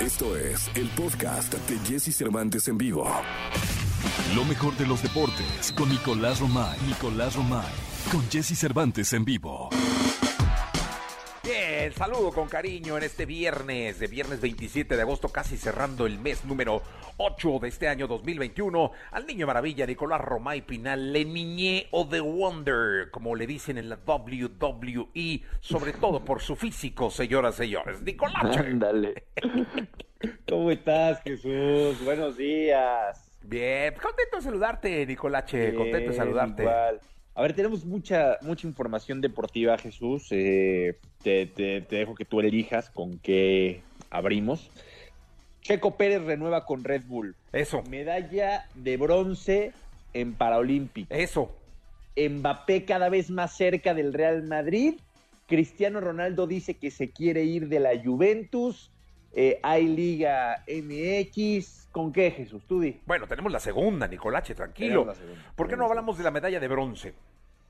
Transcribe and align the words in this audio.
Esto 0.00 0.34
es 0.34 0.70
el 0.76 0.88
podcast 0.88 1.52
de 1.52 1.78
Jesse 1.80 2.16
Cervantes 2.16 2.68
en 2.68 2.78
vivo. 2.78 3.06
Lo 4.34 4.46
mejor 4.46 4.74
de 4.78 4.86
los 4.86 5.02
deportes 5.02 5.72
con 5.76 5.90
Nicolás 5.90 6.40
Romay. 6.40 6.78
Nicolás 6.86 7.36
Romay. 7.36 7.70
Con 8.10 8.22
Jesse 8.30 8.58
Cervantes 8.58 9.12
en 9.12 9.26
vivo. 9.26 9.68
Bien, 11.90 11.98
saludo 11.98 12.30
con 12.30 12.48
cariño 12.48 12.96
en 12.96 13.02
este 13.02 13.26
viernes, 13.26 13.98
de 13.98 14.06
viernes 14.06 14.40
27 14.40 14.94
de 14.94 15.02
agosto, 15.02 15.28
casi 15.28 15.56
cerrando 15.56 16.06
el 16.06 16.20
mes 16.20 16.44
número 16.44 16.82
8 17.16 17.58
de 17.60 17.68
este 17.68 17.88
año 17.88 18.06
2021, 18.06 18.92
al 19.10 19.26
niño 19.26 19.48
maravilla 19.48 19.86
Nicolás 19.86 20.20
Romay 20.20 20.60
Pinal, 20.60 21.12
Le 21.12 21.24
Niñé 21.24 21.88
o 21.90 22.06
The 22.06 22.20
Wonder, 22.20 23.10
como 23.10 23.34
le 23.34 23.44
dicen 23.44 23.76
en 23.76 23.88
la 23.88 23.98
WWE, 24.06 25.42
sobre 25.58 25.92
todo 25.94 26.24
por 26.24 26.40
su 26.40 26.54
físico, 26.54 27.10
señoras 27.10 27.56
y 27.56 27.64
señores. 27.64 28.00
Nicolás. 28.02 28.56
Ándale. 28.56 29.24
¿Cómo 30.48 30.70
estás, 30.70 31.20
Jesús? 31.22 32.04
Buenos 32.04 32.36
días. 32.36 33.36
Bien, 33.42 33.94
contento 33.94 34.36
de 34.36 34.42
saludarte, 34.42 35.06
Nicolache, 35.06 35.74
contento 35.74 36.10
de 36.10 36.16
saludarte. 36.16 36.62
Igual. 36.62 37.00
A 37.40 37.42
ver, 37.44 37.54
tenemos 37.54 37.86
mucha, 37.86 38.36
mucha 38.42 38.66
información 38.66 39.22
deportiva, 39.22 39.78
Jesús. 39.78 40.26
Eh, 40.30 40.98
te, 41.22 41.46
te- 41.46 41.80
te 41.80 41.96
dejo 41.96 42.14
que 42.14 42.26
tú 42.26 42.38
elijas 42.40 42.90
con 42.90 43.18
qué 43.18 43.80
abrimos. 44.10 44.68
Checo 45.62 45.96
Pérez 45.96 46.20
renueva 46.22 46.66
con 46.66 46.84
Red 46.84 47.04
Bull. 47.06 47.34
Eso, 47.50 47.82
Medalla 47.88 48.66
de 48.74 48.98
bronce 48.98 49.72
en 50.12 50.34
Paralímpico. 50.34 51.14
eso. 51.14 51.50
Mbappé 52.14 52.84
cada 52.84 53.08
vez 53.08 53.30
más 53.30 53.56
cerca 53.56 53.94
del 53.94 54.12
Real 54.12 54.42
Madrid. 54.42 54.96
Cristiano 55.46 56.02
Ronaldo 56.02 56.46
dice 56.46 56.74
que 56.74 56.90
se 56.90 57.08
quiere 57.10 57.44
ir 57.44 57.68
de 57.68 57.80
la 57.80 57.92
Juventus. 58.04 58.90
Eh, 59.32 59.58
hay 59.62 59.86
Liga 59.86 60.62
MX. 60.68 61.79
¿Con 61.92 62.12
qué, 62.12 62.30
Jesús? 62.30 62.62
Tú 62.68 62.80
di. 62.80 63.00
Bueno, 63.06 63.26
tenemos 63.26 63.50
la 63.50 63.60
segunda, 63.60 64.06
Nicolache, 64.06 64.54
tranquilo. 64.54 65.12
Segunda. 65.14 65.42
¿Por 65.56 65.68
qué 65.68 65.76
no 65.76 65.86
hablamos 65.86 66.18
de 66.18 66.24
la 66.24 66.30
medalla 66.30 66.60
de 66.60 66.68
bronce? 66.68 67.14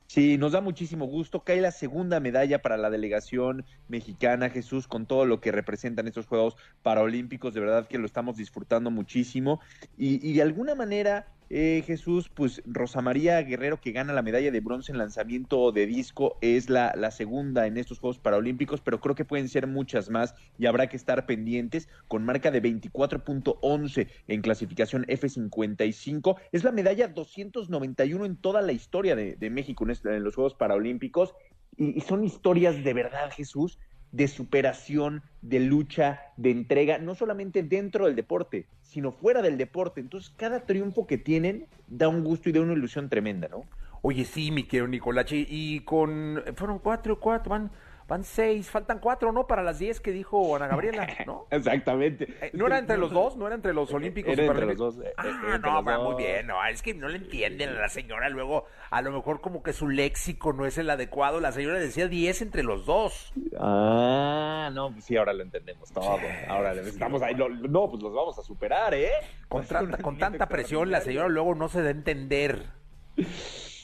Sí, 0.07 0.39
nos 0.39 0.53
da 0.53 0.61
muchísimo 0.61 1.07
gusto. 1.07 1.45
Cae 1.45 1.61
la 1.61 1.71
segunda 1.71 2.19
medalla 2.19 2.61
para 2.61 2.77
la 2.77 2.91
delegación 2.91 3.65
mexicana, 3.89 4.51
Jesús, 4.51 4.89
con 4.89 5.07
todo 5.07 5.25
lo 5.25 5.41
que 5.41 5.53
representan 5.53 6.09
estos 6.09 6.27
Juegos 6.27 6.57
Paralímpicos. 6.83 7.55
De 7.55 7.61
verdad 7.61 7.87
que 7.87 7.97
lo 7.97 8.07
estamos 8.07 8.37
disfrutando 8.37 8.91
muchísimo. 8.91 9.61
Y, 9.97 10.29
y 10.29 10.35
de 10.35 10.43
alguna 10.43 10.75
manera, 10.75 11.29
eh, 11.51 11.83
Jesús, 11.85 12.29
pues 12.29 12.63
Rosa 12.65 13.03
María 13.03 13.43
Guerrero, 13.43 13.81
que 13.81 13.91
gana 13.91 14.13
la 14.13 14.23
medalla 14.23 14.53
de 14.53 14.61
bronce 14.61 14.93
en 14.93 14.99
lanzamiento 14.99 15.73
de 15.73 15.87
disco, 15.87 16.39
es 16.41 16.71
la, 16.71 17.11
segunda 17.11 17.67
en 17.67 17.77
estos 17.77 17.99
Juegos 17.99 18.21
Paralímpicos, 18.21 18.81
pero 18.81 19.01
creo 19.01 19.17
que 19.17 19.25
pueden 19.25 19.49
ser 19.49 19.67
muchas 19.67 20.11
más 20.11 20.35
y 20.59 20.67
habrá 20.67 20.89
que 20.89 20.97
estar 20.97 21.27
pendientes. 21.27 21.89
Con 22.07 22.25
marca 22.25 22.53
de 22.53 22.63
24.11 22.63 24.09
en 24.29 24.43
clasificación 24.43 25.05
F55, 25.07 26.37
es 26.53 26.63
la 26.63 26.71
medalla 26.71 27.09
291 27.09 28.25
en 28.25 28.37
toda 28.37 28.63
la 28.63 28.73
historia 28.73 29.17
de, 29.17 29.51
México 29.51 29.83
en, 29.85 29.91
este- 29.91 30.17
en 30.17 30.23
los 30.23 30.37
Juegos 30.37 30.55
Paralímpicos. 30.55 31.35
Y 31.77 32.01
son 32.03 32.25
historias 32.25 32.85
de 32.85 32.95
verdad, 32.95 33.31
Jesús, 33.33 33.81
de 34.13 34.29
superación, 34.29 35.23
de 35.43 35.61
lucha, 35.61 36.21
de 36.37 36.51
entrega, 36.51 36.99
no 36.99 37.15
solamente 37.15 37.63
dentro 37.63 38.07
del 38.07 38.17
deporte, 38.17 38.67
sino 38.83 39.13
fuera 39.13 39.43
del 39.43 39.57
deporte. 39.57 40.01
Entonces, 40.01 40.33
cada 40.37 40.67
triunfo 40.67 41.07
que 41.07 41.19
tienen 41.19 41.67
da 41.87 42.09
un 42.09 42.25
gusto 42.25 42.49
y 42.49 42.53
da 42.53 42.61
una 42.61 42.73
ilusión 42.73 43.09
tremenda, 43.09 43.49
¿no? 43.49 43.65
Oye, 44.03 44.25
sí, 44.25 44.51
mi 44.51 44.65
querido 44.65 44.89
Nicolache, 44.89 45.47
y 45.49 45.81
con... 45.81 46.43
Fueron 46.57 46.79
cuatro, 46.79 47.21
cuatro, 47.21 47.51
van, 47.51 47.71
van 48.11 48.25
seis, 48.25 48.69
faltan 48.69 48.99
cuatro, 48.99 49.31
¿no? 49.33 49.47
Para 49.47 49.63
las 49.63 49.79
diez 49.79 50.01
que 50.01 50.11
dijo 50.11 50.55
Ana 50.57 50.67
Gabriela, 50.67 51.07
¿no? 51.27 51.47
Exactamente. 51.51 52.27
Eh, 52.43 52.51
¿No 52.55 52.67
era 52.67 52.79
entre 52.79 52.99
los 52.99 53.13
dos? 53.13 53.37
¿No 53.37 53.47
era 53.47 53.55
entre 53.55 53.73
los 53.73 53.91
olímpicos? 53.95 54.33
Era 54.33 54.47
entre 54.47 54.67
los 54.67 54.77
dos. 54.77 54.99
eh, 54.99 55.13
Ah, 55.17 55.27
eh, 55.29 55.59
no, 55.63 55.83
va 55.85 55.99
muy 56.01 56.17
bien, 56.17 56.47
no, 56.49 56.63
es 56.67 56.83
que 56.83 56.93
no 56.93 57.09
le 57.09 57.19
entienden 57.19 57.69
a 57.71 57.81
la 57.81 57.89
señora, 57.89 58.29
luego 58.29 58.67
a 58.91 59.01
lo 59.01 59.13
mejor 59.13 59.41
como 59.41 59.63
que 59.63 59.73
su 59.73 59.89
léxico 59.89 60.53
no 60.53 60.67
es 60.67 60.77
el 60.77 60.91
adecuado, 60.91 61.39
la 61.41 61.53
señora 61.53 61.79
decía 61.79 62.09
10 62.09 62.43
entre 62.43 62.65
los 62.65 62.85
dos. 62.85 63.33
Ah, 63.59 64.71
no, 64.73 64.91
pues 64.93 65.05
sí, 65.05 65.17
ahora 65.17 65.33
lo 65.33 65.45
entendemos 65.45 65.91
todo. 65.93 66.19
Ahora 66.49 66.73
estamos 66.73 67.23
ahí. 67.23 67.35
lo- 67.37 67.49
no, 67.49 67.89
pues 67.89 68.03
los 68.03 68.13
vamos 68.13 68.37
a 68.39 68.43
superar, 68.43 68.93
¿eh? 68.93 69.11
Con, 69.49 69.65
con 70.03 70.19
tanta 70.19 70.47
presión, 70.49 70.91
la 70.91 71.01
señora 71.01 71.29
luego 71.29 71.55
no 71.55 71.69
se 71.69 71.81
da 71.83 71.89
a 71.89 71.93
entender. 71.93 72.65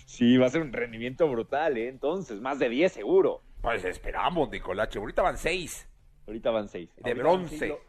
Sí, 0.07 0.37
va 0.39 0.47
a 0.47 0.51
ser 0.51 0.63
un 0.63 0.73
rendimiento 0.73 1.29
brutal, 1.29 1.77
¿eh? 1.77 1.89
Entonces, 1.89 2.41
más 2.41 2.59
de 2.59 2.69
10 2.71 2.91
seguro. 2.93 3.43
Pues 3.67 3.85
esperamos, 3.85 4.49
Nicolache, 4.49 5.01
ahorita 5.01 5.23
van 5.23 5.37
seis. 5.37 5.89
Ahorita 6.25 6.51
van 6.53 6.69
6. 6.69 6.89
De 7.03 7.15
bronce. 7.15 7.67
Lo, 7.67 7.81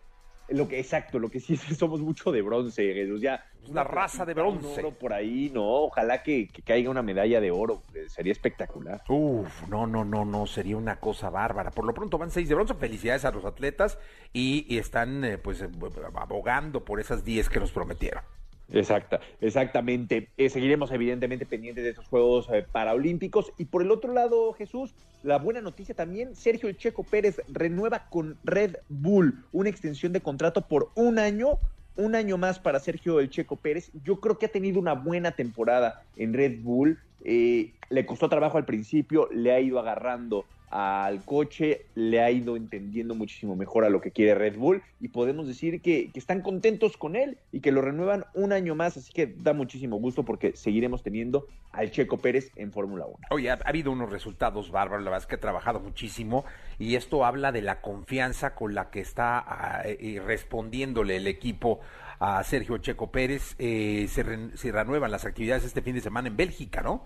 lo 0.50 0.68
que, 0.68 0.80
exacto, 0.80 1.20
lo 1.20 1.30
que 1.30 1.40
sí 1.40 1.54
es 1.54 1.64
que 1.64 1.76
somos 1.76 2.00
mucho 2.02 2.32
de 2.32 2.42
bronce, 2.42 2.94
Jesús. 2.94 3.22
Ya, 3.22 3.46
la 3.72 3.84
raza 3.84 4.26
de 4.26 4.34
bronce. 4.34 4.80
oro 4.80 4.92
por 4.92 5.14
ahí, 5.14 5.52
no. 5.54 5.64
Ojalá 5.64 6.24
que, 6.24 6.48
que 6.48 6.64
caiga 6.64 6.90
una 6.90 7.04
medalla 7.04 7.40
de 7.40 7.52
oro. 7.52 7.84
eh, 7.94 8.06
Sería 8.10 8.32
espectacular. 8.32 9.04
Uf, 9.08 9.68
no, 9.70 9.86
no, 9.86 10.04
no, 10.04 10.26
no, 10.26 10.48
sería 10.48 10.78
una 10.78 11.00
cosa 11.00 11.30
bárbara. 11.30 11.70
Por 11.70 11.86
lo 11.86 11.94
pronto 11.94 12.18
van 12.18 12.32
seis 12.32 12.50
de 12.50 12.56
bronce, 12.56 12.74
felicidades 12.74 13.24
a 13.26 13.32
los 13.32 13.46
atletas 13.46 14.00
y, 14.34 14.66
y 14.68 14.80
están 14.80 15.24
eh, 15.24 15.38
pues 15.38 15.62
eh, 15.62 15.70
abogando 16.16 16.84
por 16.86 17.00
esas 17.00 17.24
10 17.24 17.50
que 17.50 17.60
nos 17.60 17.72
prometieron. 17.72 18.24
Exacta, 18.72 19.22
exactamente. 19.40 20.30
Eh, 20.38 20.50
seguiremos 20.50 20.92
evidentemente 20.92 21.46
pendientes 21.46 21.84
de 21.84 21.92
estos 21.92 22.08
Juegos 22.08 22.50
eh, 22.52 22.66
Paralímpicos. 22.70 23.54
Y 23.58 23.66
por 23.66 23.82
el 23.82 23.92
otro 23.92 24.14
lado, 24.14 24.54
Jesús, 24.54 24.94
la 25.24 25.38
buena 25.38 25.62
noticia 25.62 25.96
también, 25.96 26.36
Sergio 26.36 26.68
El 26.70 26.78
Checo 26.78 27.04
Pérez 27.04 27.42
renueva 27.48 28.10
con 28.10 28.38
Red 28.44 28.78
Bull 28.90 29.46
una 29.52 29.70
extensión 29.70 30.14
de 30.14 30.22
contrato 30.22 30.68
por 30.68 30.90
un 30.96 31.20
año. 31.20 31.60
Un 31.96 32.14
año 32.14 32.38
más 32.38 32.60
para 32.60 32.80
Sergio 32.80 33.20
El 33.20 33.32
Checo 33.32 33.56
Pérez. 33.56 33.90
Yo 34.04 34.20
creo 34.20 34.38
que 34.38 34.46
ha 34.46 34.52
tenido 34.52 34.80
una 34.80 34.94
buena 34.94 35.32
temporada 35.32 36.04
en 36.16 36.34
Red 36.34 36.60
Bull. 36.62 37.00
Eh, 37.24 37.72
le 37.90 38.06
costó 38.06 38.30
trabajo 38.30 38.58
al 38.58 38.66
principio, 38.66 39.28
le 39.32 39.52
ha 39.52 39.60
ido 39.60 39.80
agarrando 39.80 40.46
al 40.70 41.24
coche, 41.24 41.86
le 41.96 42.22
ha 42.22 42.30
ido 42.30 42.58
entendiendo 42.58 43.16
muchísimo 43.16 43.56
mejor 43.56 43.86
a 43.86 43.90
lo 43.90 44.02
que 44.02 44.12
quiere 44.12 44.36
Red 44.36 44.58
Bull 44.58 44.82
y 45.00 45.08
podemos 45.10 45.48
decir 45.48 45.82
que, 45.82 46.10
están 46.14 46.42
contentos 46.42 46.98
con 46.98 47.16
él 47.16 47.38
y 47.52 47.62
que 47.62 47.72
lo 47.72 47.82
renuevan 47.82 48.26
un 48.34 48.52
año 48.52 48.76
más, 48.76 48.98
así 48.98 49.14
que 49.14 49.28
da 49.28 49.54
muchísimo 49.54 49.98
gusto 49.98 50.26
porque 50.26 50.56
seguiremos 50.56 51.04
teniendo 51.04 51.48
al 51.72 51.92
Checo 51.92 52.18
Pérez 52.18 52.52
en 52.56 52.72
Fórmula 52.72 53.06
1. 53.06 53.18
Oye, 53.32 53.50
ha, 53.52 53.54
ha 53.54 53.70
habido 53.70 53.92
unos 53.92 54.10
resultados 54.10 54.72
bárbaros, 54.72 55.04
la 55.06 55.12
verdad 55.12 55.24
es 55.24 55.28
que 55.28 55.36
ha 55.36 55.40
trabajado 55.40 55.80
muchísimo 55.80 56.44
y 56.80 56.96
esto 56.96 57.24
habla 57.24 57.52
de 57.52 57.62
la 57.62 57.82
confianza 57.82 58.56
con 58.56 58.76
la 58.76 58.90
que 58.90 59.00
está 59.00 59.38
ah, 59.40 59.84
eh, 59.86 60.22
respondiéndole 60.26 61.16
el 61.16 61.28
equipo 61.28 61.80
a 62.20 62.44
Sergio 62.44 62.78
Checo 62.80 63.12
Pérez. 63.12 63.56
Eh, 63.60 64.08
se, 64.10 64.24
re- 64.24 64.58
se 64.58 64.72
renuevan 64.72 65.12
las 65.12 65.26
actividades 65.26 65.64
este 65.64 65.82
fin 65.82 65.96
de 65.96 66.02
semana 66.02 66.28
en 66.28 66.36
Bélgica, 66.38 66.82
¿no? 66.82 67.06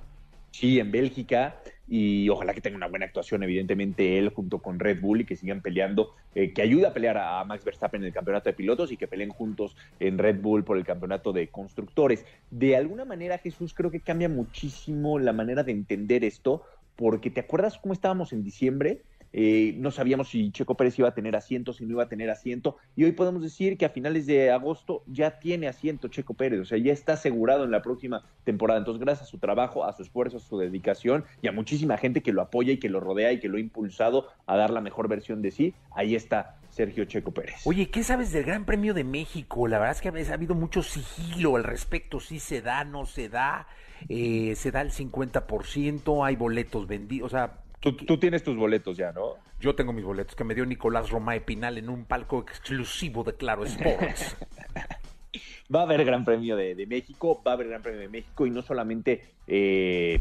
Sí, 0.51 0.79
en 0.79 0.91
Bélgica 0.91 1.61
y 1.93 2.29
ojalá 2.29 2.53
que 2.53 2.61
tenga 2.61 2.77
una 2.77 2.87
buena 2.87 3.05
actuación, 3.05 3.43
evidentemente 3.43 4.17
él 4.17 4.29
junto 4.29 4.59
con 4.59 4.79
Red 4.79 5.01
Bull 5.01 5.21
y 5.21 5.25
que 5.25 5.35
sigan 5.35 5.61
peleando, 5.61 6.15
eh, 6.35 6.53
que 6.53 6.61
ayude 6.61 6.87
a 6.87 6.93
pelear 6.93 7.17
a, 7.17 7.43
Max 7.43 7.65
Verstappen 7.65 8.01
en 8.01 8.07
el 8.07 8.13
campeonato 8.13 8.49
de 8.49 8.53
pilotos 8.53 8.93
y 8.93 8.97
que 8.97 9.09
peleen 9.09 9.31
juntos 9.31 9.75
en 9.99 10.17
Red 10.17 10.39
Bull 10.39 10.63
por 10.63 10.77
el 10.77 10.85
campeonato 10.85 11.33
de 11.33 11.49
constructores. 11.49 12.25
De 12.49 12.77
alguna 12.77 13.03
manera, 13.03 13.39
Jesús, 13.39 13.73
creo 13.73 13.91
que 13.91 13.99
cambia 13.99 14.29
muchísimo 14.29 15.19
la 15.19 15.33
manera 15.33 15.63
de 15.63 15.73
entender 15.73 16.23
esto, 16.23 16.63
porque 16.95 17.29
¿te 17.29 17.41
acuerdas 17.41 17.77
cómo 17.77 17.93
estábamos 17.93 18.31
en 18.31 18.43
diciembre? 18.43 19.01
Eh, 19.33 19.75
no 19.77 19.91
sabíamos 19.91 20.29
si 20.29 20.51
Checo 20.51 20.75
Pérez 20.75 20.99
iba 20.99 21.07
a 21.09 21.13
tener 21.13 21.35
asiento, 21.35 21.73
si 21.73 21.85
no 21.85 21.91
iba 21.91 22.03
a 22.03 22.09
tener 22.09 22.29
asiento, 22.29 22.77
y 22.95 23.05
hoy 23.05 23.13
podemos 23.13 23.41
decir 23.41 23.77
que 23.77 23.85
a 23.85 23.89
finales 23.89 24.25
de 24.25 24.51
agosto 24.51 25.03
ya 25.07 25.39
tiene 25.39 25.67
asiento 25.67 26.09
Checo 26.09 26.33
Pérez, 26.33 26.59
o 26.59 26.65
sea, 26.65 26.77
ya 26.77 26.91
está 26.91 27.13
asegurado 27.13 27.63
en 27.63 27.71
la 27.71 27.81
próxima 27.81 28.23
temporada. 28.43 28.79
Entonces, 28.79 29.01
gracias 29.01 29.27
a 29.27 29.31
su 29.31 29.37
trabajo, 29.37 29.85
a 29.85 29.93
su 29.93 30.03
esfuerzo, 30.03 30.37
a 30.37 30.39
su 30.39 30.57
dedicación 30.57 31.23
y 31.41 31.47
a 31.47 31.51
muchísima 31.51 31.97
gente 31.97 32.21
que 32.21 32.33
lo 32.33 32.41
apoya 32.41 32.73
y 32.73 32.77
que 32.77 32.89
lo 32.89 32.99
rodea 32.99 33.31
y 33.31 33.39
que 33.39 33.47
lo 33.47 33.57
ha 33.57 33.61
impulsado 33.61 34.27
a 34.45 34.57
dar 34.57 34.71
la 34.71 34.81
mejor 34.81 35.07
versión 35.07 35.41
de 35.41 35.51
sí, 35.51 35.73
ahí 35.91 36.15
está 36.15 36.57
Sergio 36.69 37.05
Checo 37.05 37.31
Pérez. 37.31 37.61
Oye, 37.65 37.89
¿qué 37.89 38.03
sabes 38.03 38.31
del 38.31 38.43
Gran 38.43 38.65
Premio 38.65 38.93
de 38.93 39.03
México? 39.03 39.67
La 39.67 39.77
verdad 39.77 39.95
es 39.95 40.01
que 40.01 40.09
ha 40.09 40.33
habido 40.33 40.55
mucho 40.55 40.83
sigilo 40.83 41.55
al 41.55 41.63
respecto, 41.63 42.19
sí 42.19 42.39
se 42.39 42.61
da, 42.61 42.83
no 42.83 43.05
se 43.05 43.29
da, 43.29 43.67
eh, 44.09 44.55
se 44.55 44.71
da 44.71 44.81
el 44.81 44.91
50%, 44.91 46.25
hay 46.25 46.35
boletos 46.35 46.87
vendidos, 46.87 47.27
o 47.27 47.29
sea, 47.29 47.60
Tú, 47.81 47.93
tú 47.93 48.17
tienes 48.17 48.43
tus 48.43 48.55
boletos 48.55 48.95
ya, 48.95 49.11
¿no? 49.11 49.35
yo 49.61 49.75
tengo 49.75 49.93
mis 49.93 50.03
boletos 50.03 50.35
que 50.35 50.43
me 50.43 50.55
dio 50.55 50.65
Nicolás 50.65 51.11
Romay 51.11 51.45
Pinal 51.45 51.77
en 51.77 51.89
un 51.89 52.05
palco 52.05 52.39
exclusivo 52.39 53.23
de 53.23 53.35
Claro 53.35 53.63
Sports. 53.63 54.35
Va 55.73 55.81
a 55.81 55.83
haber 55.83 56.03
Gran 56.03 56.25
Premio 56.25 56.57
de, 56.57 56.75
de 56.75 56.85
México, 56.85 57.41
va 57.47 57.51
a 57.51 57.53
haber 57.53 57.69
Gran 57.69 57.81
Premio 57.81 58.01
de 58.01 58.09
México 58.09 58.45
y 58.45 58.49
no 58.49 58.61
solamente 58.61 59.23
eh, 59.47 60.19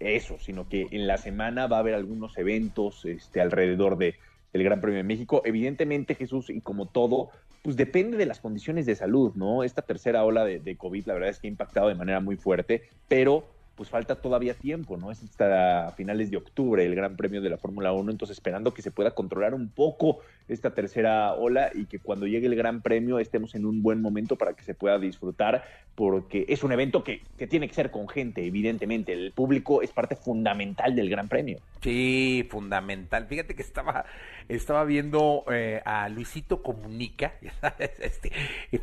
eso, 0.00 0.36
sino 0.38 0.68
que 0.68 0.86
en 0.90 1.06
la 1.06 1.16
semana 1.16 1.66
va 1.66 1.78
a 1.78 1.80
haber 1.80 1.94
algunos 1.94 2.36
eventos 2.36 3.06
este, 3.06 3.40
alrededor 3.40 3.96
de, 3.96 4.16
del 4.52 4.64
Gran 4.64 4.82
Premio 4.82 4.98
de 4.98 5.04
México. 5.04 5.40
Evidentemente, 5.46 6.14
Jesús, 6.14 6.50
y 6.50 6.60
como 6.60 6.84
todo, 6.84 7.30
pues 7.62 7.76
depende 7.76 8.18
de 8.18 8.26
las 8.26 8.40
condiciones 8.40 8.84
de 8.84 8.94
salud, 8.94 9.32
¿no? 9.34 9.64
Esta 9.64 9.80
tercera 9.80 10.24
ola 10.24 10.44
de, 10.44 10.58
de 10.58 10.76
COVID, 10.76 11.06
la 11.06 11.14
verdad 11.14 11.30
es 11.30 11.38
que 11.38 11.46
ha 11.46 11.50
impactado 11.50 11.88
de 11.88 11.94
manera 11.94 12.20
muy 12.20 12.36
fuerte, 12.36 12.82
pero 13.08 13.46
pues 13.82 13.90
falta 13.90 14.14
todavía 14.14 14.54
tiempo, 14.54 14.96
¿no? 14.96 15.10
Es 15.10 15.20
hasta 15.24 15.90
finales 15.96 16.30
de 16.30 16.36
octubre 16.36 16.86
el 16.86 16.94
Gran 16.94 17.16
Premio 17.16 17.40
de 17.40 17.50
la 17.50 17.58
Fórmula 17.58 17.92
1, 17.92 18.12
entonces 18.12 18.36
esperando 18.36 18.72
que 18.72 18.80
se 18.80 18.92
pueda 18.92 19.10
controlar 19.10 19.54
un 19.54 19.70
poco 19.70 20.20
esta 20.46 20.70
tercera 20.70 21.34
ola 21.34 21.72
y 21.74 21.86
que 21.86 21.98
cuando 21.98 22.28
llegue 22.28 22.46
el 22.46 22.54
Gran 22.54 22.80
Premio 22.80 23.18
estemos 23.18 23.56
en 23.56 23.66
un 23.66 23.82
buen 23.82 24.00
momento 24.00 24.36
para 24.36 24.52
que 24.52 24.62
se 24.62 24.74
pueda 24.74 25.00
disfrutar, 25.00 25.64
porque 25.96 26.44
es 26.48 26.62
un 26.62 26.70
evento 26.70 27.02
que, 27.02 27.22
que 27.36 27.48
tiene 27.48 27.66
que 27.66 27.74
ser 27.74 27.90
con 27.90 28.08
gente, 28.08 28.46
evidentemente. 28.46 29.12
El 29.14 29.32
público 29.32 29.82
es 29.82 29.90
parte 29.90 30.14
fundamental 30.14 30.94
del 30.94 31.10
Gran 31.10 31.28
Premio. 31.28 31.58
Sí, 31.82 32.46
fundamental. 32.48 33.26
Fíjate 33.26 33.56
que 33.56 33.62
estaba, 33.62 34.04
estaba 34.48 34.84
viendo 34.84 35.44
eh, 35.50 35.82
a 35.84 36.08
Luisito 36.08 36.62
Comunica, 36.62 37.34
este, 37.98 38.30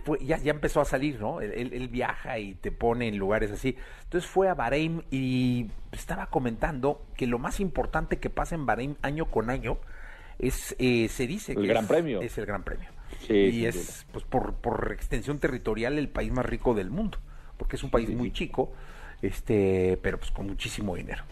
fue, 0.03 0.19
ya, 0.25 0.37
ya 0.37 0.51
empezó 0.51 0.81
a 0.81 0.85
salir, 0.85 1.19
¿no? 1.21 1.39
Él, 1.39 1.71
él, 1.73 1.87
viaja 1.87 2.37
y 2.39 2.55
te 2.55 2.71
pone 2.71 3.07
en 3.07 3.17
lugares 3.17 3.51
así. 3.51 3.77
Entonces 4.03 4.29
fue 4.29 4.49
a 4.49 4.53
Bahrein 4.53 4.88
y 5.12 5.68
estaba 5.91 6.27
comentando 6.27 7.06
que 7.15 7.27
lo 7.27 7.39
más 7.39 7.59
importante 7.59 8.19
que 8.19 8.30
pasa 8.30 8.56
en 8.56 8.65
Bahrein 8.65 8.97
año 9.01 9.25
con 9.30 9.50
año 9.50 9.77
es, 10.39 10.75
eh, 10.80 11.07
se 11.09 11.27
dice 11.27 11.53
el 11.53 11.59
que 11.62 11.68
Gran 11.68 11.86
es, 11.86 11.88
Premio. 11.88 12.21
Es 12.21 12.38
el 12.38 12.45
Gran 12.45 12.63
Premio. 12.63 12.89
Sí, 13.18 13.33
y 13.33 13.65
es, 13.65 14.06
pues 14.12 14.24
por, 14.25 14.56
por 14.56 14.91
extensión 14.94 15.39
territorial, 15.39 15.97
el 15.97 16.09
país 16.09 16.31
más 16.31 16.45
rico 16.45 16.74
del 16.74 16.89
mundo, 16.91 17.19
porque 17.57 17.75
es 17.75 17.83
un 17.83 17.91
país 17.91 18.09
Sí, 18.09 18.15
muy 18.15 18.30
sí. 18.30 18.31
chico, 18.31 18.74
este, 19.21 19.97
pero 20.01 20.19
pues 20.19 20.31
con 20.31 20.47
muchísimo 20.47 20.95
dinero. 20.95 21.24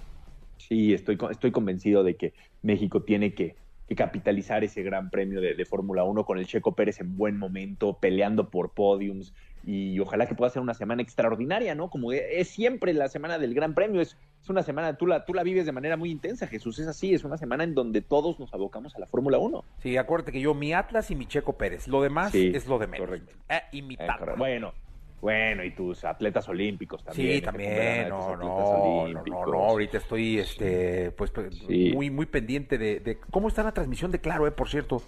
Sí, 0.58 0.94
estoy, 0.94 1.18
estoy 1.32 1.52
convencido 1.52 2.04
de 2.04 2.16
que 2.18 2.34
México 2.62 3.04
tiene 3.04 3.34
que, 3.34 3.56
que 3.88 3.96
capitalizar 3.96 4.64
ese 4.64 4.84
gran 4.84 5.10
premio 5.10 5.40
de, 5.42 5.54
de 5.56 5.66
Fórmula 5.66 6.04
1 6.04 6.26
con 6.26 6.38
el 6.38 6.46
Checo 6.48 6.74
Pérez 6.76 7.00
en 7.00 7.16
buen 7.18 7.38
momento, 7.38 7.98
peleando 8.00 8.50
por 8.50 8.72
podiums 8.72 9.34
y 9.66 10.00
ojalá 10.00 10.28
que 10.28 10.36
pueda 10.36 10.50
ser 10.50 10.62
una 10.62 10.74
semana 10.74 11.02
extraordinaria, 11.02 11.76
¿no? 11.76 11.90
Como 11.90 12.14
es 12.14 12.48
siempre 12.48 12.94
la 12.94 13.10
semana 13.10 13.38
del 13.38 13.54
gran 13.54 13.74
premio, 13.74 14.00
es, 14.00 14.16
es 14.42 14.50
una 14.50 14.64
semana, 14.64 14.96
tú 14.96 15.08
la, 15.08 15.26
tú 15.26 15.34
la 15.34 15.44
vives 15.44 15.66
de 15.66 15.72
manera 15.74 15.98
muy 15.98 16.10
intensa, 16.10 16.48
Jesús, 16.48 16.80
es 16.80 16.88
así, 16.88 17.14
es 17.14 17.24
una 17.26 17.38
semana 17.38 17.64
en 17.66 17.74
donde 17.76 18.02
todos 18.02 18.40
nos 18.40 18.54
abocamos 18.54 18.96
a 18.96 19.00
la 19.00 19.08
Fórmula 19.08 19.38
1. 19.40 19.64
Sí, 19.84 19.98
acuérdate 19.98 20.32
que 20.32 20.40
yo, 20.40 20.54
mi 20.54 20.74
Atlas 20.74 21.12
y 21.12 21.16
mi 21.16 21.26
Checo 21.26 21.58
Pérez, 21.58 21.88
lo 21.88 22.02
demás 22.02 22.32
Sí, 22.32 22.52
es 22.56 22.66
lo 22.68 22.80
de 22.80 22.88
menos. 22.88 23.08
correcto. 23.08 23.36
Y 23.74 23.82
mi 23.82 23.96
Eh, 23.96 23.98
correcto. 24.08 24.36
bueno, 24.38 24.74
bueno, 25.22 25.64
y 25.64 25.72
tus 25.72 26.06
atletas 26.06 26.48
olímpicos 26.48 27.04
también. 27.04 27.36
Sí, 27.36 27.42
también, 27.42 28.10
no, 28.10 28.36
no, 28.36 29.08
no, 29.08 29.24
no, 29.26 29.58
ahorita 29.66 29.98
estoy, 29.98 30.38
este, 30.40 31.12
pues, 31.12 31.32
pues, 31.32 31.56
Sí. 31.68 31.92
muy, 31.94 32.10
muy 32.12 32.28
pendiente 32.28 32.78
de, 32.78 33.00
de, 33.00 33.18
cómo 33.32 33.48
está 33.48 33.64
la 33.64 33.72
transmisión 33.74 34.12
de 34.12 34.20
Claro, 34.22 34.46
eh, 34.48 34.52
por 34.52 34.70
cierto. 34.70 35.02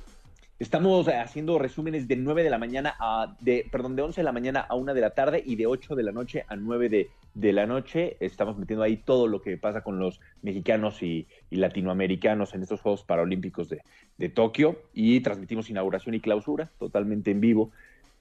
Estamos 0.57 1.07
eh, 1.07 1.15
haciendo 1.15 1.57
resúmenes 1.57 2.07
de 2.09 2.17
9 2.17 2.43
de 2.43 2.49
la 2.49 2.57
mañana 2.57 2.93
a, 2.99 3.37
de, 3.39 3.65
perdón, 3.71 3.95
de 3.95 4.01
11 4.01 4.19
de 4.19 4.25
la 4.25 4.33
mañana 4.33 4.59
a 4.59 4.75
1 4.75 4.93
de 4.93 4.99
la 5.01 5.11
tarde 5.11 5.41
y 5.45 5.55
de 5.55 5.67
8 5.67 5.95
de 5.95 6.03
la 6.03 6.11
noche 6.11 6.43
a 6.49 6.57
9 6.57 6.89
de, 6.89 7.09
de 7.33 7.53
la 7.53 7.65
noche. 7.65 8.17
Estamos 8.19 8.57
metiendo 8.57 8.83
ahí 8.83 8.97
todo 8.97 9.27
lo 9.27 9.41
que 9.41 9.55
pasa 9.55 9.83
con 9.83 9.99
los 9.99 10.19
mexicanos 10.41 11.01
y, 11.01 11.27
y 11.49 11.55
latinoamericanos 11.57 12.53
en 12.55 12.63
estos 12.63 12.81
Juegos 12.81 13.03
Paralímpicos 13.03 13.69
de, 13.69 13.83
de 14.17 14.27
Tokio 14.27 14.81
y 14.93 15.21
transmitimos 15.21 15.69
inauguración 15.69 16.15
y 16.15 16.19
clausura 16.19 16.69
totalmente 16.77 17.31
en 17.31 17.39
vivo. 17.39 17.71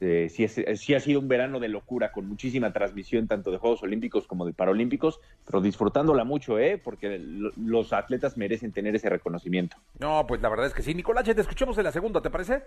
Eh, 0.00 0.28
sí, 0.30 0.44
es- 0.44 0.58
eh, 0.58 0.76
sí 0.76 0.94
ha 0.94 1.00
sido 1.00 1.18
un 1.18 1.26
verano 1.26 1.58
de 1.58 1.68
locura 1.68 2.12
con 2.12 2.28
muchísima 2.28 2.72
transmisión 2.72 3.26
tanto 3.26 3.50
de 3.50 3.58
Juegos 3.58 3.82
Olímpicos 3.82 4.26
como 4.28 4.46
de 4.46 4.52
Paralímpicos, 4.52 5.18
pero 5.44 5.60
disfrutándola 5.60 6.22
mucho, 6.24 6.58
¿eh? 6.58 6.78
porque 6.78 7.18
lo- 7.18 7.50
los 7.56 7.92
atletas 7.92 8.36
merecen 8.36 8.70
tener 8.72 8.94
ese 8.94 9.08
reconocimiento. 9.08 9.76
No, 9.98 10.24
pues 10.26 10.40
la 10.40 10.48
verdad 10.48 10.66
es 10.66 10.74
que 10.74 10.82
sí. 10.82 10.94
Nicolache, 10.94 11.34
te 11.34 11.40
escuchamos 11.40 11.76
en 11.78 11.84
la 11.84 11.92
segunda, 11.92 12.22
¿te 12.22 12.30
parece? 12.30 12.62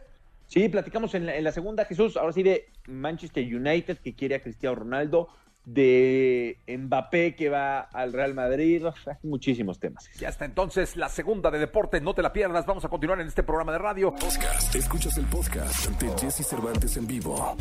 Sí, 0.48 0.68
platicamos 0.68 1.14
en 1.16 1.26
la, 1.26 1.36
en 1.38 1.46
la 1.46 1.54
segunda, 1.54 1.86
Jesús, 1.86 2.18
ahora 2.18 2.34
sí 2.34 2.44
de 2.44 2.66
Manchester 2.88 3.44
United 3.46 4.00
que 4.00 4.14
quiere 4.14 4.36
a 4.36 4.42
Cristiano 4.42 4.76
Ronaldo, 4.76 5.30
de 5.66 6.60
Mbappé 6.68 7.36
que 7.36 7.50
va 7.50 7.82
al 7.82 8.14
Real 8.14 8.34
Madrid, 8.34 8.86
o 8.88 8.94
sea, 9.04 9.20
muchísimos 9.24 9.80
temas. 9.80 10.10
Ya 10.20 10.30
está 10.30 10.46
entonces 10.46 10.96
la 10.96 11.10
segunda 11.10 11.52
de 11.52 11.60
deporte, 11.60 12.02
no 12.02 12.14
te 12.14 12.22
la 12.22 12.34
pierdas. 12.34 12.66
Vamos 12.66 12.86
a 12.86 12.90
continuar 12.90 13.22
en 13.22 13.28
este 13.28 13.44
programa 13.44 13.72
de 13.72 13.78
radio. 13.78 14.12
Podcast. 14.12 14.76
Escuchas 14.76 15.18
el 15.18 15.26
podcast 15.26 15.90
de 16.02 16.10
Jesse 16.20 16.46
Cervantes 16.48 16.98
en 16.98 17.08
vivo. 17.08 17.56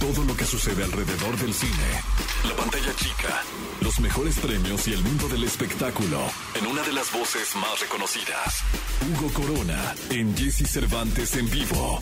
Todo 0.00 0.24
lo 0.24 0.36
que 0.36 0.44
sucede 0.44 0.84
alrededor 0.84 1.36
del 1.38 1.54
cine, 1.54 1.72
la 2.46 2.54
pantalla 2.54 2.94
chica, 2.96 3.42
los 3.80 3.98
mejores 3.98 4.38
premios 4.38 4.86
y 4.88 4.92
el 4.92 5.02
mundo 5.02 5.26
del 5.28 5.44
espectáculo 5.44 6.20
en 6.60 6.66
una 6.66 6.82
de 6.82 6.92
las 6.92 7.10
voces 7.12 7.56
más 7.56 7.80
reconocidas. 7.80 8.62
Hugo 9.08 9.32
Corona 9.32 9.94
en 10.10 10.36
Jesse 10.36 10.68
Cervantes 10.70 11.34
en 11.36 11.50
vivo. 11.50 11.98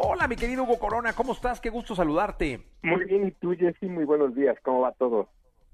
Hola, 0.00 0.28
mi 0.28 0.36
querido 0.36 0.62
Hugo 0.62 0.78
Corona, 0.78 1.12
¿cómo 1.12 1.32
estás? 1.32 1.60
Qué 1.60 1.70
gusto 1.70 1.96
saludarte. 1.96 2.60
Muy 2.82 3.04
bien, 3.06 3.26
y 3.26 3.32
tú, 3.32 3.52
Jessy, 3.56 3.86
muy 3.86 4.04
buenos 4.04 4.32
días. 4.32 4.56
¿Cómo 4.62 4.82
va 4.82 4.92
todo? 4.92 5.28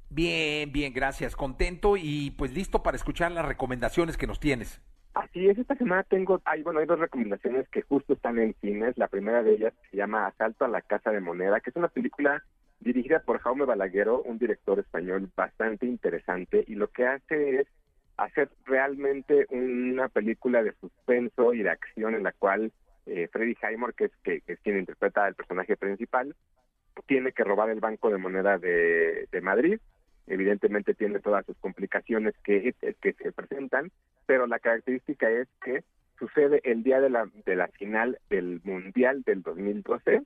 Bien, 0.08 0.72
bien, 0.72 0.94
gracias. 0.94 1.36
Contento 1.36 1.98
y 1.98 2.30
pues 2.30 2.54
listo 2.54 2.82
para 2.82 2.96
escuchar 2.96 3.32
las 3.32 3.44
recomendaciones 3.44 4.16
que 4.16 4.26
nos 4.26 4.40
tienes. 4.40 4.80
Así 5.12 5.46
es, 5.46 5.58
esta 5.58 5.74
semana 5.74 6.04
tengo, 6.04 6.40
hay, 6.46 6.62
bueno, 6.62 6.80
hay 6.80 6.86
dos 6.86 7.00
recomendaciones 7.00 7.68
que 7.68 7.82
justo 7.82 8.14
están 8.14 8.38
en 8.38 8.54
cines. 8.62 8.96
La 8.96 9.08
primera 9.08 9.42
de 9.42 9.56
ellas 9.56 9.74
se 9.90 9.98
llama 9.98 10.26
Asalto 10.26 10.64
a 10.64 10.68
la 10.68 10.80
Casa 10.80 11.10
de 11.10 11.20
Moneda, 11.20 11.60
que 11.60 11.68
es 11.68 11.76
una 11.76 11.88
película 11.88 12.42
dirigida 12.80 13.20
por 13.20 13.40
Jaume 13.40 13.66
Balaguero, 13.66 14.22
un 14.22 14.38
director 14.38 14.78
español 14.78 15.30
bastante 15.36 15.84
interesante, 15.84 16.64
y 16.66 16.76
lo 16.76 16.88
que 16.88 17.06
hace 17.06 17.60
es 17.60 17.66
hacer 18.16 18.48
realmente 18.64 19.46
una 19.50 20.08
película 20.08 20.62
de 20.62 20.72
suspenso 20.80 21.52
y 21.52 21.62
de 21.62 21.70
acción 21.70 22.14
en 22.14 22.22
la 22.22 22.32
cual 22.32 22.72
eh, 23.06 23.28
Freddy 23.30 23.56
Highmore, 23.62 23.94
que 23.94 24.04
es, 24.06 24.12
que, 24.22 24.42
es 24.46 24.58
quien 24.60 24.78
interpreta 24.78 25.24
al 25.24 25.34
personaje 25.34 25.76
principal, 25.76 26.34
tiene 27.06 27.32
que 27.32 27.44
robar 27.44 27.70
el 27.70 27.80
Banco 27.80 28.10
de 28.10 28.18
Moneda 28.18 28.58
de, 28.58 29.40
Madrid. 29.42 29.78
Evidentemente 30.26 30.94
tiene 30.94 31.20
todas 31.20 31.44
sus 31.44 31.56
complicaciones 31.58 32.34
que, 32.42 32.74
se 32.80 33.32
presentan, 33.32 33.90
pero 34.26 34.46
la 34.46 34.58
característica 34.58 35.30
es 35.30 35.48
que 35.62 35.82
sucede 36.18 36.60
el 36.64 36.82
día 36.82 37.00
de 37.00 37.10
la, 37.10 37.28
de 37.44 37.56
la 37.56 37.68
final 37.68 38.18
del 38.30 38.60
Mundial 38.64 39.22
del 39.22 39.42
2012, 39.42 40.22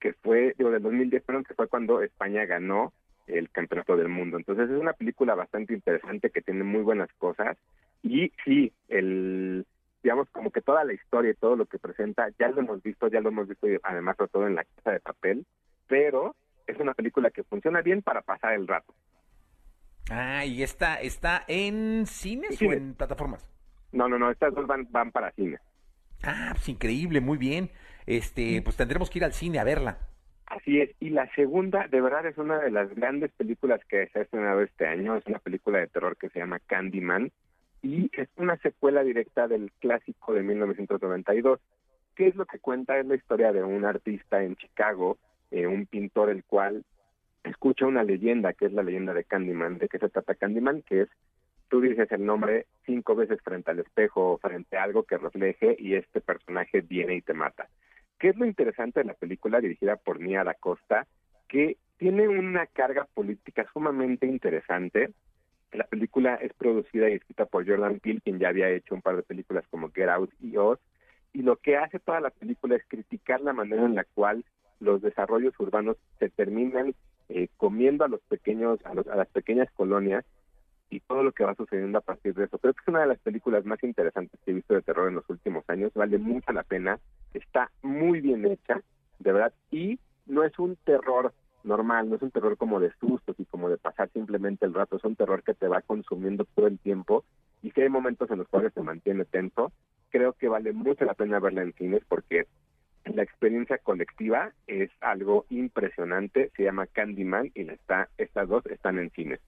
que 0.00 0.12
fue, 0.14 0.54
digo, 0.58 0.70
del 0.70 0.82
2010, 0.82 1.22
perdón, 1.22 1.44
que 1.44 1.54
fue 1.54 1.68
cuando 1.68 2.02
España 2.02 2.44
ganó 2.46 2.92
el 3.26 3.50
campeonato 3.50 3.96
del 3.96 4.08
mundo. 4.08 4.36
Entonces 4.36 4.70
es 4.70 4.80
una 4.80 4.94
película 4.94 5.34
bastante 5.34 5.74
interesante 5.74 6.30
que 6.30 6.42
tiene 6.42 6.64
muy 6.64 6.82
buenas 6.82 7.12
cosas 7.18 7.56
y 8.02 8.32
sí, 8.44 8.72
el 8.88 9.66
digamos 10.02 10.28
como 10.30 10.50
que 10.50 10.62
toda 10.62 10.84
la 10.84 10.92
historia 10.92 11.30
y 11.30 11.34
todo 11.34 11.56
lo 11.56 11.66
que 11.66 11.78
presenta 11.78 12.28
ya 12.38 12.48
lo 12.48 12.60
hemos 12.60 12.82
visto, 12.82 13.08
ya 13.08 13.20
lo 13.20 13.28
hemos 13.28 13.48
visto 13.48 13.66
además 13.82 14.16
sobre 14.16 14.30
todo 14.30 14.46
en 14.46 14.54
la 14.54 14.64
casa 14.64 14.92
de 14.92 15.00
papel, 15.00 15.46
pero 15.86 16.34
es 16.66 16.78
una 16.78 16.94
película 16.94 17.30
que 17.30 17.44
funciona 17.44 17.82
bien 17.82 18.02
para 18.02 18.22
pasar 18.22 18.54
el 18.54 18.66
rato. 18.66 18.94
Ah, 20.10 20.44
y 20.44 20.62
esta 20.62 21.00
está 21.00 21.44
en 21.46 22.06
cines 22.06 22.56
Sí, 22.56 22.66
o 22.66 22.72
en 22.72 22.94
plataformas. 22.94 23.46
No, 23.92 24.08
no, 24.08 24.18
no, 24.18 24.30
estas 24.30 24.54
dos 24.54 24.66
van, 24.66 24.86
van 24.90 25.12
para 25.12 25.30
cine. 25.32 25.58
Ah, 26.22 26.50
pues 26.52 26.68
increíble, 26.68 27.20
muy 27.20 27.38
bien. 27.38 27.70
Este, 28.06 28.60
pues 28.62 28.76
tendremos 28.76 29.10
que 29.10 29.18
ir 29.18 29.24
al 29.24 29.32
cine 29.32 29.58
a 29.58 29.64
verla. 29.64 29.98
Así 30.46 30.80
es, 30.80 30.90
y 30.98 31.10
la 31.10 31.32
segunda, 31.34 31.86
de 31.86 32.00
verdad, 32.00 32.26
es 32.26 32.36
una 32.36 32.58
de 32.58 32.72
las 32.72 32.92
grandes 32.94 33.30
películas 33.32 33.80
que 33.88 34.08
se 34.08 34.18
ha 34.18 34.22
estrenado 34.22 34.62
este 34.62 34.84
año. 34.84 35.16
Es 35.16 35.24
una 35.26 35.38
película 35.38 35.78
de 35.78 35.86
terror 35.86 36.16
que 36.16 36.28
se 36.30 36.40
llama 36.40 36.58
Candyman 36.66 37.30
y 37.82 38.10
es 38.12 38.28
una 38.36 38.56
secuela 38.58 39.02
directa 39.02 39.48
del 39.48 39.72
clásico 39.80 40.34
de 40.34 40.42
1992. 40.42 41.60
¿Qué 42.14 42.28
es 42.28 42.36
lo 42.36 42.44
que 42.46 42.58
cuenta? 42.58 42.98
Es 42.98 43.06
la 43.06 43.14
historia 43.14 43.52
de 43.52 43.62
un 43.62 43.84
artista 43.84 44.42
en 44.42 44.56
Chicago, 44.56 45.18
eh, 45.50 45.66
un 45.66 45.86
pintor 45.86 46.30
el 46.30 46.44
cual 46.44 46.84
escucha 47.44 47.86
una 47.86 48.04
leyenda, 48.04 48.52
que 48.52 48.66
es 48.66 48.72
la 48.72 48.82
leyenda 48.82 49.14
de 49.14 49.24
Candyman. 49.24 49.78
¿De 49.78 49.88
qué 49.88 49.98
se 49.98 50.08
trata 50.08 50.34
Candyman? 50.34 50.82
Que 50.82 51.02
es, 51.02 51.08
tú 51.68 51.80
dices 51.80 52.10
el 52.12 52.26
nombre 52.26 52.66
cinco 52.84 53.14
veces 53.14 53.40
frente 53.42 53.70
al 53.70 53.78
espejo 53.78 54.32
o 54.32 54.38
frente 54.38 54.76
a 54.76 54.82
algo 54.82 55.04
que 55.04 55.18
refleje 55.18 55.76
y 55.78 55.94
este 55.94 56.20
personaje 56.20 56.82
viene 56.82 57.14
y 57.14 57.22
te 57.22 57.32
mata. 57.32 57.68
¿Qué 58.18 58.28
es 58.28 58.36
lo 58.36 58.44
interesante 58.44 59.00
de 59.00 59.06
la 59.06 59.14
película 59.14 59.60
dirigida 59.60 59.96
por 59.96 60.20
Nia 60.20 60.44
Da 60.44 60.54
Costa? 60.54 61.06
Que 61.48 61.78
tiene 61.96 62.28
una 62.28 62.66
carga 62.66 63.06
política 63.14 63.66
sumamente 63.72 64.26
interesante. 64.26 65.12
La 65.72 65.84
película 65.84 66.34
es 66.36 66.52
producida 66.54 67.08
y 67.08 67.14
escrita 67.14 67.46
por 67.46 67.66
Jordan 67.66 68.00
Peele, 68.00 68.20
quien 68.20 68.38
ya 68.38 68.48
había 68.48 68.68
hecho 68.70 68.94
un 68.94 69.02
par 69.02 69.16
de 69.16 69.22
películas 69.22 69.64
como 69.70 69.90
Get 69.90 70.08
Out 70.08 70.32
y 70.40 70.56
Oz. 70.56 70.78
Y 71.32 71.42
lo 71.42 71.56
que 71.56 71.76
hace 71.76 72.00
toda 72.00 72.20
la 72.20 72.30
película 72.30 72.76
es 72.76 72.82
criticar 72.88 73.40
la 73.40 73.52
manera 73.52 73.84
en 73.84 73.94
la 73.94 74.04
cual 74.04 74.44
los 74.80 75.00
desarrollos 75.00 75.54
urbanos 75.60 75.96
se 76.18 76.28
terminan 76.28 76.94
eh, 77.28 77.48
comiendo 77.56 78.04
a 78.04 78.08
los 78.08 78.20
pequeños, 78.22 78.80
a, 78.84 78.94
los, 78.94 79.06
a 79.06 79.14
las 79.14 79.28
pequeñas 79.28 79.70
colonias 79.72 80.24
y 80.90 80.98
todo 81.00 81.22
lo 81.22 81.30
que 81.30 81.44
va 81.44 81.54
sucediendo 81.54 81.98
a 81.98 82.02
partir 82.02 82.34
de 82.34 82.44
eso. 82.44 82.58
Creo 82.58 82.74
que 82.74 82.80
es 82.82 82.88
una 82.88 83.02
de 83.02 83.06
las 83.06 83.20
películas 83.20 83.64
más 83.64 83.80
interesantes 83.84 84.40
que 84.44 84.50
he 84.50 84.54
visto 84.54 84.74
de 84.74 84.82
terror 84.82 85.08
en 85.08 85.14
los 85.14 85.30
últimos 85.30 85.64
años. 85.68 85.92
Vale 85.94 86.18
mucho 86.18 86.52
la 86.52 86.64
pena. 86.64 86.98
Está 87.32 87.70
muy 87.82 88.20
bien 88.20 88.44
hecha, 88.44 88.82
de 89.20 89.32
verdad. 89.32 89.52
Y 89.70 90.00
no 90.26 90.42
es 90.42 90.58
un 90.58 90.74
terror 90.84 91.32
normal, 91.64 92.08
no 92.08 92.16
es 92.16 92.22
un 92.22 92.30
terror 92.30 92.56
como 92.56 92.80
de 92.80 92.92
sustos 93.00 93.36
y 93.38 93.44
como 93.44 93.68
de 93.68 93.78
pasar 93.78 94.10
simplemente 94.12 94.66
el 94.66 94.74
rato. 94.74 94.96
Es 94.96 95.04
un 95.04 95.16
terror 95.16 95.42
que 95.42 95.54
te 95.54 95.68
va 95.68 95.82
consumiendo 95.82 96.44
todo 96.44 96.66
el 96.66 96.78
tiempo. 96.78 97.24
Y 97.62 97.70
si 97.70 97.82
hay 97.82 97.88
momentos 97.88 98.30
en 98.30 98.38
los 98.38 98.48
cuales 98.48 98.72
se 98.72 98.82
mantiene 98.82 99.24
tenso, 99.24 99.72
creo 100.10 100.32
que 100.32 100.48
vale 100.48 100.72
mucho 100.72 101.04
la 101.04 101.14
pena 101.14 101.40
verla 101.40 101.62
en 101.62 101.72
cines 101.74 102.02
porque 102.08 102.46
la 103.04 103.22
experiencia 103.22 103.78
colectiva 103.78 104.52
es 104.66 104.90
algo 105.00 105.46
impresionante. 105.50 106.50
Se 106.56 106.64
llama 106.64 106.86
Candyman 106.86 107.50
y 107.54 107.68
está, 107.68 108.08
estas 108.18 108.48
dos 108.48 108.64
están 108.66 108.98
en 108.98 109.10
cines. 109.10 109.40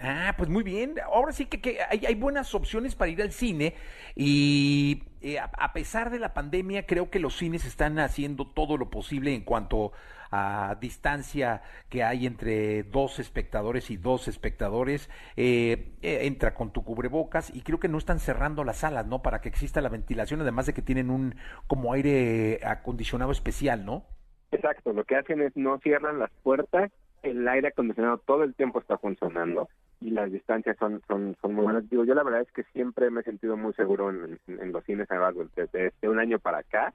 Ah, 0.00 0.34
pues 0.36 0.48
muy 0.48 0.62
bien. 0.62 0.94
Ahora 1.04 1.32
sí 1.32 1.46
que, 1.46 1.78
hay, 1.80 2.14
buenas 2.14 2.54
opciones 2.54 2.94
para 2.94 3.10
ir 3.10 3.20
al 3.20 3.32
cine 3.32 3.74
y 4.14 5.02
eh, 5.20 5.38
a, 5.40 5.72
pesar 5.72 6.10
de 6.10 6.20
la 6.20 6.34
pandemia 6.34 6.86
creo 6.86 7.10
que 7.10 7.18
los 7.18 7.36
cines 7.36 7.64
están 7.64 7.98
haciendo 7.98 8.46
todo 8.46 8.76
lo 8.76 8.90
posible 8.90 9.34
en 9.34 9.42
cuanto 9.42 9.92
a 10.30 10.76
distancia 10.80 11.62
que 11.88 12.02
hay 12.02 12.26
entre 12.26 12.82
dos 12.84 13.18
espectadores 13.18 13.90
y 13.90 13.96
dos 13.96 14.28
espectadores. 14.28 15.10
Eh, 15.36 15.94
eh, 16.02 16.26
entra 16.26 16.54
con 16.54 16.72
tu 16.72 16.84
cubrebocas 16.84 17.54
y 17.54 17.62
creo 17.62 17.80
que 17.80 17.88
no 17.88 17.98
están 17.98 18.20
cerrando 18.20 18.64
las 18.64 18.78
salas, 18.78 19.06
¿no? 19.06 19.22
Para 19.22 19.40
que 19.40 19.48
exista 19.48 19.80
la 19.80 19.88
ventilación, 19.88 20.40
además 20.40 20.66
de 20.66 20.74
que 20.74 20.82
tienen 20.82 21.10
un 21.10 21.34
como 21.66 21.92
aire 21.92 22.60
acondicionado 22.64 23.32
especial, 23.32 23.84
¿no? 23.84 24.04
Exacto, 24.50 24.92
lo 24.92 25.04
que 25.04 25.16
hacen 25.16 25.42
es 25.42 25.56
no 25.56 25.78
cierran 25.78 26.18
las 26.18 26.30
puertas, 26.42 26.90
el 27.22 27.46
aire 27.48 27.68
acondicionado 27.68 28.18
todo 28.18 28.44
el 28.44 28.54
tiempo 28.54 28.78
está 28.80 28.96
funcionando 28.96 29.68
y 30.00 30.10
las 30.10 30.30
distancias 30.30 30.76
son, 30.78 31.02
son, 31.08 31.36
son 31.40 31.54
muy 31.54 31.64
buenas. 31.64 31.88
Digo, 31.90 32.04
yo 32.04 32.14
la 32.14 32.22
verdad 32.22 32.42
es 32.42 32.52
que 32.52 32.62
siempre 32.72 33.10
me 33.10 33.20
he 33.20 33.24
sentido 33.24 33.56
muy 33.56 33.72
seguro 33.74 34.10
en, 34.10 34.38
los 34.72 34.84
cines 34.84 35.08
desde, 35.56 35.90
desde 35.90 36.08
un 36.08 36.18
año 36.18 36.38
para 36.38 36.58
acá 36.58 36.94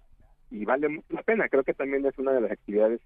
y 0.50 0.66
vale 0.66 1.04
la 1.10 1.24
pena. 1.24 1.50
Creo 1.50 1.64
que 1.64 1.74
también 1.74 2.06
es 2.06 2.18
una 2.18 2.32
de 2.32 2.42
las 2.42 2.52
actividades 2.52 3.02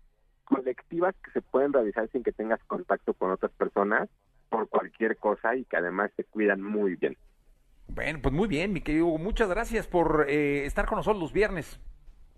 colectivas 0.47 1.15
que 1.23 1.31
se 1.31 1.41
pueden 1.41 1.73
realizar 1.73 2.09
sin 2.11 2.23
que 2.23 2.31
tengas 2.31 2.63
contacto 2.63 3.13
con 3.13 3.31
otras 3.31 3.51
personas 3.51 4.09
por 4.49 4.67
cualquier 4.69 5.17
cosa 5.17 5.55
y 5.55 5.65
que 5.65 5.77
además 5.77 6.11
se 6.15 6.23
cuidan 6.23 6.61
muy 6.61 6.95
bien. 6.95 7.17
Bueno, 7.89 8.19
pues 8.21 8.33
muy 8.33 8.47
bien, 8.47 8.73
mi 8.73 8.81
querido 8.81 9.07
Hugo. 9.07 9.17
Muchas 9.17 9.49
gracias 9.49 9.87
por 9.87 10.25
eh, 10.27 10.65
estar 10.65 10.85
con 10.85 10.97
nosotros 10.97 11.21
los 11.21 11.33
viernes. 11.33 11.79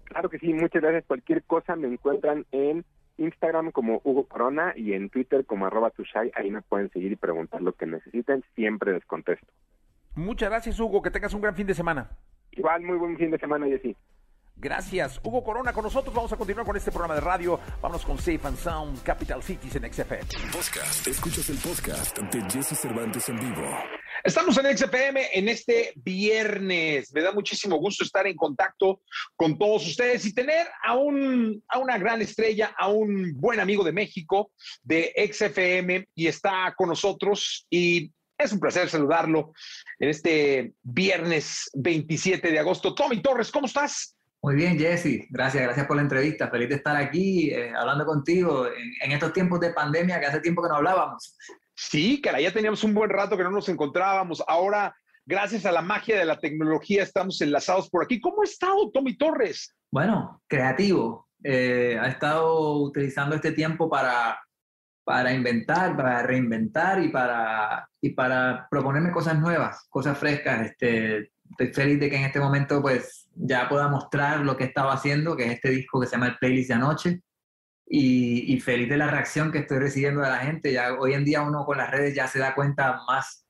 Claro 0.06 0.30
que 0.30 0.40
sí, 0.40 0.54
muchas 0.54 0.82
gracias. 0.82 1.06
Cualquier 1.06 1.44
cosa 1.44 1.76
me 1.76 1.88
encuentran 1.88 2.46
en 2.52 2.86
Instagram 3.18 3.72
como 3.72 4.02
Hugo 4.04 4.26
Corona 4.26 4.74
y 4.76 4.94
en 4.94 5.10
Twitter 5.10 5.46
como 5.46 5.66
arroba 5.66 5.92
tushai. 5.92 6.32
Ahí 6.36 6.50
me 6.50 6.62
pueden 6.62 6.90
seguir 6.92 7.12
y 7.12 7.16
preguntar 7.16 7.62
lo 7.62 7.74
que 7.74 7.86
necesiten. 7.86 8.44
Siempre 8.56 8.94
les 8.94 9.06
contesto. 9.06 9.48
Muchas 10.16 10.50
gracias, 10.50 10.80
Hugo. 10.80 11.02
Que 11.02 11.12
tengas 11.12 11.34
un 11.34 11.42
gran 11.42 11.56
fin 11.56 11.68
de 11.68 11.74
semana. 11.74 12.10
Igual, 12.52 12.82
muy 12.82 12.98
buen 12.98 13.18
fin 13.18 13.32
de 13.32 13.38
semana, 13.38 13.68
Jessy. 13.68 13.96
Gracias. 14.60 15.22
Hugo 15.24 15.42
Corona 15.42 15.72
con 15.72 15.86
nosotros. 15.86 16.14
Vamos 16.14 16.34
a 16.34 16.36
continuar 16.36 16.66
con 16.66 16.76
este 16.76 16.92
programa 16.92 17.16
de 17.16 17.22
radio. 17.22 17.60
Vámonos 17.82 18.06
con 18.06 18.18
Safe 18.18 18.42
and 18.44 18.58
Sound 18.58 19.02
Capital 19.04 19.42
Cities 19.42 19.76
en 19.76 19.94
XFM. 19.94 20.26
Podcast. 20.52 21.08
Escuchas 21.08 21.50
el 21.50 21.58
podcast 21.58 22.18
de 22.18 22.42
Jesse 22.52 22.78
Cervantes 22.78 23.30
en 23.30 23.40
vivo. 23.40 23.66
Estamos 24.22 24.58
en 24.58 24.78
XFM 24.78 25.30
en 25.34 25.48
este 25.48 25.94
viernes. 25.96 27.14
Me 27.14 27.22
da 27.22 27.32
muchísimo 27.32 27.78
gusto 27.78 28.04
estar 28.04 28.28
en 28.28 28.36
contacto 28.36 29.02
con 29.38 29.58
todos 29.58 29.88
ustedes 29.88 30.26
y 30.26 30.34
tener 30.34 30.68
a, 30.84 30.98
un, 30.98 31.64
a 31.70 31.80
una 31.80 31.98
gran 31.98 32.22
estrella, 32.22 32.76
a 32.78 32.90
un 32.90 33.40
buen 33.40 33.62
amigo 33.62 33.86
de 33.86 33.94
México, 33.94 34.52
de 34.84 35.14
XFM, 35.32 36.10
y 36.16 36.28
está 36.28 36.74
con 36.76 36.90
nosotros. 36.90 37.66
Y 37.70 38.12
es 38.38 38.52
un 38.52 38.60
placer 38.60 38.90
saludarlo 38.90 39.54
en 40.00 40.10
este 40.10 40.74
viernes 40.84 41.70
27 41.76 42.52
de 42.52 42.60
agosto. 42.60 42.94
Tommy 42.94 43.22
Torres, 43.22 43.52
¿cómo 43.52 43.68
estás? 43.68 44.18
Muy 44.42 44.56
bien, 44.56 44.78
Jesse. 44.80 45.28
Gracias, 45.30 45.64
gracias 45.64 45.86
por 45.86 45.98
la 45.98 46.02
entrevista. 46.02 46.50
Feliz 46.50 46.70
de 46.70 46.76
estar 46.76 46.96
aquí 46.96 47.50
eh, 47.50 47.74
hablando 47.76 48.06
contigo 48.06 48.68
en, 48.68 49.12
estos 49.12 49.34
tiempos 49.34 49.60
de 49.60 49.74
pandemia 49.74 50.20
que 50.20 50.28
hace 50.28 50.40
tiempo 50.40 50.62
que 50.62 50.70
no 50.70 50.76
hablábamos. 50.76 51.36
Sí, 51.76 52.22
cara, 52.22 52.40
ya 52.40 52.54
teníamos 52.54 52.84
un 52.84 52.94
buen 52.94 53.10
rato 53.10 53.36
que 53.36 53.44
no 53.44 53.52
nos 53.52 53.68
encontrábamos. 53.68 54.42
Ahora, 54.48 54.96
gracias 55.26 55.66
a 55.66 55.74
la 55.74 55.82
magia 55.82 56.18
de 56.18 56.26
la 56.26 56.40
tecnología, 56.40 57.04
estamos 57.04 57.42
enlazados 57.42 57.90
por 57.90 58.04
aquí. 58.04 58.22
¿Cómo 58.22 58.42
ha 58.42 58.46
estado 58.46 58.90
Tommy 58.92 59.18
Torres? 59.18 59.76
Bueno, 59.92 60.42
creativo. 60.48 61.28
Eh, 61.44 61.98
ha 62.00 62.08
estado 62.08 62.82
utilizando 62.82 63.36
este 63.36 63.52
tiempo 63.52 63.90
para, 63.90 64.40
para 65.04 65.34
inventar, 65.34 65.98
para 65.98 66.24
reinventar 66.24 67.04
y 67.04 67.10
para, 67.10 67.90
y 68.02 68.12
para 68.12 68.68
proponerme 68.70 69.12
cosas 69.12 69.38
nuevas, 69.38 69.86
cosas 69.90 70.18
frescas. 70.18 70.66
Este, 70.66 71.32
estoy 71.52 71.74
feliz 71.74 72.00
de 72.00 72.10
que 72.10 72.18
en 72.18 72.26
este 72.26 72.40
momento 72.40 72.82
pues 72.82 73.28
ya 73.36 73.68
pueda 73.70 73.88
mostrar 73.88 74.42
lo 74.42 74.58
que 74.58 74.66
estaba 74.66 74.94
haciendo, 74.94 75.36
que 75.36 75.46
es 75.46 75.52
este 75.54 75.70
disco 75.70 76.00
que 76.00 76.08
se 76.08 76.14
llama 76.14 76.28
el 76.28 76.38
Playlist 76.38 76.70
de 76.70 76.76
Anoche, 76.76 77.22
y, 77.92 78.60
feliz 78.60 78.88
de 78.88 78.98
la 78.98 79.08
reacción 79.08 79.52
que 79.52 79.60
estoy 79.60 79.80
recibiendo 79.80 80.22
de 80.22 80.30
la 80.30 80.38
gente. 80.40 80.72
Ya 80.72 80.94
hoy 80.94 81.14
en 81.14 81.26
día 81.26 81.42
uno 81.42 81.66
con 81.66 81.78
las 81.78 81.90
redes 81.90 82.14
ya 82.14 82.28
se 82.28 82.38
da 82.38 82.54
cuenta 82.54 83.02
más 83.08 83.48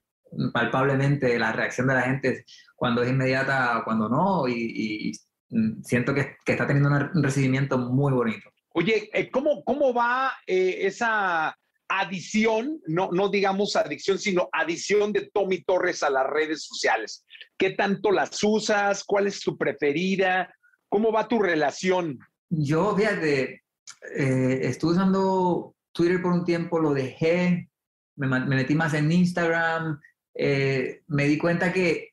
palpablemente 0.53 1.27
de 1.27 1.39
la 1.39 1.51
reacción 1.51 1.87
de 1.87 1.95
la 1.95 2.03
gente 2.03 2.45
cuando 2.75 3.03
es 3.03 3.09
inmediata 3.09 3.81
cuando 3.83 4.07
no, 4.07 4.47
y, 4.47 5.11
siento 5.83 6.13
que, 6.13 6.37
que, 6.45 6.53
está 6.53 6.65
teniendo 6.65 6.89
un 6.89 7.23
recibimiento 7.23 7.77
muy 7.77 8.13
bonito. 8.13 8.49
Oye, 8.73 9.09
eh, 9.13 9.29
¿cómo, 9.29 9.63
cómo 9.63 9.93
va 9.93 10.31
eh, 10.45 10.77
esa 10.81 11.57
adición, 11.89 12.79
no, 12.87 13.09
no 13.11 13.29
digamos 13.29 13.75
adicción, 13.75 14.19
sino 14.19 14.47
adición 14.53 15.11
de 15.11 15.29
Tommy 15.33 15.63
Torres 15.63 16.03
a 16.03 16.11
las 16.11 16.27
redes 16.27 16.63
sociales. 16.63 17.25
¿Qué 17.57 17.71
tanto 17.71 18.11
las 18.11 18.41
usas? 18.43 19.03
¿Cuál 19.03 19.27
es 19.27 19.41
tu 19.41 19.57
preferida? 19.57 20.53
¿Cómo 20.87 21.11
va 21.11 21.27
tu 21.27 21.39
relación? 21.41 22.19
Yo, 22.49 22.95
fíjate, 22.95 23.63
eh, 24.15 24.59
estuve 24.63 24.93
usando 24.93 25.75
Twitter 25.91 26.21
por 26.21 26.31
un 26.31 26.45
tiempo, 26.45 26.79
lo 26.79 26.93
dejé, 26.93 27.69
me, 28.15 28.27
metí 28.27 28.75
más 28.75 28.93
en 28.93 29.11
Instagram, 29.11 29.99
eh, 30.35 31.01
me 31.07 31.25
di 31.25 31.37
cuenta 31.37 31.73
que 31.73 32.11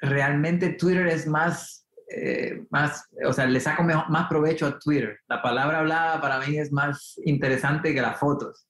realmente 0.00 0.70
Twitter 0.70 1.06
es 1.08 1.26
más, 1.26 1.86
eh, 2.10 2.64
más, 2.70 3.06
o 3.24 3.32
sea, 3.34 3.46
le 3.46 3.60
saco 3.60 3.82
más 3.82 4.28
provecho 4.28 4.66
a 4.66 4.78
Twitter. 4.78 5.20
La 5.28 5.42
palabra 5.42 5.80
hablada 5.80 6.20
para 6.22 6.40
mí 6.40 6.56
es 6.58 6.72
más 6.72 7.20
interesante 7.24 7.94
que 7.94 8.00
las 8.00 8.18
fotos 8.18 8.66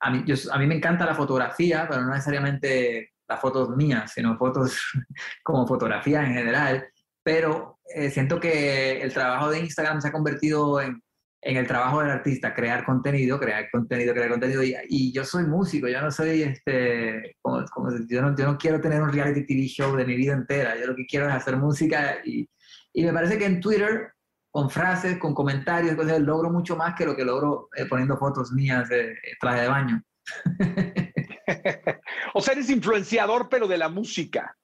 a 0.00 0.10
mí, 0.10 0.24
a 0.50 0.58
mí 0.58 0.66
me 0.66 0.76
encanta 0.76 1.06
la 1.06 1.14
fotografía, 1.14 1.86
pero 1.88 2.02
no 2.02 2.10
necesariamente 2.10 3.12
las 3.28 3.40
fotos 3.40 3.76
mías, 3.76 4.12
sino 4.12 4.36
fotos 4.36 4.78
como 5.42 5.66
fotografía 5.66 6.24
en 6.24 6.34
general. 6.34 6.88
Pero 7.22 7.80
eh, 7.94 8.10
siento 8.10 8.38
que 8.38 9.00
el 9.00 9.12
trabajo 9.12 9.50
de 9.50 9.60
Instagram 9.60 10.00
se 10.00 10.08
ha 10.08 10.12
convertido 10.12 10.80
en, 10.80 11.02
en 11.42 11.56
el 11.56 11.66
trabajo 11.66 12.00
del 12.00 12.10
artista, 12.10 12.54
crear 12.54 12.84
contenido, 12.84 13.38
crear 13.38 13.70
contenido, 13.70 14.12
crear 14.14 14.30
contenido. 14.30 14.62
Y, 14.62 15.12
yo 15.12 15.24
soy 15.24 15.44
músico, 15.44 15.88
yo 15.88 16.00
no 16.00 16.10
soy, 16.10 16.42
este, 16.42 17.36
como, 17.40 17.64
yo, 18.08 18.22
no, 18.22 18.36
yo 18.36 18.46
no 18.46 18.58
quiero 18.58 18.80
tener 18.80 19.02
un 19.02 19.12
reality 19.12 19.46
TV 19.46 19.66
show 19.66 19.96
de 19.96 20.04
mi 20.04 20.16
vida 20.16 20.32
entera. 20.32 20.76
Yo 20.76 20.86
lo 20.86 20.96
que 20.96 21.06
quiero 21.06 21.28
es 21.28 21.34
hacer 21.34 21.56
música 21.56 22.18
y, 22.24 22.48
y 22.92 23.04
me 23.04 23.12
parece 23.12 23.38
que 23.38 23.44
en 23.44 23.60
Twitter 23.60 24.12
con 24.56 24.70
frases, 24.70 25.18
con 25.18 25.34
comentarios, 25.34 25.94
cosas, 25.96 26.18
logro 26.18 26.48
mucho 26.48 26.76
más 26.76 26.94
que 26.94 27.04
lo 27.04 27.14
que 27.14 27.26
logro 27.26 27.68
eh, 27.76 27.84
poniendo 27.84 28.16
fotos 28.16 28.52
mías 28.52 28.88
de 28.88 29.14
traje 29.38 29.60
de 29.60 29.68
baño. 29.68 30.02
o 32.32 32.40
sea, 32.40 32.54
eres 32.54 32.70
influenciador, 32.70 33.50
pero 33.50 33.68
de 33.68 33.76
la 33.76 33.90
música. 33.90 34.56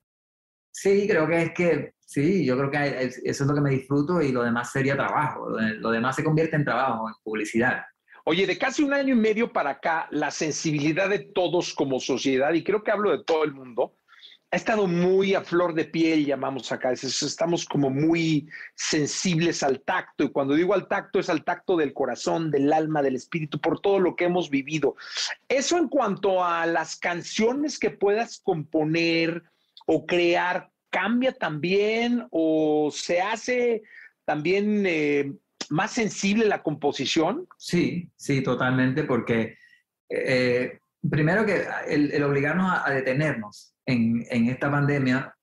Sí, 0.71 1.07
creo 1.07 1.27
que 1.27 1.43
es 1.43 1.53
que, 1.53 1.93
sí, 2.07 2.43
yo 2.43 2.57
creo 2.57 2.71
que 2.71 3.05
eso 3.23 3.45
es 3.45 3.47
lo 3.47 3.55
que 3.55 3.61
me 3.61 3.73
disfruto 3.73 4.23
y 4.23 4.33
lo 4.33 4.43
demás 4.43 4.73
sería 4.73 4.97
trabajo. 4.97 5.51
Lo 5.51 5.91
demás 5.91 6.17
se 6.17 6.25
convierte 6.25 6.57
en 6.57 6.65
trabajo, 6.65 7.11
en 7.11 7.15
publicidad. 7.23 7.83
Oye, 8.25 8.47
de 8.47 8.57
casi 8.57 8.83
un 8.83 8.95
año 8.95 9.13
y 9.13 9.19
medio 9.19 9.53
para 9.53 9.73
acá, 9.73 10.09
la 10.11 10.31
sensibilidad 10.31 11.11
de 11.11 11.19
todos 11.19 11.75
como 11.75 12.01
sociedad, 12.01 12.55
y 12.55 12.65
creo 12.65 12.83
que 12.83 12.93
hablo 12.93 13.11
de 13.11 13.25
todo 13.25 13.45
el 13.45 13.53
mundo, 13.53 13.99
ha 14.52 14.56
estado 14.56 14.87
muy 14.87 15.35
a 15.35 15.40
flor 15.40 15.73
de 15.73 15.87
piel, 15.87 16.26
llamamos 16.26 16.71
acá. 16.73 16.92
Estamos 16.92 17.64
como 17.64 17.88
muy 17.88 18.47
sensibles 18.75 19.62
al 19.62 19.80
tacto. 19.80 20.25
Y 20.25 20.30
cuando 20.30 20.54
digo 20.54 20.75
al 20.75 20.88
tacto, 20.88 21.18
es 21.18 21.30
al 21.30 21.42
tacto 21.42 21.75
del 21.75 21.94
corazón, 21.94 22.50
del 22.50 22.71
alma, 22.71 23.00
del 23.00 23.16
espíritu, 23.16 23.59
por 23.59 23.80
todo 23.80 23.99
lo 23.99 24.14
que 24.14 24.25
hemos 24.25 24.50
vivido. 24.50 24.94
Eso 25.49 25.78
en 25.78 25.88
cuanto 25.88 26.44
a 26.44 26.66
las 26.66 26.97
canciones 26.97 27.78
que 27.78 27.88
puedas 27.88 28.40
componer 28.40 29.42
o 29.87 30.04
crear, 30.04 30.71
¿cambia 30.90 31.32
también 31.32 32.26
o 32.30 32.90
se 32.92 33.23
hace 33.23 33.82
también 34.26 34.85
eh, 34.85 35.32
más 35.71 35.92
sensible 35.92 36.44
la 36.44 36.62
composición? 36.62 37.49
Sí, 37.56 38.11
sí, 38.16 38.42
totalmente, 38.42 39.04
porque 39.04 39.56
eh, 40.11 40.78
primero 41.11 41.47
que 41.47 41.64
el, 41.88 42.23
obligarnos 42.23 42.82
a 42.85 42.90
detenernos 42.90 43.72
en, 43.87 44.49
esta 44.49 44.71
pandemia 44.71 45.35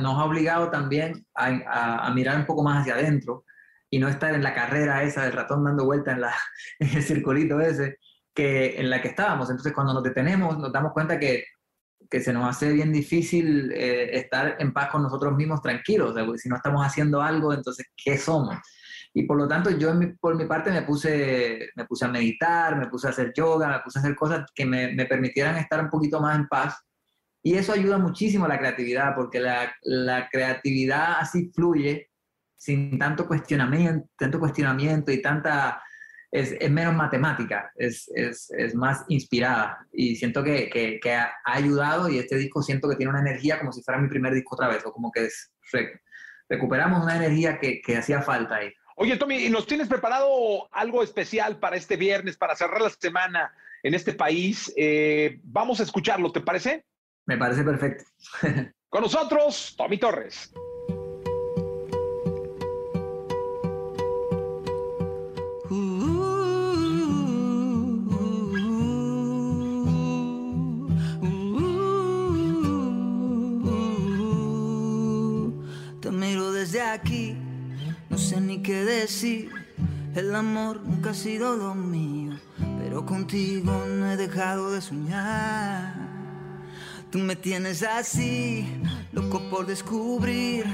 nos 0.00 0.18
ha 0.18 0.24
obligado 0.24 0.70
también 0.70 1.26
a, 1.34 2.10
mirar 2.14 2.36
un 2.36 2.46
poco 2.46 2.62
más 2.62 2.80
hacia 2.80 2.94
adentro 2.94 3.44
y 3.90 3.98
no 3.98 4.08
estar 4.08 4.34
en 4.34 4.42
la 4.42 4.54
carrera 4.54 5.02
esa 5.02 5.22
del 5.22 5.32
ratón 5.32 5.64
dando 5.64 5.84
vuelta 5.84 6.12
en, 6.12 6.20
la, 6.20 6.34
en 6.78 6.88
el 6.96 7.02
circulito 7.02 7.60
ese 7.60 7.98
que, 8.34 8.78
en 8.78 8.90
la 8.90 9.00
que 9.00 9.08
estábamos. 9.08 9.50
Entonces, 9.50 9.72
cuando 9.72 9.94
nos 9.94 10.02
detenemos, 10.02 10.58
nos 10.58 10.72
damos 10.72 10.92
cuenta 10.92 11.18
que, 11.18 11.44
que 12.10 12.20
se 12.20 12.32
nos 12.32 12.48
hace 12.48 12.72
bien 12.72 12.92
difícil 12.92 13.72
eh, 13.72 14.16
estar 14.18 14.56
en 14.58 14.72
paz 14.72 14.90
con 14.90 15.02
nosotros 15.02 15.34
mismos 15.34 15.62
tranquilos. 15.62 16.14
porque 16.14 16.38
si 16.38 16.48
no 16.48 16.56
estamos 16.56 16.84
haciendo 16.86 17.22
algo, 17.22 17.52
entonces, 17.52 17.86
¿qué 17.96 18.18
somos? 18.18 18.56
Y 19.14 19.24
por 19.24 19.38
lo 19.38 19.48
tanto, 19.48 19.70
yo 19.70 19.92
por 20.20 20.36
mi 20.36 20.44
parte 20.44 20.70
me 20.70 20.82
puse, 20.82 21.70
me 21.74 21.84
puse 21.86 22.04
a 22.04 22.08
meditar, 22.08 22.76
me 22.76 22.88
puse 22.88 23.08
a 23.08 23.10
hacer 23.10 23.32
yoga, 23.34 23.68
me 23.68 23.80
puse 23.80 23.98
a 23.98 24.02
hacer 24.02 24.14
cosas 24.14 24.46
que 24.54 24.66
me, 24.66 24.92
me 24.92 25.06
permitieran 25.06 25.56
estar 25.56 25.82
un 25.82 25.90
poquito 25.90 26.20
más 26.20 26.38
en 26.38 26.46
paz 26.46 26.76
y 27.48 27.54
eso 27.54 27.72
ayuda 27.72 27.96
muchísimo 27.96 28.44
a 28.44 28.48
la 28.48 28.58
creatividad, 28.58 29.14
porque 29.14 29.40
la, 29.40 29.74
la 29.80 30.28
creatividad 30.28 31.20
así 31.20 31.50
fluye 31.54 32.10
sin 32.58 32.98
tanto 32.98 33.26
cuestionamiento, 33.26 34.06
tanto 34.18 34.38
cuestionamiento 34.38 35.10
y 35.10 35.22
tanta 35.22 35.82
es, 36.30 36.54
es 36.60 36.70
menos 36.70 36.94
matemática, 36.94 37.72
es, 37.76 38.06
es, 38.14 38.50
es, 38.50 38.74
más 38.74 39.06
inspirada 39.08 39.78
y 39.94 40.16
siento 40.16 40.44
que, 40.44 40.68
que, 40.68 41.00
que, 41.00 41.14
ha 41.14 41.32
ayudado 41.44 42.10
y 42.10 42.18
este 42.18 42.36
disco 42.36 42.62
siento 42.62 42.86
que 42.86 42.96
tiene 42.96 43.12
una 43.12 43.22
energía 43.22 43.58
como 43.58 43.72
si 43.72 43.82
fuera 43.82 43.98
mi 43.98 44.10
primer 44.10 44.34
disco 44.34 44.54
otra 44.54 44.68
vez 44.68 44.84
o 44.84 44.92
como 44.92 45.10
que 45.10 45.26
recuperamos 46.50 47.02
una 47.02 47.16
energía 47.16 47.58
que, 47.58 47.80
que 47.80 47.96
hacía 47.96 48.20
falta 48.20 48.56
ahí. 48.56 48.74
Oye, 48.96 49.16
Tommy, 49.16 49.36
¿y 49.36 49.48
nos 49.48 49.66
tienes 49.66 49.88
preparado 49.88 50.68
algo 50.70 51.02
especial 51.02 51.58
para 51.58 51.76
este 51.76 51.96
viernes, 51.96 52.36
para 52.36 52.56
cerrar 52.56 52.82
la 52.82 52.90
semana 52.90 53.54
en 53.82 53.94
este 53.94 54.12
país? 54.12 54.70
Eh, 54.76 55.40
vamos 55.44 55.80
a 55.80 55.84
escucharlo, 55.84 56.30
¿te 56.30 56.42
parece? 56.42 56.84
Me 57.28 57.36
parece 57.36 57.62
perfecto. 57.62 58.04
Con 58.88 59.02
nosotros, 59.02 59.74
Tommy 59.76 59.98
Torres. 59.98 60.50
sé 78.28 78.40
ni 78.42 78.60
qué 78.60 78.84
decir. 78.84 79.50
El 80.14 80.34
amor 80.34 80.82
nunca 80.84 81.10
ha 81.10 81.14
sido 81.14 81.56
lo 81.56 81.74
mío, 81.74 82.32
pero 82.78 83.06
contigo 83.06 83.86
no 83.86 84.10
he 84.10 84.16
dejado 84.16 84.70
de 84.72 84.80
soñar. 84.82 86.17
Tú 87.10 87.18
me 87.18 87.36
tienes 87.36 87.82
así, 87.82 88.66
loco 89.12 89.40
por 89.48 89.66
descubrir 89.66 90.66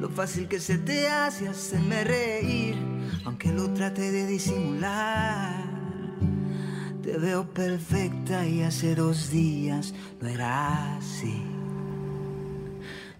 lo 0.00 0.08
fácil 0.08 0.48
que 0.48 0.58
se 0.58 0.78
te 0.78 1.08
hace 1.08 1.48
hacerme 1.48 2.02
reír, 2.02 2.76
aunque 3.24 3.52
lo 3.52 3.72
trate 3.72 4.10
de 4.10 4.26
disimular. 4.26 5.64
Te 7.04 7.16
veo 7.18 7.48
perfecta 7.54 8.44
y 8.44 8.62
hace 8.62 8.96
dos 8.96 9.30
días 9.30 9.94
no 10.20 10.28
era 10.28 10.96
así. 10.96 11.40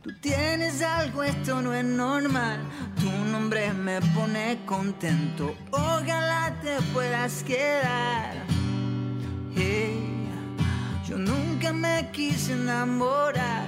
Tú 0.03 0.11
tienes 0.21 0.83
algo, 0.83 1.23
esto 1.23 1.63
no 1.63 1.73
es 1.73 1.85
normal. 1.85 2.59
Tu 2.99 3.11
nombre 3.31 3.73
me 3.73 4.01
pone 4.13 4.59
contento. 4.67 5.55
Ojalá 5.71 6.59
te 6.63 6.83
puedas 6.93 7.45
quedar. 7.45 8.47
Yo 11.09 11.19
nunca 11.19 11.73
me 11.73 12.11
quise 12.13 12.53
enamorar, 12.53 13.67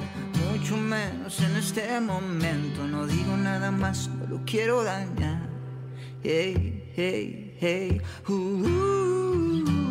mucho 0.50 0.76
menos 0.76 1.40
en 1.40 1.56
este 1.56 2.00
momento. 2.00 2.86
No 2.86 3.06
digo 3.06 3.36
nada 3.36 3.70
más, 3.70 4.08
no 4.08 4.26
lo 4.26 4.44
quiero 4.44 4.82
dañar. 4.82 5.48
Hey, 6.22 6.92
hey, 6.96 7.56
hey. 7.60 8.00
Uh, 8.28 8.32
uh, 8.32 8.64
uh. 8.66 9.88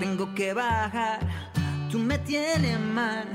tengo 0.00 0.34
que 0.34 0.52
bajar, 0.52 1.20
tú 1.90 1.98
me 1.98 2.18
tienes 2.18 2.78
mal. 2.78 3.26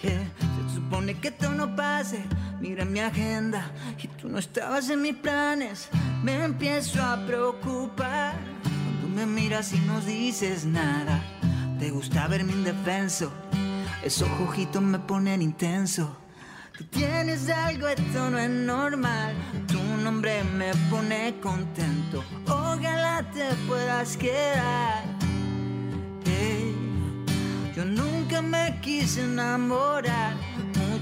Se 0.00 0.74
supone 0.74 1.14
que 1.18 1.28
esto 1.28 1.50
no 1.50 1.74
pase, 1.74 2.24
mira 2.60 2.84
mi 2.84 3.00
agenda 3.00 3.70
y 3.98 4.06
tú 4.08 4.28
no 4.28 4.38
estabas 4.38 4.90
en 4.90 5.02
mis 5.02 5.16
planes. 5.16 5.88
Me 6.22 6.44
empiezo 6.44 7.02
a 7.02 7.24
preocupar 7.26 8.34
cuando 8.62 9.08
me 9.08 9.26
miras 9.26 9.72
y 9.72 9.78
no 9.80 10.00
dices 10.02 10.64
nada. 10.64 11.22
Te 11.78 11.90
gusta 11.90 12.28
verme 12.28 12.52
indefenso, 12.52 13.32
esos 14.02 14.28
ojitos 14.42 14.82
me 14.82 14.98
ponen 14.98 15.42
intenso. 15.42 16.16
Tú 16.76 16.84
tienes 16.84 17.48
algo, 17.50 17.88
esto 17.88 18.30
no 18.30 18.38
es 18.38 18.50
normal. 18.50 19.34
Tu 19.66 19.82
nombre 20.02 20.44
me 20.44 20.72
pone 20.90 21.34
contento. 21.40 22.24
Ojalá 22.46 23.24
te 23.32 23.48
puedas 23.66 24.16
quedar. 24.16 25.20
Yo 27.80 27.86
nunca 27.86 28.42
me 28.42 28.78
quise 28.82 29.22
enamorar, 29.22 30.34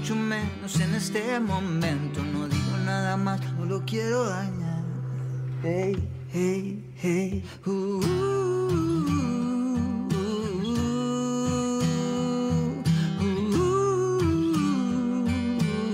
mucho 0.09 0.21
menos 0.23 0.79
en 0.79 0.95
este 0.95 1.39
momento. 1.39 2.23
No 2.23 2.47
digo 2.47 2.77
nada 2.83 3.15
más, 3.15 3.39
no 3.53 3.65
lo 3.65 3.85
quiero 3.85 4.25
dañar. 4.25 4.81
Hey, 5.61 5.95
hey, 6.33 6.83
hey. 6.95 7.43
Uh, 7.65 7.69
uh, 7.69 8.03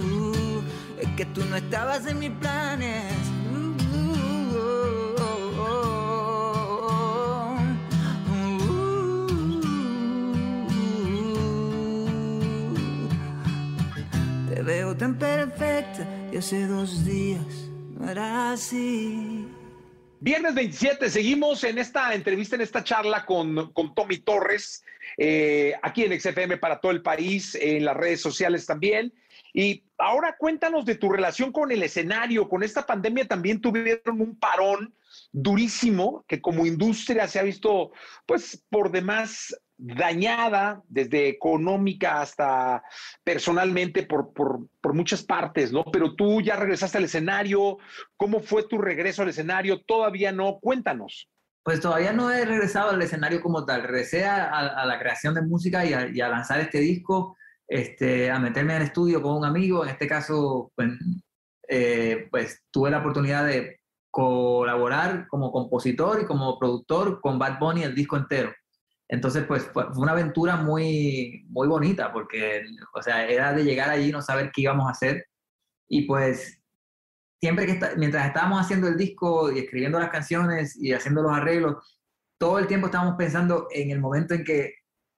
uh, 0.07 0.63
es 1.01 1.09
que 1.17 1.25
tú 1.25 1.43
no 1.49 1.57
estabas 1.57 2.05
en 2.05 2.19
mis 2.19 2.31
planes. 2.31 2.74
Hace 16.37 16.67
dos 16.67 17.05
días 17.05 17.45
no 17.97 18.09
era 18.09 18.51
así. 18.51 19.47
Viernes 20.19 20.55
27, 20.55 21.09
seguimos 21.09 21.63
en 21.63 21.77
esta 21.77 22.13
entrevista, 22.13 22.55
en 22.55 22.61
esta 22.61 22.83
charla 22.83 23.25
con, 23.25 23.71
con 23.73 23.93
Tommy 23.93 24.17
Torres, 24.17 24.83
eh, 25.17 25.73
aquí 25.81 26.03
en 26.03 26.19
XFM 26.19 26.57
para 26.57 26.79
todo 26.79 26.91
el 26.91 27.01
país, 27.01 27.55
en 27.55 27.85
las 27.85 27.95
redes 27.95 28.21
sociales 28.21 28.65
también. 28.65 29.13
Y 29.53 29.83
ahora 29.97 30.35
cuéntanos 30.37 30.85
de 30.85 30.95
tu 30.95 31.09
relación 31.09 31.51
con 31.51 31.71
el 31.71 31.83
escenario. 31.83 32.49
Con 32.49 32.63
esta 32.63 32.85
pandemia 32.85 33.27
también 33.27 33.61
tuvieron 33.61 34.19
un 34.19 34.37
parón 34.37 34.93
durísimo 35.31 36.25
que 36.27 36.41
como 36.41 36.65
industria 36.65 37.27
se 37.27 37.39
ha 37.39 37.43
visto 37.43 37.91
pues 38.25 38.61
por 38.69 38.91
demás 38.91 39.55
dañada, 39.77 40.81
desde 40.87 41.27
económica 41.27 42.21
hasta 42.21 42.83
personalmente, 43.23 44.03
por, 44.03 44.33
por, 44.33 44.67
muchas 44.93 45.23
partes, 45.23 45.73
¿no? 45.73 45.83
Pero 45.91 46.15
tú 46.15 46.41
ya 46.41 46.55
regresaste 46.55 46.97
al 46.97 47.03
escenario, 47.03 47.77
¿cómo 48.15 48.39
fue 48.39 48.67
tu 48.67 48.77
regreso 48.77 49.23
al 49.23 49.29
escenario? 49.29 49.81
Todavía 49.81 50.31
no, 50.31 50.59
cuéntanos. 50.59 51.29
Pues 51.63 51.81
todavía 51.81 52.13
no 52.13 52.31
he 52.31 52.45
regresado 52.45 52.91
al 52.91 53.01
escenario 53.01 53.41
como 53.41 53.65
tal, 53.65 53.83
regresé 53.83 54.25
a, 54.25 54.85
la 54.85 54.99
creación 54.99 55.33
de 55.33 55.41
música 55.41 55.83
y 55.85 56.21
a, 56.21 56.29
lanzar 56.29 56.59
este 56.59 56.79
disco, 56.79 57.35
este, 57.67 58.31
a 58.31 58.39
meterme 58.39 58.77
el 58.77 58.83
estudio 58.83 59.21
con 59.21 59.35
un 59.35 59.45
amigo, 59.45 59.83
en 59.83 59.89
este 59.89 60.07
caso, 60.07 60.71
pues, 60.75 60.91
eh, 61.67 62.27
pues 62.29 62.63
tuve 62.71 62.91
la 62.91 62.99
oportunidad 62.99 63.45
de 63.45 63.79
colaborar 64.11 65.27
como 65.27 65.51
compositor 65.51 66.21
y 66.21 66.25
como 66.25 66.57
productor 66.57 67.19
con 67.19 67.37
Bad 67.37 67.59
Bunny 67.59 67.83
el 67.83 67.95
disco 67.95 68.15
entero. 68.15 68.53
Entonces, 69.07 69.43
pues 69.45 69.63
fue, 69.71 69.85
una 69.95 70.13
aventura 70.13 70.57
muy, 70.57 71.45
muy 71.49 71.67
bonita 71.67 72.11
porque, 72.11 72.65
o 72.93 73.01
sea, 73.01 73.27
era 73.27 73.53
de 73.53 73.63
llegar 73.63 73.89
allí 73.89 74.11
no 74.11 74.21
saber 74.21 74.51
qué 74.51 74.61
íbamos 74.61 74.87
a 74.87 74.91
hacer. 74.91 75.25
Y 75.87 76.03
pues, 76.03 76.61
siempre 77.39 77.65
que, 77.67 77.79
mientras 77.97 78.27
estábamos 78.27 78.61
haciendo 78.61 78.87
el 78.87 78.97
disco 78.97 79.51
y 79.51 79.59
escribiendo 79.59 79.99
las 79.99 80.09
canciones 80.09 80.75
y 80.75 80.93
haciendo 80.93 81.21
los 81.21 81.31
arreglos, 81.31 81.77
todo 82.39 82.59
el 82.59 82.67
tiempo 82.67 82.87
estábamos 82.87 83.15
pensando 83.17 83.67
en 83.71 83.91
el 83.91 83.99
momento 83.99 84.33
en 84.33 84.43
que 84.43 84.73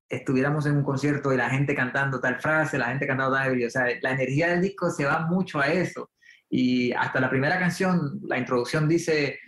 estuviéramos 0.10 0.65
en 0.65 0.78
un 0.78 0.84
concierto 0.84 1.34
y 1.34 1.38
la 1.38 1.50
gente 1.50 1.76
cantando 1.76 2.19
tal 2.19 2.39
frase, 2.39 2.78
la 2.78 2.88
gente 2.88 3.08
cantando 3.08 3.36
tal, 3.36 3.62
o 3.62 3.69
sea, 3.69 3.88
la 4.02 4.12
energía 4.12 4.50
del 4.50 4.62
disco 4.62 4.89
se 4.89 5.06
va 5.06 5.26
mucho 5.28 5.60
a 5.60 5.67
eso. 5.67 6.12
Y 6.50 6.93
hasta 6.93 7.19
la 7.19 7.30
primera 7.30 7.60
canción, 7.60 8.19
la 8.23 8.38
introducción 8.38 8.88
dice, 8.88 9.39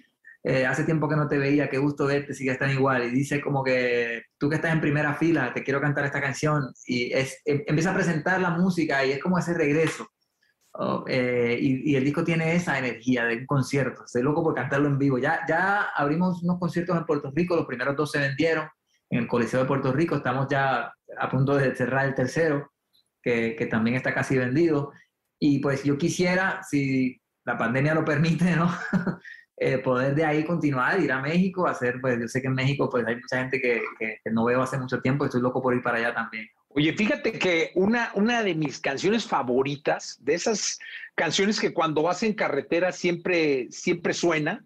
eh, 0.44 0.66
hace 0.66 0.86
tiempo 0.86 1.10
que 1.10 1.18
no 1.18 1.28
te 1.28 1.38
veía, 1.38 1.70
qué 1.70 1.78
gusto 1.78 2.06
verte, 2.06 2.34
sigue 2.34 2.52
están 2.52 2.72
igual. 2.72 3.04
Y 3.04 3.10
dice 3.12 3.42
como 3.42 3.64
que 3.64 4.24
tú 4.38 4.50
que 4.50 4.56
estás 4.56 4.74
en 4.74 4.82
primera 4.82 5.14
fila, 5.16 5.54
te 5.54 5.64
quiero 5.64 5.82
cantar 5.82 6.06
esta 6.06 6.22
canción. 6.22 6.72
Y 6.86 7.12
es, 7.14 7.42
em, 7.46 7.64
empieza 7.68 7.92
a 7.92 7.96
presentar 7.96 8.40
la 8.40 8.52
música 8.52 9.06
y 9.06 9.12
es 9.12 9.20
como 9.22 9.38
ese 9.38 9.54
regreso. 9.54 10.08
Oh, 10.72 11.04
eh, 11.08 11.58
y, 11.60 11.96
el 11.96 12.06
disco 12.06 12.24
tiene 12.24 12.56
esa 12.56 12.78
energía 12.80 13.26
de 13.26 13.38
un 13.38 13.46
concierto. 13.48 14.06
Estoy 14.06 14.22
loco 14.22 14.44
por 14.44 14.56
cantarlo 14.56 14.88
en 14.88 14.98
vivo. 14.98 15.18
Ya, 15.18 15.42
ya 15.48 15.90
abrimos 15.96 16.42
unos 16.44 16.60
conciertos 16.60 16.98
en 16.98 17.06
Puerto 17.06 17.32
Rico, 17.36 17.56
los 17.56 17.66
primeros 17.66 17.96
dos 17.98 18.12
se 18.12 18.20
vendieron 18.20 18.68
en 19.10 19.20
el 19.20 19.28
Coliseo 19.28 19.62
de 19.62 19.66
Puerto 19.66 19.92
Rico. 19.92 20.16
Estamos 20.16 20.48
ya 20.50 20.94
a 21.18 21.30
punto 21.30 21.58
de 21.58 21.76
cerrar 21.76 22.06
el 22.06 22.16
tercero, 22.16 22.72
que, 23.22 23.56
que 23.58 23.66
también 23.66 23.98
está 23.98 24.14
casi 24.14 24.38
vendido. 24.38 24.94
Y 25.40 25.60
pues 25.60 25.84
yo 25.84 25.98
quisiera, 25.98 26.62
si 26.64 27.20
la 27.46 27.58
pandemia 27.58 27.94
lo 27.96 28.06
permite, 28.06 28.56
¿no? 28.56 28.72
Eh, 29.62 29.78
poder 29.80 30.16
de 30.16 30.24
ahí 30.24 30.46
continuar, 30.46 31.02
ir 31.02 31.12
a 31.12 31.22
México, 31.22 31.68
hacer, 31.68 32.00
pues 32.00 32.18
yo 32.18 32.30
sé 32.30 32.42
que 32.42 32.48
en 32.48 32.54
México 32.54 32.90
pues 32.90 33.06
hay 33.06 33.18
mucha 33.18 33.40
gente 33.40 33.60
que, 33.60 33.82
que, 34.00 34.32
no 34.32 34.46
veo 34.46 34.62
hace 34.62 34.78
mucho 34.78 35.02
tiempo, 35.02 35.26
estoy 35.26 35.42
loco 35.42 35.62
por 35.62 35.76
ir 35.76 35.82
para 35.82 35.98
allá 35.98 36.14
también. 36.14 36.48
Oye, 36.70 36.94
fíjate 36.94 37.34
que 37.34 37.72
una, 37.76 38.12
una 38.16 38.42
de 38.42 38.56
mis 38.56 38.80
canciones 38.80 39.26
favoritas, 39.26 40.18
de 40.22 40.36
esas 40.36 40.80
canciones 41.14 41.60
que 41.60 41.74
cuando 41.74 42.04
vas 42.04 42.24
en 42.24 42.36
carretera 42.36 42.94
siempre, 42.94 43.68
siempre 43.70 44.14
suena, 44.14 44.64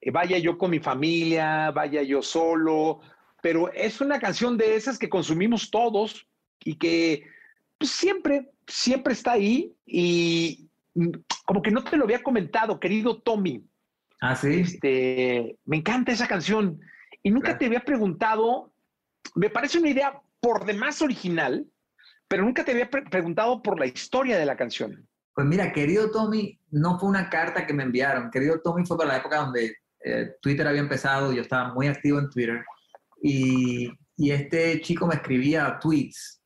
eh, 0.00 0.10
vaya 0.10 0.38
yo 0.38 0.58
con 0.58 0.72
mi 0.72 0.80
familia, 0.80 1.70
vaya 1.70 2.02
yo 2.02 2.20
solo, 2.20 2.98
pero 3.42 3.72
es 3.72 4.00
una 4.00 4.18
canción 4.18 4.58
de 4.58 4.74
esas 4.74 4.98
que 4.98 5.08
consumimos 5.08 5.70
todos 5.70 6.26
y 6.64 6.74
que 6.74 7.28
pues, 7.78 7.92
siempre, 7.92 8.50
siempre 8.66 9.12
está 9.12 9.32
ahí 9.32 9.72
y 9.86 10.68
mm, 10.94 11.10
como 11.46 11.62
que 11.62 11.70
no 11.70 11.84
te 11.84 11.96
lo 11.96 12.04
había 12.04 12.24
comentado, 12.24 12.80
querido 12.80 13.20
Tommy. 13.20 13.62
Ah, 14.22 14.36
sí. 14.36 14.60
Este, 14.60 15.58
me 15.64 15.78
encanta 15.78 16.12
esa 16.12 16.28
canción 16.28 16.80
y 17.24 17.32
nunca 17.32 17.58
te 17.58 17.66
había 17.66 17.80
preguntado, 17.80 18.72
me 19.34 19.50
parece 19.50 19.80
una 19.80 19.90
idea 19.90 20.22
por 20.38 20.64
demás 20.64 21.02
original, 21.02 21.66
pero 22.28 22.44
nunca 22.44 22.64
te 22.64 22.70
había 22.70 22.88
preguntado 22.88 23.60
por 23.62 23.80
la 23.80 23.86
historia 23.86 24.38
de 24.38 24.46
la 24.46 24.56
canción. 24.56 25.08
Pues 25.34 25.44
mira, 25.48 25.72
querido 25.72 26.08
Tommy, 26.12 26.56
no 26.70 27.00
fue 27.00 27.08
una 27.08 27.28
carta 27.28 27.66
que 27.66 27.74
me 27.74 27.82
enviaron. 27.82 28.30
Querido 28.30 28.60
Tommy 28.60 28.86
fue 28.86 28.96
para 28.96 29.10
la 29.10 29.16
época 29.16 29.38
donde 29.38 29.76
eh, 30.04 30.36
Twitter 30.40 30.68
había 30.68 30.82
empezado, 30.82 31.32
yo 31.32 31.42
estaba 31.42 31.74
muy 31.74 31.88
activo 31.88 32.20
en 32.20 32.30
Twitter 32.30 32.64
y, 33.20 33.90
y, 34.16 34.30
este 34.30 34.80
chico 34.82 35.08
me 35.08 35.16
escribía 35.16 35.78
tweets. 35.80 36.40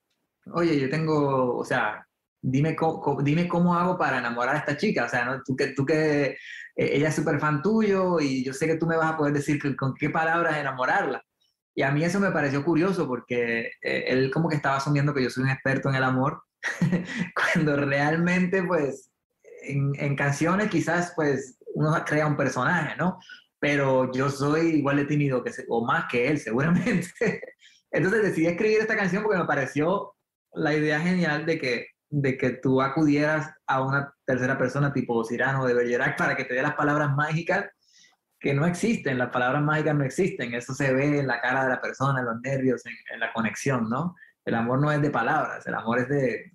Oye, 0.55 0.81
yo 0.81 0.89
tengo, 0.89 1.59
o 1.59 1.65
sea, 1.65 2.06
dime 2.41 2.77
cómo, 2.77 3.23
dime 3.23 3.49
cómo 3.49 3.75
hago 3.75 3.99
para 3.99 4.19
enamorar 4.19 4.57
a 4.57 4.59
esta 4.59 4.77
chica. 4.77 5.05
O 5.05 5.09
sea, 5.09 5.43
tú 5.45 5.57
que, 5.57 5.69
tú 5.69 5.85
que 5.85 6.25
eh, 6.25 6.37
ella 6.77 7.09
es 7.09 7.15
súper 7.15 7.41
fan 7.41 7.63
tuyo 7.63 8.21
y 8.21 8.45
yo 8.45 8.53
sé 8.53 8.67
que 8.67 8.77
tú 8.77 8.87
me 8.87 8.97
vas 8.97 9.13
a 9.13 9.17
poder 9.17 9.35
decir 9.35 9.61
con 9.77 9.95
qué 9.95 10.11
palabras 10.11 10.57
enamorarla. 10.57 11.23
Y 11.75 11.83
a 11.83 11.91
mí 11.91 12.05
eso 12.05 12.21
me 12.21 12.31
pareció 12.31 12.65
curioso 12.65 13.07
porque 13.07 13.73
eh, 13.83 14.05
él 14.09 14.31
como 14.31 14.49
que 14.49 14.57
estaba 14.57 14.77
asumiendo 14.77 15.13
que 15.13 15.23
yo 15.23 15.31
soy 15.31 15.45
un 15.45 15.51
experto 15.51 15.91
en 15.91 15.97
el 15.97 16.05
amor, 16.05 16.43
cuando 17.35 17.77
realmente 17.77 18.63
pues 18.63 19.11
en, 19.63 19.93
en, 19.97 20.17
canciones 20.17 20.71
quizás 20.71 21.13
pues 21.15 21.59
uno 21.75 21.93
crea 22.05 22.27
un 22.27 22.37
personaje, 22.37 22.97
¿no? 22.97 23.19
pero 23.59 24.13
yo 24.13 24.31
soy 24.31 24.77
igual 24.77 24.97
de 24.97 25.07
tímido 25.07 25.43
que, 25.43 25.51
o 25.69 25.85
más 25.85 26.05
que 26.11 26.29
él, 26.29 26.39
seguramente. 26.41 27.41
Entonces 27.91 28.23
decidí 28.23 28.47
escribir 28.47 28.81
esta 28.81 28.97
canción 28.97 29.23
porque 29.23 29.39
me 29.39 29.47
pareció 29.47 30.15
la 30.53 30.75
idea 30.75 31.01
genial 31.01 31.47
de 31.47 31.59
que, 31.59 31.87
de 32.09 32.37
que 32.37 32.51
tú 32.51 32.81
acudieras 32.81 33.53
a 33.67 33.83
una 33.83 34.15
tercera 34.25 34.59
persona 34.59 34.93
tipo 34.93 35.25
Cirano 35.25 35.67
de 35.67 35.75
Bergerac 35.75 36.17
para 36.17 36.37
que 36.37 36.45
te 36.45 36.55
dé 36.55 36.63
las 36.63 36.75
palabras 36.75 37.15
mágicas 37.15 37.67
que 38.39 38.55
no 38.55 38.67
existen, 38.67 39.19
las 39.19 39.31
palabras 39.31 39.63
mágicas 39.63 39.95
no 39.95 40.05
existen, 40.05 40.55
eso 40.55 40.75
se 40.75 40.93
ve 40.93 41.21
en 41.21 41.27
la 41.27 41.41
cara 41.41 41.65
de 41.65 41.71
la 41.71 41.81
persona, 41.81 42.21
en 42.21 42.27
los 42.27 42.41
nervios, 42.43 42.83
en, 42.87 43.19
la 43.19 43.33
conexión, 43.33 43.89
¿no? 43.89 44.15
El 44.45 44.55
amor 44.55 44.81
no 44.81 44.93
es 44.93 45.01
de 45.03 45.11
palabras, 45.11 45.67
el 45.67 45.75
amor 45.75 46.01
es 46.01 46.09
de, 46.09 46.53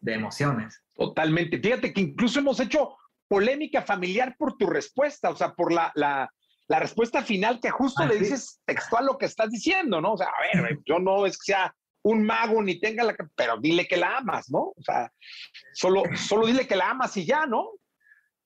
de 0.00 0.14
emociones. 0.14 0.82
Totalmente. 0.94 1.58
Fíjate 1.58 1.92
que 1.92 2.00
incluso 2.00 2.40
hemos 2.40 2.60
hecho 2.60 2.96
polémica 3.28 3.82
familiar 3.82 4.36
por 4.36 4.56
tu 4.56 4.66
respuesta, 4.66 5.30
o 5.30 5.36
sea, 5.36 5.54
por 5.54 5.72
la, 5.72 5.90
la, 5.94 6.30
la 6.68 6.78
respuesta 6.80 7.22
final 7.22 7.60
que 7.60 7.70
justo 7.70 8.02
ah, 8.02 8.06
le 8.06 8.18
dices 8.18 8.60
textual 8.66 9.06
lo 9.06 9.16
que 9.16 9.26
estás 9.26 9.50
diciendo, 9.50 10.00
¿no? 10.00 10.12
O 10.14 10.18
sea, 10.18 10.26
a 10.26 10.60
ver, 10.60 10.78
yo 10.86 10.98
no 10.98 11.24
es 11.24 11.38
que 11.38 11.52
sea 11.52 11.74
un 12.02 12.24
mago 12.24 12.62
ni 12.62 12.80
tenga 12.80 13.04
la... 13.04 13.14
Pero 13.34 13.58
dile 13.58 13.86
que 13.86 13.96
la 13.96 14.18
amas, 14.18 14.50
¿no? 14.50 14.72
O 14.76 14.82
sea, 14.82 15.12
solo, 15.72 16.02
solo 16.16 16.46
dile 16.46 16.66
que 16.66 16.76
la 16.76 16.90
amas 16.90 17.16
y 17.16 17.24
ya, 17.24 17.46
¿no? 17.46 17.70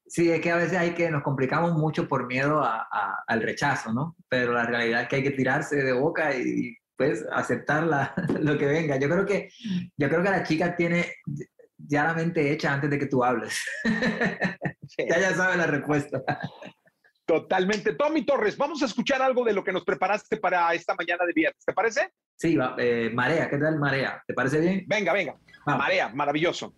Sí, 0.07 0.31
es 0.31 0.40
que 0.40 0.53
a 0.53 0.57
veces 0.57 0.79
hay 0.79 0.92
que 0.92 1.11
nos 1.11 1.23
complicamos 1.23 1.73
mucho 1.73 2.07
por 2.07 2.27
miedo 2.27 2.62
a, 2.62 2.87
al 3.27 3.42
rechazo, 3.42 3.92
¿no? 3.92 4.16
Pero 4.29 4.53
la 4.53 4.64
realidad 4.64 5.03
es 5.03 5.09
que 5.09 5.16
hay 5.16 5.23
que 5.23 5.31
tirarse 5.33 5.77
de 5.77 5.92
boca 5.92 6.35
y, 6.37 6.77
pues 6.97 7.25
aceptar 7.33 7.85
lo 8.40 8.59
que 8.59 8.66
venga. 8.66 8.97
Yo 8.97 9.09
creo 9.09 9.27
que, 9.27 9.51
yo 9.97 10.09
creo 10.09 10.23
que 10.23 10.31
la 10.31 10.42
chica 10.42 10.75
tiene 10.75 11.14
ya 11.77 12.05
la 12.05 12.14
mente 12.14 12.51
hecha 12.51 12.73
antes 12.73 12.90
de 12.90 12.99
que 12.99 13.07
tú 13.07 13.23
hables. 13.23 13.61
ya 14.99 15.21
ya 15.21 15.35
sabe 15.35 15.57
la 15.57 15.66
respuesta. 15.66 16.23
Totalmente. 17.26 17.92
Tommy 17.94 18.24
Torres, 18.24 18.56
vamos 18.56 18.80
a 18.82 18.86
escuchar 18.86 19.20
algo 19.20 19.44
de 19.44 19.52
lo 19.52 19.64
que 19.64 19.72
nos 19.72 19.84
preparaste 19.84 20.36
para 20.36 20.72
esta 20.74 20.94
mañana 20.94 21.26
de 21.26 21.32
viernes. 21.32 21.64
¿Te 21.64 21.72
parece? 21.72 22.12
Sí, 22.36 22.56
eh, 22.78 23.10
Marea, 23.12 23.50
¿qué 23.50 23.58
tal 23.58 23.78
Marea? 23.78 24.22
¿Te 24.26 24.32
parece 24.32 24.60
bien? 24.60 24.84
Venga, 24.86 25.12
venga. 25.12 25.34
Marea, 25.66 26.08
maravilloso. 26.10 26.72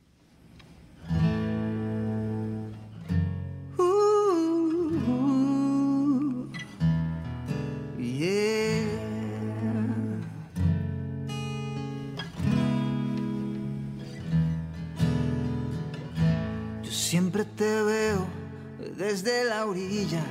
Siempre 16.84 17.44
te 17.44 17.82
veo 17.82 18.47
desde 18.78 19.44
la 19.44 19.66
orilla, 19.66 20.22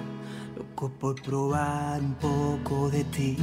loco 0.56 0.90
por 0.90 1.22
probar 1.22 2.02
un 2.02 2.16
poco 2.16 2.90
de 2.90 3.04
ti. 3.06 3.38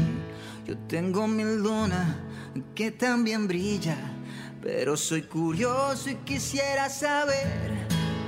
Yo 0.66 0.76
tengo 0.88 1.28
mi 1.28 1.44
luna 1.44 2.16
que 2.74 2.90
también 2.90 3.46
brilla, 3.46 3.96
pero 4.62 4.96
soy 4.96 5.22
curioso 5.22 6.10
y 6.10 6.14
quisiera 6.16 6.88
saber 6.88 7.86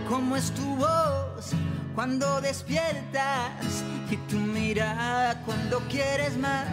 cómo 0.09 0.37
es 0.37 0.51
tu 0.53 0.77
voz 0.77 1.53
cuando 1.95 2.41
despiertas 2.43 3.83
y 4.11 4.17
tu 4.29 4.37
mirada 4.37 5.43
cuando 5.45 5.81
quieres 5.89 6.37
más, 6.37 6.67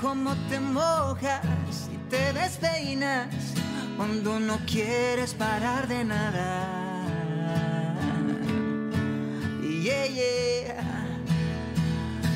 cómo 0.00 0.34
te 0.48 0.58
mojas 0.58 1.42
y 1.92 1.96
te 2.08 2.32
despeinas 2.32 3.28
cuando 3.98 4.40
no 4.40 4.58
quieres 4.66 5.34
parar 5.34 5.86
de 5.86 6.04
nada 6.04 6.89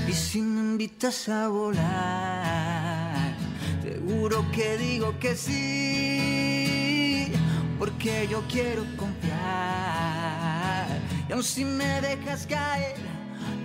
y 0.08 0.12
si 0.12 0.40
me 0.40 0.60
invitas 0.60 1.28
a 1.28 1.48
volar, 1.48 3.34
seguro 3.82 4.46
que 4.50 4.78
digo 4.78 5.18
que 5.18 5.36
sí, 5.36 7.30
porque 7.78 8.26
yo 8.30 8.42
quiero 8.48 8.84
confiar. 8.96 10.86
Y 11.28 11.32
aun 11.32 11.42
si 11.42 11.66
me 11.66 12.00
dejas 12.00 12.46
caer, 12.46 12.96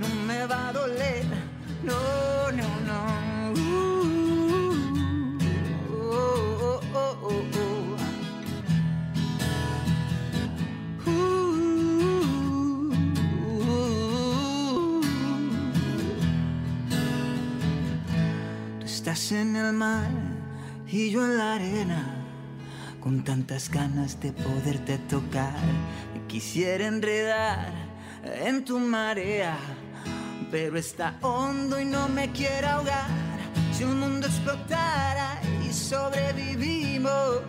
no 0.01 0.13
me 0.25 0.45
va 0.45 0.69
a 0.69 0.73
doler, 0.73 1.23
no, 1.83 2.51
no, 2.51 2.67
no. 2.85 3.38
Estás 19.09 19.31
en 19.31 19.55
el 19.55 19.73
mar 19.73 20.11
y 20.87 21.09
yo 21.09 21.25
en 21.25 21.35
la 21.35 21.55
arena, 21.55 22.13
con 22.99 23.23
tantas 23.23 23.67
ganas 23.71 24.19
de 24.19 24.31
poderte 24.31 24.99
tocar. 25.09 25.57
Quisiera 26.27 26.85
enredar 26.85 27.73
en 28.23 28.63
tu 28.63 28.77
marea, 28.77 29.57
pero 30.51 30.77
está 30.77 31.17
hondo 31.21 31.79
y 31.79 31.85
no 31.85 32.07
me 32.07 32.31
quiero 32.33 32.67
ahogar. 32.67 33.09
Si 33.73 33.83
un 33.83 33.99
mundo 33.99 34.27
explotara 34.27 35.41
y 35.67 35.73
sobrevivimos, 35.73 37.41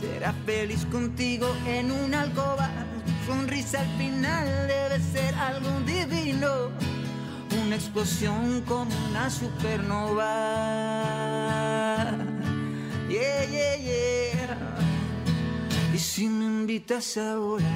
será 0.00 0.32
feliz 0.46 0.86
contigo 0.92 1.48
en 1.66 1.90
una 1.90 2.20
alcoba. 2.20 2.70
sonrisa 3.26 3.80
al 3.80 3.98
final 3.98 4.46
debe 4.68 5.00
ser 5.12 5.34
algo 5.34 5.70
divino 5.80 6.99
una 7.70 7.76
explosión 7.76 8.62
como 8.66 8.90
una 9.10 9.30
supernova. 9.30 10.26
Yeah, 13.08 13.44
yeah, 13.44 13.76
yeah. 13.76 14.58
Y 15.94 15.98
si 15.98 16.28
me 16.28 16.46
invitas 16.46 17.16
a 17.16 17.36
volar, 17.36 17.68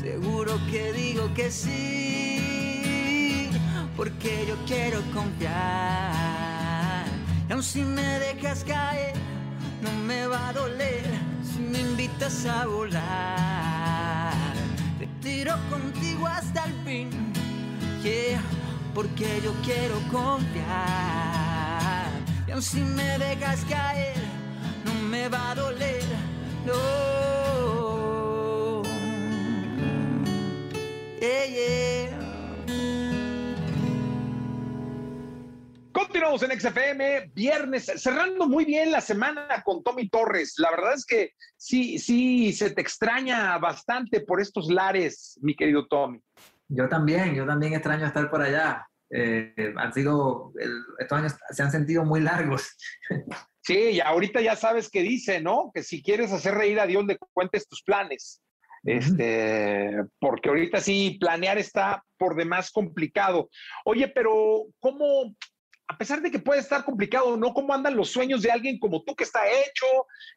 seguro 0.00 0.58
que 0.68 0.92
digo 0.92 1.32
que 1.32 1.48
sí, 1.52 3.50
porque 3.96 4.46
yo 4.48 4.56
quiero 4.66 5.00
confiar. 5.14 7.04
Y 7.48 7.52
aun 7.52 7.62
si 7.62 7.84
me 7.84 8.18
dejas 8.18 8.64
caer, 8.64 9.14
no 9.80 9.92
me 10.08 10.26
va 10.26 10.48
a 10.48 10.52
doler 10.52 11.04
si 11.44 11.60
me 11.60 11.78
invitas 11.78 12.46
a 12.46 12.66
volar. 12.66 14.32
Te 14.98 15.06
tiro 15.20 15.54
contigo 15.70 16.26
hasta 16.26 16.64
el 16.64 16.72
fin 16.84 17.32
porque 18.94 19.40
yo 19.44 19.52
quiero 19.64 19.94
confiar. 20.10 20.66
Y 22.48 22.50
aun 22.50 22.62
si 22.62 22.80
me 22.80 23.18
dejas 23.18 23.64
caer, 23.66 24.16
no 24.84 24.94
me 25.08 25.28
va 25.28 25.52
a 25.52 25.54
doler, 25.54 26.02
no. 26.66 27.22
Continuamos 35.92 36.42
en 36.42 36.60
XFM, 36.60 37.30
viernes, 37.34 37.90
cerrando 37.96 38.48
muy 38.48 38.64
bien 38.64 38.90
la 38.90 39.00
semana 39.00 39.62
con 39.64 39.82
Tommy 39.82 40.08
Torres. 40.08 40.54
La 40.58 40.70
verdad 40.70 40.94
es 40.94 41.06
que 41.06 41.30
sí, 41.56 41.98
sí, 41.98 42.52
se 42.52 42.70
te 42.70 42.80
extraña 42.80 43.56
bastante 43.58 44.20
por 44.20 44.40
estos 44.40 44.66
lares, 44.70 45.38
mi 45.40 45.54
querido 45.54 45.86
Tommy. 45.86 46.20
Yo 46.68 46.88
también, 46.88 47.34
yo 47.34 47.46
también 47.46 47.74
extraño 47.74 48.06
estar 48.06 48.30
por 48.30 48.42
allá. 48.42 48.86
Eh, 49.10 49.74
han 49.76 49.92
sido, 49.92 50.52
estos 50.98 51.18
años 51.18 51.36
se 51.50 51.62
han 51.62 51.70
sentido 51.70 52.04
muy 52.04 52.20
largos. 52.20 52.76
Sí, 53.64 53.90
y 53.90 54.00
ahorita 54.00 54.40
ya 54.40 54.56
sabes 54.56 54.90
qué 54.90 55.02
dice, 55.02 55.40
¿no? 55.40 55.70
Que 55.72 55.84
si 55.84 56.02
quieres 56.02 56.32
hacer 56.32 56.54
reír 56.54 56.80
a 56.80 56.86
Dios, 56.86 57.04
le 57.06 57.16
cuentes 57.32 57.68
tus 57.68 57.82
planes. 57.84 58.42
Este, 58.84 60.02
porque 60.18 60.48
ahorita 60.48 60.80
sí, 60.80 61.16
planear 61.20 61.58
está 61.58 62.02
por 62.18 62.34
demás 62.34 62.72
complicado. 62.72 63.48
Oye, 63.84 64.08
pero 64.08 64.64
¿cómo, 64.80 65.36
a 65.88 65.98
pesar 65.98 66.22
de 66.22 66.30
que 66.30 66.38
puede 66.38 66.60
estar 66.60 66.84
complicado, 66.84 67.36
¿no? 67.36 67.52
¿Cómo 67.52 67.74
andan 67.74 67.96
los 67.96 68.10
sueños 68.10 68.42
de 68.42 68.50
alguien 68.50 68.78
como 68.78 69.02
tú 69.02 69.14
que 69.14 69.24
está 69.24 69.40
hecho, 69.46 69.86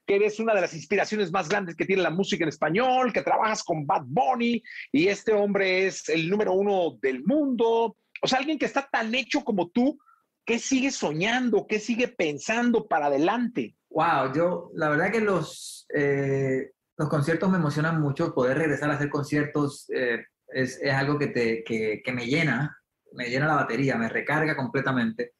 que 0.05 0.15
eres 0.15 0.39
una 0.39 0.53
de 0.53 0.61
las 0.61 0.73
inspiraciones 0.73 1.31
más 1.31 1.47
grandes 1.47 1.75
que 1.75 1.85
tiene 1.85 2.01
la 2.01 2.09
música 2.09 2.43
en 2.43 2.49
español, 2.49 3.13
que 3.13 3.21
trabajas 3.21 3.63
con 3.63 3.85
Bad 3.85 4.03
Bunny 4.05 4.61
y 4.91 5.07
este 5.07 5.33
hombre 5.33 5.87
es 5.87 6.09
el 6.09 6.29
número 6.29 6.53
uno 6.53 6.97
del 7.01 7.23
mundo? 7.23 7.97
O 8.21 8.27
sea, 8.27 8.39
alguien 8.39 8.59
que 8.59 8.65
está 8.65 8.87
tan 8.91 9.13
hecho 9.13 9.43
como 9.43 9.69
tú, 9.69 9.97
¿qué 10.45 10.59
sigue 10.59 10.91
soñando? 10.91 11.67
¿Qué 11.67 11.79
sigue 11.79 12.07
pensando 12.07 12.87
para 12.87 13.07
adelante? 13.07 13.75
Wow, 13.89 14.33
yo, 14.33 14.71
la 14.73 14.89
verdad 14.89 15.11
que 15.11 15.21
los, 15.21 15.87
eh, 15.95 16.71
los 16.97 17.09
conciertos 17.09 17.49
me 17.49 17.57
emocionan 17.57 18.01
mucho. 18.01 18.33
Poder 18.33 18.57
regresar 18.57 18.89
a 18.89 18.95
hacer 18.95 19.09
conciertos 19.09 19.89
eh, 19.89 20.25
es, 20.49 20.79
es, 20.81 20.93
algo 20.93 21.17
que, 21.17 21.27
te, 21.27 21.63
que, 21.63 22.01
que, 22.03 22.11
me 22.11 22.25
llena, 22.25 22.77
me 23.15 23.29
llena 23.29 23.47
la 23.47 23.55
batería, 23.55 23.97
me 23.97 24.09
recarga 24.09 24.55
completamente. 24.55 25.33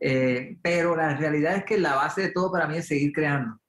Eh, 0.00 0.58
pero 0.62 0.96
la 0.96 1.16
realidad 1.16 1.56
es 1.56 1.64
que 1.64 1.78
la 1.78 1.94
base 1.94 2.22
de 2.22 2.32
todo 2.32 2.52
para 2.52 2.66
mí 2.66 2.76
es 2.76 2.86
seguir 2.86 3.12
creando. 3.12 3.60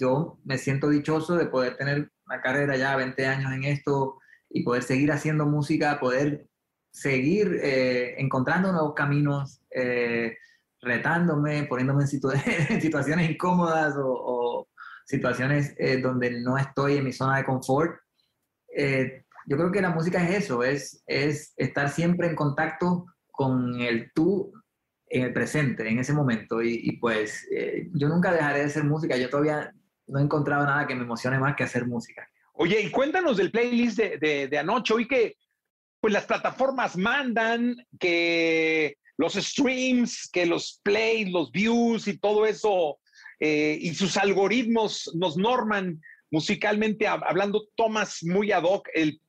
yo 0.00 0.38
me 0.44 0.58
siento 0.58 0.88
dichoso 0.88 1.36
de 1.36 1.46
poder 1.46 1.76
tener 1.76 2.10
una 2.26 2.40
carrera 2.40 2.76
ya 2.76 2.96
20 2.96 3.26
años 3.26 3.52
en 3.52 3.64
esto 3.64 4.18
y 4.50 4.62
poder 4.62 4.82
seguir 4.82 5.12
haciendo 5.12 5.46
música, 5.46 6.00
poder 6.00 6.48
seguir 6.90 7.60
eh, 7.62 8.20
encontrando 8.20 8.72
nuevos 8.72 8.94
caminos, 8.94 9.60
eh, 9.70 10.36
retándome, 10.80 11.64
poniéndome 11.64 12.04
en, 12.04 12.80
situaciones 12.80 13.30
incómodas 13.30 13.94
o, 13.98 14.68
situaciones 15.06 15.74
eh, 15.78 16.02
donde 16.02 16.38
no 16.42 16.58
estoy 16.58 16.98
en 16.98 17.04
mi 17.04 17.12
zona 17.12 17.38
de 17.38 17.44
confort. 17.44 17.98
Yo 19.48 19.56
creo 19.56 19.72
que 19.72 19.80
la 19.80 19.90
música 19.90 20.22
es 20.22 20.44
eso, 20.44 20.62
es, 20.62 21.02
es 21.06 21.54
estar 21.56 21.88
siempre 21.88 22.28
en 22.28 22.36
contacto 22.36 23.06
con 23.30 23.80
el 23.80 24.12
tú 24.12 24.52
en 25.08 25.22
el 25.22 25.32
presente, 25.32 25.88
en 25.88 25.98
ese 25.98 26.12
momento. 26.12 26.62
Y, 26.62 26.98
pues 27.00 27.48
yo 27.94 28.08
nunca 28.08 28.30
dejaré 28.30 28.58
de 28.58 28.64
hacer 28.66 28.84
música, 28.84 29.16
yo 29.16 29.30
todavía 29.30 29.72
no 30.06 30.18
he 30.18 30.22
encontrado 30.22 30.66
nada 30.66 30.86
que 30.86 30.94
me 30.94 31.04
emocione 31.04 31.38
más 31.38 31.56
que 31.56 31.64
hacer 31.64 31.86
música. 31.86 32.28
Oye, 32.52 32.78
y 32.82 32.90
cuéntanos 32.90 33.38
del 33.38 33.50
playlist 33.50 33.96
de, 33.96 34.18
de, 34.18 34.48
de 34.48 34.58
anoche. 34.58 34.92
Hoy 34.92 35.08
que 35.08 35.36
pues 36.00 36.12
las 36.12 36.26
plataformas 36.26 36.96
mandan, 36.96 37.74
que 37.98 38.98
los 39.16 39.34
streams, 39.34 40.28
que 40.30 40.44
los 40.44 40.80
plays, 40.82 41.30
los 41.30 41.50
views 41.50 42.06
y 42.06 42.18
todo 42.18 42.44
eso, 42.44 42.98
eh, 43.40 43.78
y 43.80 43.94
sus 43.94 44.16
algoritmos 44.18 45.10
nos 45.14 45.36
norman 45.36 46.00
musicalmente 46.30 47.06
hablando, 47.06 47.66
tomas 47.76 48.22
muy 48.22 48.52
ad 48.52 48.64
hoc 48.64 48.88
el, 48.92 49.20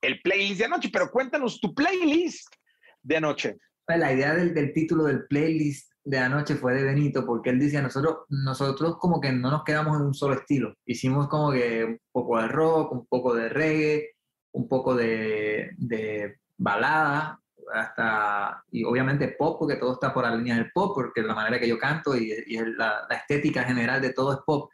el, 0.00 0.20
playlist 0.22 0.58
de 0.58 0.64
anoche, 0.64 0.90
pero 0.92 1.10
cuéntanos 1.10 1.60
tu 1.60 1.74
playlist 1.74 2.54
de 3.02 3.16
anoche. 3.16 3.56
Pues, 3.86 3.98
la 3.98 4.12
idea 4.12 4.34
del, 4.34 4.54
del, 4.54 4.72
título 4.72 5.04
del 5.04 5.26
playlist 5.26 5.92
de 6.04 6.18
anoche 6.18 6.54
fue 6.54 6.74
de 6.74 6.84
Benito, 6.84 7.26
porque 7.26 7.50
él 7.50 7.58
decía, 7.58 7.82
nosotros, 7.82 8.24
nosotros 8.28 8.96
como 8.98 9.20
que 9.20 9.30
no 9.30 9.50
nos 9.50 9.64
quedamos 9.64 9.98
en 9.98 10.06
un 10.06 10.14
solo 10.14 10.34
estilo, 10.34 10.74
hicimos 10.86 11.28
como 11.28 11.52
que 11.52 11.84
un 11.84 11.98
poco 12.10 12.40
de 12.40 12.48
rock, 12.48 12.92
un 12.92 13.06
poco 13.06 13.34
de 13.34 13.48
reggae, 13.50 14.10
un 14.52 14.68
poco 14.68 14.94
de, 14.94 16.36
balada, 16.56 17.40
hasta, 17.72 18.64
y 18.70 18.84
obviamente 18.84 19.36
pop, 19.38 19.58
porque 19.58 19.76
todo 19.76 19.92
está 19.92 20.14
por 20.14 20.24
la 20.24 20.34
línea 20.34 20.56
del 20.56 20.72
pop, 20.72 20.92
porque 20.94 21.22
la 21.22 21.34
manera 21.34 21.60
que 21.60 21.68
yo 21.68 21.78
canto 21.78 22.16
y, 22.16 22.32
la, 22.76 23.06
estética 23.10 23.64
general 23.64 24.00
de 24.00 24.12
todo 24.12 24.32
es 24.32 24.38
pop, 24.46 24.70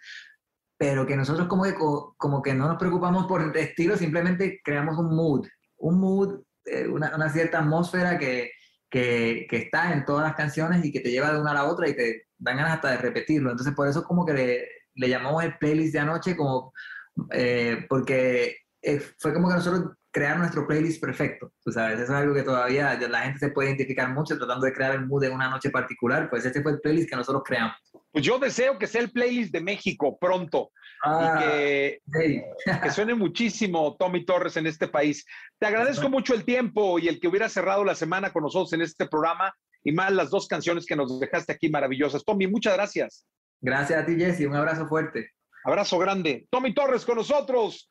pero 0.85 1.07
que 1.07 1.17
nosotros 1.17 1.49
como 1.49 1.63
que, 1.63 1.75
como 2.19 2.43
que 2.43 2.53
no 2.53 2.69
nos 2.69 2.77
preocupamos 2.77 3.25
por 3.25 3.41
el 3.41 3.57
estilo, 3.57 3.97
simplemente 3.97 4.61
creamos 4.63 4.99
un 4.99 5.17
mood, 5.17 5.47
un 5.79 5.99
mood, 5.99 6.43
eh, 6.67 6.87
una, 6.87 7.31
cierta 7.31 7.61
atmósfera 7.61 8.19
que, 8.19 8.51
que, 8.91 9.47
que, 9.49 9.57
está 9.57 9.95
en 9.95 10.05
todas 10.05 10.25
las 10.25 10.37
canciones 10.37 10.85
y 10.85 10.93
que 10.93 11.01
te 11.01 11.11
lleva 11.11 11.33
de 11.33 11.41
una 11.41 11.53
a 11.53 11.55
la 11.55 11.65
otra 11.65 11.89
y 11.89 11.97
te 11.97 12.27
dan 12.37 12.59
ganas 12.59 12.75
hasta 12.75 12.91
de 12.91 12.97
repetirlo. 12.99 13.51
Entonces 13.51 13.73
por 13.75 13.89
eso 13.89 14.05
como 14.05 14.27
que 14.27 14.35
le, 14.35 14.69
le 14.97 15.09
llamamos 15.09 15.43
el 15.43 15.57
playlist 15.57 15.95
de 15.95 16.01
anoche, 16.01 16.37
como, 16.37 16.75
eh, 17.31 17.87
porque 17.89 18.59
eh, 18.83 19.01
fue 19.19 19.33
como 19.33 19.49
que 19.49 19.55
nosotros 19.55 19.97
crear 20.15 20.39
nuestro 20.39 20.65
playlist 20.65 21.01
perfecto, 21.01 21.53
tú 21.65 21.73
sabes, 21.73 21.99
eso 21.99 22.05
es 22.05 22.19
algo 22.19 22.33
que 22.33 22.45
todavía 22.45 22.97
la 23.09 23.23
gente 23.23 23.41
se 23.41 23.49
puede 23.49 23.71
identificar 23.71 24.09
mucho 24.11 24.39
tratando 24.39 24.65
de 24.65 24.73
crear 24.73 24.95
el 24.95 25.07
mood 25.07 25.23
de 25.23 25.29
una 25.29 25.51
noche 25.51 25.71
particular, 25.71 26.31
pues 26.31 26.47
este 26.47 26.63
fue 26.63 26.71
el 26.71 26.81
playlist 26.81 27.11
que 27.11 27.17
nosotros 27.17 27.43
creamos. 27.45 27.77
Pues 28.13 28.25
yo 28.25 28.39
deseo 28.39 28.79
que 28.79 28.87
sea 28.87 29.01
el 29.01 29.11
playlist 29.11 29.53
de 29.53 29.61
México 29.61 30.17
pronto 30.17 30.71
y 30.73 31.09
ah, 31.11 31.39
que, 31.41 32.01
que, 32.81 32.91
suene 32.93 33.15
muchísimo 33.15 33.97
Tommy 33.99 34.25
Torres 34.25 34.57
en 34.57 34.69
este 34.69 34.87
país. 34.87 35.27
Te 35.59 35.67
agradezco 35.67 36.09
mucho 36.09 36.33
el 36.33 36.45
tiempo 36.45 37.01
y 37.01 37.09
el 37.09 37.19
que 37.19 37.27
hubiera 37.27 37.49
cerrado 37.49 37.85
la 37.85 37.97
semana 37.97 38.33
con 38.33 38.45
nosotros 38.45 38.73
en 38.73 38.83
este 38.83 39.09
programa 39.09 39.53
y 39.83 39.91
más 39.91 40.13
las 40.13 40.31
dos 40.31 40.47
canciones 40.47 40.87
que 40.87 40.95
nos 40.95 41.19
dejaste 41.19 41.53
aquí 41.53 41.69
maravillosas. 41.69 42.25
Tommy, 42.25 42.47
muchas 42.47 42.75
gracias. 42.75 43.27
Gracias 43.61 44.01
a 44.01 44.07
ti, 44.07 44.15
Jesse. 44.15 44.47
Un 44.47 44.55
abrazo 44.55 44.87
fuerte. 44.87 45.33
Abrazo 45.65 45.99
grande. 45.99 46.47
Tommy 46.51 46.73
Torres 46.73 47.05
con 47.05 47.17
nosotros. 47.17 47.91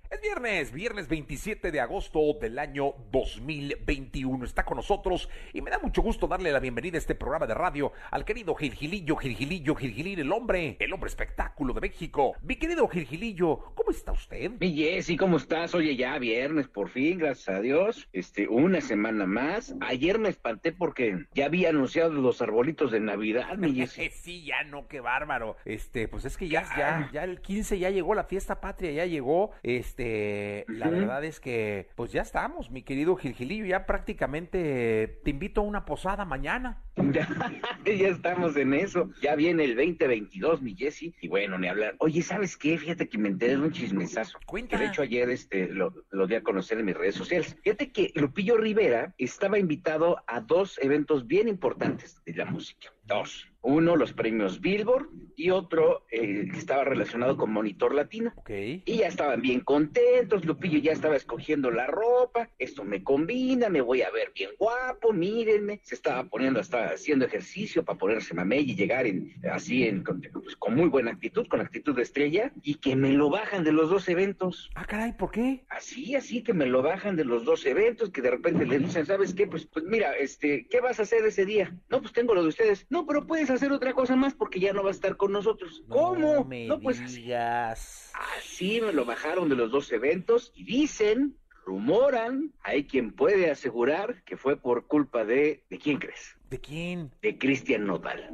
Es 0.11 0.19
viernes, 0.19 0.73
viernes 0.73 1.07
27 1.07 1.71
de 1.71 1.79
agosto 1.79 2.19
del 2.33 2.59
año 2.59 2.95
2021. 3.13 4.43
Está 4.43 4.65
con 4.65 4.75
nosotros 4.75 5.29
y 5.53 5.61
me 5.61 5.71
da 5.71 5.79
mucho 5.79 6.01
gusto 6.01 6.27
darle 6.27 6.51
la 6.51 6.59
bienvenida 6.59 6.97
a 6.97 6.99
este 6.99 7.15
programa 7.15 7.47
de 7.47 7.53
radio 7.53 7.93
al 8.11 8.25
querido 8.25 8.53
Gilgilillo, 8.53 9.15
Gilgilillo, 9.15 9.73
Gilgilín, 9.73 10.19
el 10.19 10.33
hombre, 10.33 10.75
el 10.81 10.91
hombre 10.91 11.07
espectáculo 11.07 11.73
de 11.73 11.79
México. 11.79 12.35
Mi 12.41 12.57
querido 12.57 12.89
Gilgilillo, 12.89 13.71
¿cómo 13.73 13.91
está 13.91 14.11
usted? 14.11 14.51
Mi 14.59 14.75
Jessy, 14.75 15.15
¿cómo 15.15 15.37
estás? 15.37 15.73
Oye, 15.75 15.95
ya 15.95 16.19
viernes, 16.19 16.67
por 16.67 16.89
fin, 16.89 17.17
gracias 17.17 17.47
a 17.47 17.61
Dios. 17.61 18.09
Este, 18.11 18.49
una 18.49 18.81
semana 18.81 19.25
más. 19.25 19.75
Ayer 19.79 20.19
me 20.19 20.27
espanté 20.27 20.73
porque 20.73 21.25
ya 21.33 21.45
había 21.45 21.69
anunciado 21.69 22.11
los 22.11 22.41
arbolitos 22.41 22.91
de 22.91 22.99
Navidad, 22.99 23.55
mi 23.55 23.75
Jessy. 23.75 24.09
sí, 24.11 24.43
ya 24.43 24.65
no, 24.65 24.89
qué 24.89 24.99
bárbaro. 24.99 25.55
Este, 25.63 26.09
pues 26.09 26.25
es 26.25 26.35
que 26.35 26.49
ya, 26.49 26.63
ya, 26.77 27.09
ya 27.13 27.23
el 27.23 27.39
15 27.39 27.79
ya 27.79 27.89
llegó, 27.89 28.13
la 28.13 28.25
fiesta 28.25 28.59
patria 28.59 28.91
ya 28.91 29.05
llegó. 29.05 29.51
Este, 29.63 30.00
este, 30.01 30.65
la 30.67 30.89
verdad 30.89 31.23
es 31.23 31.39
que, 31.39 31.89
pues 31.95 32.11
ya 32.11 32.21
estamos, 32.21 32.71
mi 32.71 32.81
querido 32.81 33.15
Gilgilillo, 33.15 33.65
ya 33.65 33.85
prácticamente 33.85 35.19
te 35.23 35.29
invito 35.29 35.61
a 35.61 35.63
una 35.63 35.85
posada 35.85 36.25
mañana. 36.25 36.81
ya 37.85 38.07
estamos 38.07 38.55
en 38.57 38.73
eso. 38.73 39.09
Ya 39.21 39.35
viene 39.35 39.63
el 39.63 39.75
2022, 39.75 40.61
mi 40.61 40.75
Jesse. 40.75 41.13
Y 41.21 41.27
bueno, 41.27 41.57
ni 41.57 41.67
hablar. 41.67 41.95
Oye, 41.99 42.21
¿sabes 42.21 42.57
qué? 42.57 42.77
Fíjate 42.77 43.07
que 43.07 43.17
me 43.17 43.29
enteré 43.29 43.57
de 43.57 43.61
un 43.61 43.71
chismesazo. 43.71 44.39
Cuenta. 44.45 44.77
de 44.77 44.87
hecho 44.87 45.01
ayer 45.01 45.29
este, 45.29 45.67
lo, 45.67 45.93
lo 46.09 46.27
di 46.27 46.35
a 46.35 46.43
conocer 46.43 46.79
en 46.79 46.85
mis 46.85 46.97
redes 46.97 47.15
sociales. 47.15 47.55
Fíjate 47.63 47.91
que 47.91 48.11
Lupillo 48.15 48.57
Rivera 48.57 49.13
estaba 49.17 49.59
invitado 49.59 50.23
a 50.27 50.41
dos 50.41 50.79
eventos 50.81 51.27
bien 51.27 51.47
importantes 51.47 52.21
de 52.25 52.33
la 52.33 52.45
música. 52.45 52.91
Dos. 53.11 53.47
Uno, 53.63 53.95
los 53.95 54.13
premios 54.13 54.59
Billboard, 54.59 55.09
y 55.35 55.49
otro 55.49 56.05
eh, 56.11 56.47
que 56.51 56.57
estaba 56.57 56.83
relacionado 56.83 57.37
con 57.37 57.51
Monitor 57.51 57.93
Latino. 57.93 58.33
Okay. 58.37 58.83
Y 58.85 58.97
ya 58.97 59.07
estaban 59.07 59.41
bien 59.41 59.61
contentos, 59.61 60.45
Lupillo 60.45 60.79
ya 60.79 60.91
estaba 60.91 61.15
escogiendo 61.15 61.71
la 61.71 61.87
ropa, 61.87 62.49
esto 62.59 62.83
me 62.83 63.03
combina, 63.03 63.69
me 63.69 63.81
voy 63.81 64.01
a 64.01 64.11
ver 64.11 64.31
bien 64.35 64.51
guapo, 64.57 65.13
mírenme, 65.13 65.79
se 65.83 65.95
estaba 65.95 66.23
poniendo, 66.23 66.59
estaba 66.59 66.87
haciendo 66.87 67.25
ejercicio 67.25 67.83
para 67.83 67.97
ponerse 67.97 68.33
mamey 68.33 68.71
y 68.71 68.75
llegar 68.75 69.05
en, 69.05 69.33
así 69.51 69.87
en, 69.87 70.03
pues, 70.03 70.55
con 70.57 70.75
muy 70.75 70.89
buena 70.89 71.11
actitud, 71.11 71.47
con 71.47 71.61
actitud 71.61 71.95
de 71.95 72.03
estrella, 72.03 72.51
y 72.63 72.75
que 72.75 72.95
me 72.95 73.11
lo 73.11 73.29
bajan 73.29 73.63
de 73.63 73.71
los 73.71 73.89
dos 73.89 74.07
eventos. 74.09 74.69
Ah, 74.75 74.85
caray, 74.85 75.13
¿por 75.13 75.31
qué? 75.31 75.65
Así, 75.69 76.15
así 76.15 76.43
que 76.43 76.53
me 76.53 76.65
lo 76.65 76.81
bajan 76.81 77.15
de 77.15 77.25
los 77.25 77.45
dos 77.45 77.65
eventos, 77.65 78.09
que 78.09 78.21
de 78.21 78.31
repente 78.31 78.65
le 78.65 78.79
dicen, 78.79 79.05
¿sabes 79.05 79.33
qué? 79.33 79.47
Pues, 79.47 79.65
pues 79.65 79.85
mira, 79.85 80.15
este, 80.17 80.67
¿qué 80.67 80.81
vas 80.81 80.99
a 80.99 81.03
hacer 81.03 81.25
ese 81.25 81.45
día? 81.45 81.75
No, 81.89 82.01
pues 82.01 82.13
tengo 82.13 82.33
lo 82.33 82.43
de 82.43 82.49
ustedes. 82.49 82.85
No, 82.89 83.00
pero 83.05 83.25
puedes 83.25 83.49
hacer 83.49 83.71
otra 83.71 83.93
cosa 83.93 84.15
más 84.15 84.33
porque 84.33 84.59
ya 84.59 84.73
no 84.73 84.83
va 84.83 84.89
a 84.89 84.91
estar 84.91 85.17
con 85.17 85.31
nosotros. 85.31 85.83
¿Cómo? 85.87 86.47
no, 86.67 86.79
pues 86.79 87.15
digas. 87.15 88.11
Así 88.37 88.81
me 88.81 88.93
lo 88.93 89.05
bajaron 89.05 89.49
de 89.49 89.55
los 89.55 89.71
dos 89.71 89.91
eventos 89.91 90.51
y 90.55 90.63
dicen, 90.63 91.37
rumoran, 91.65 92.53
hay 92.61 92.85
quien 92.85 93.11
puede 93.13 93.51
asegurar 93.51 94.23
que 94.23 94.37
fue 94.37 94.57
por 94.57 94.87
culpa 94.87 95.25
de, 95.25 95.63
¿de 95.69 95.77
quién 95.77 95.97
crees? 95.97 96.37
¿De 96.51 96.59
quién? 96.59 97.09
De 97.21 97.37
Cristian 97.37 97.85
Nodal. 97.85 98.29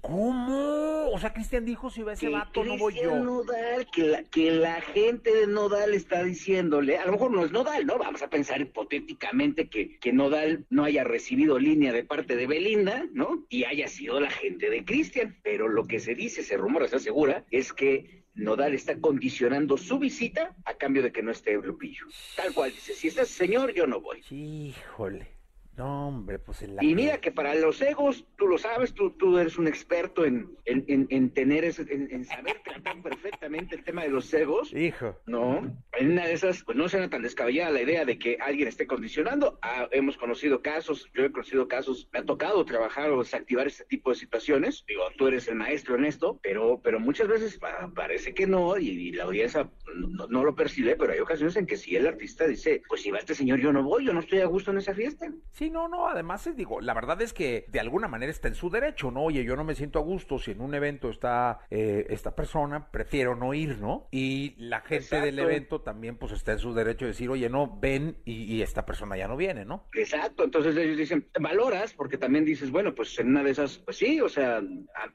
¿Cómo? 0.00 1.10
O 1.12 1.18
sea, 1.18 1.34
Cristian 1.34 1.66
dijo, 1.66 1.90
si 1.90 2.02
va 2.02 2.14
ese 2.14 2.24
que 2.24 2.32
vato, 2.32 2.64
no 2.64 2.78
voy 2.78 2.94
yo. 2.94 3.16
Nodal, 3.16 3.86
que 3.92 4.02
la, 4.02 4.22
que 4.22 4.50
la 4.50 4.80
gente 4.80 5.30
de 5.30 5.46
Nodal 5.46 5.92
está 5.92 6.24
diciéndole, 6.24 6.96
a 6.96 7.04
lo 7.04 7.12
mejor 7.12 7.32
no 7.32 7.44
es 7.44 7.52
Nodal, 7.52 7.84
¿no? 7.84 7.98
Vamos 7.98 8.22
a 8.22 8.30
pensar 8.30 8.62
hipotéticamente 8.62 9.68
que, 9.68 9.98
que 9.98 10.10
Nodal 10.10 10.64
no 10.70 10.84
haya 10.84 11.04
recibido 11.04 11.58
línea 11.58 11.92
de 11.92 12.02
parte 12.02 12.34
de 12.34 12.46
Belinda, 12.46 13.06
¿no? 13.12 13.44
Y 13.50 13.64
haya 13.64 13.88
sido 13.88 14.20
la 14.20 14.30
gente 14.30 14.70
de 14.70 14.82
Cristian. 14.86 15.36
Pero 15.42 15.68
lo 15.68 15.86
que 15.86 16.00
se 16.00 16.14
dice, 16.14 16.42
se 16.42 16.56
rumora, 16.56 16.88
se 16.88 16.96
asegura, 16.96 17.44
es 17.50 17.74
que 17.74 18.24
Nodal 18.34 18.72
está 18.72 18.98
condicionando 18.98 19.76
su 19.76 19.98
visita 19.98 20.56
a 20.64 20.72
cambio 20.78 21.02
de 21.02 21.12
que 21.12 21.22
no 21.22 21.30
esté 21.30 21.52
Lupillo. 21.52 22.06
Tal 22.36 22.54
cual 22.54 22.70
dice, 22.70 22.94
si 22.94 23.08
está 23.08 23.20
ese 23.20 23.34
señor, 23.34 23.74
yo 23.74 23.86
no 23.86 24.00
voy. 24.00 24.24
Híjole. 24.30 25.33
No, 25.76 26.08
hombre, 26.08 26.38
pues 26.38 26.62
en 26.62 26.76
la... 26.76 26.84
Y 26.84 26.94
mira 26.94 27.18
que 27.20 27.32
para 27.32 27.54
los 27.56 27.80
egos, 27.82 28.24
tú 28.36 28.46
lo 28.46 28.58
sabes, 28.58 28.94
tú, 28.94 29.10
tú 29.10 29.38
eres 29.38 29.58
un 29.58 29.66
experto 29.66 30.24
en, 30.24 30.48
en, 30.66 30.84
en, 30.86 31.06
en 31.10 31.30
tener 31.30 31.64
ese, 31.64 31.82
en, 31.92 32.08
en 32.12 32.24
saber 32.24 32.60
tratar 32.64 33.02
perfectamente 33.02 33.74
el 33.74 33.82
tema 33.82 34.02
de 34.02 34.10
los 34.10 34.32
egos. 34.32 34.72
Hijo. 34.72 35.18
No, 35.26 35.76
en 35.98 36.12
una 36.12 36.26
de 36.26 36.32
esas, 36.32 36.62
pues 36.62 36.78
no 36.78 36.88
será 36.88 37.10
tan 37.10 37.22
descabellada 37.22 37.72
la 37.72 37.82
idea 37.82 38.04
de 38.04 38.18
que 38.18 38.38
alguien 38.40 38.68
esté 38.68 38.86
condicionando. 38.86 39.58
Ah, 39.62 39.88
hemos 39.90 40.16
conocido 40.16 40.62
casos, 40.62 41.10
yo 41.14 41.24
he 41.24 41.32
conocido 41.32 41.66
casos, 41.66 42.08
me 42.12 42.20
ha 42.20 42.24
tocado 42.24 42.64
trabajar 42.64 43.10
o 43.10 43.18
desactivar 43.18 43.66
este 43.66 43.84
tipo 43.84 44.10
de 44.10 44.16
situaciones. 44.16 44.84
Digo, 44.86 45.02
tú 45.18 45.26
eres 45.26 45.48
el 45.48 45.56
maestro 45.56 45.96
en 45.96 46.04
esto, 46.04 46.38
pero, 46.42 46.80
pero 46.84 47.00
muchas 47.00 47.26
veces 47.26 47.58
pa- 47.58 47.90
parece 47.94 48.32
que 48.32 48.46
no, 48.46 48.78
y, 48.78 48.88
y 48.90 49.12
la 49.12 49.24
audiencia 49.24 49.68
no, 49.96 50.28
no 50.28 50.44
lo 50.44 50.54
percibe, 50.54 50.94
pero 50.96 51.12
hay 51.12 51.18
ocasiones 51.20 51.56
en 51.56 51.66
que 51.66 51.76
si 51.76 51.96
el 51.96 52.06
artista 52.06 52.46
dice, 52.46 52.82
pues 52.88 53.02
si 53.02 53.10
va 53.10 53.18
este 53.18 53.34
señor, 53.34 53.58
yo 53.58 53.72
no 53.72 53.82
voy, 53.82 54.04
yo 54.06 54.12
no 54.12 54.20
estoy 54.20 54.40
a 54.40 54.46
gusto 54.46 54.70
en 54.70 54.78
esa 54.78 54.94
fiesta. 54.94 55.32
Sí, 55.52 55.63
no, 55.70 55.88
no, 55.88 56.08
además 56.08 56.46
eh, 56.46 56.52
digo, 56.54 56.80
la 56.80 56.94
verdad 56.94 57.20
es 57.22 57.32
que 57.32 57.66
de 57.68 57.80
alguna 57.80 58.08
manera 58.08 58.30
está 58.30 58.48
en 58.48 58.54
su 58.54 58.70
derecho, 58.70 59.10
¿no? 59.10 59.24
Oye, 59.24 59.44
yo 59.44 59.56
no 59.56 59.64
me 59.64 59.74
siento 59.74 59.98
a 59.98 60.02
gusto 60.02 60.38
si 60.38 60.52
en 60.52 60.60
un 60.60 60.74
evento 60.74 61.10
está 61.10 61.60
eh, 61.70 62.06
esta 62.10 62.34
persona, 62.34 62.90
prefiero 62.90 63.34
no 63.36 63.54
ir, 63.54 63.78
¿no? 63.78 64.08
Y 64.10 64.54
la 64.58 64.80
gente 64.80 65.20
del 65.20 65.38
evento 65.38 65.80
también 65.80 66.16
pues 66.16 66.32
está 66.32 66.52
en 66.52 66.58
su 66.58 66.74
derecho 66.74 67.04
de 67.04 67.12
decir, 67.12 67.30
oye, 67.30 67.48
no, 67.48 67.78
ven 67.80 68.16
y, 68.24 68.44
y 68.44 68.62
esta 68.62 68.86
persona 68.86 69.16
ya 69.16 69.28
no 69.28 69.36
viene, 69.36 69.64
¿no? 69.64 69.88
Exacto, 69.92 70.44
entonces 70.44 70.76
ellos 70.76 70.96
dicen, 70.96 71.28
valoras, 71.40 71.92
porque 71.94 72.18
también 72.18 72.44
dices, 72.44 72.70
bueno, 72.70 72.94
pues 72.94 73.18
en 73.18 73.28
una 73.28 73.42
de 73.42 73.50
esas, 73.50 73.78
pues 73.78 73.96
sí, 73.96 74.20
o 74.20 74.28
sea, 74.28 74.62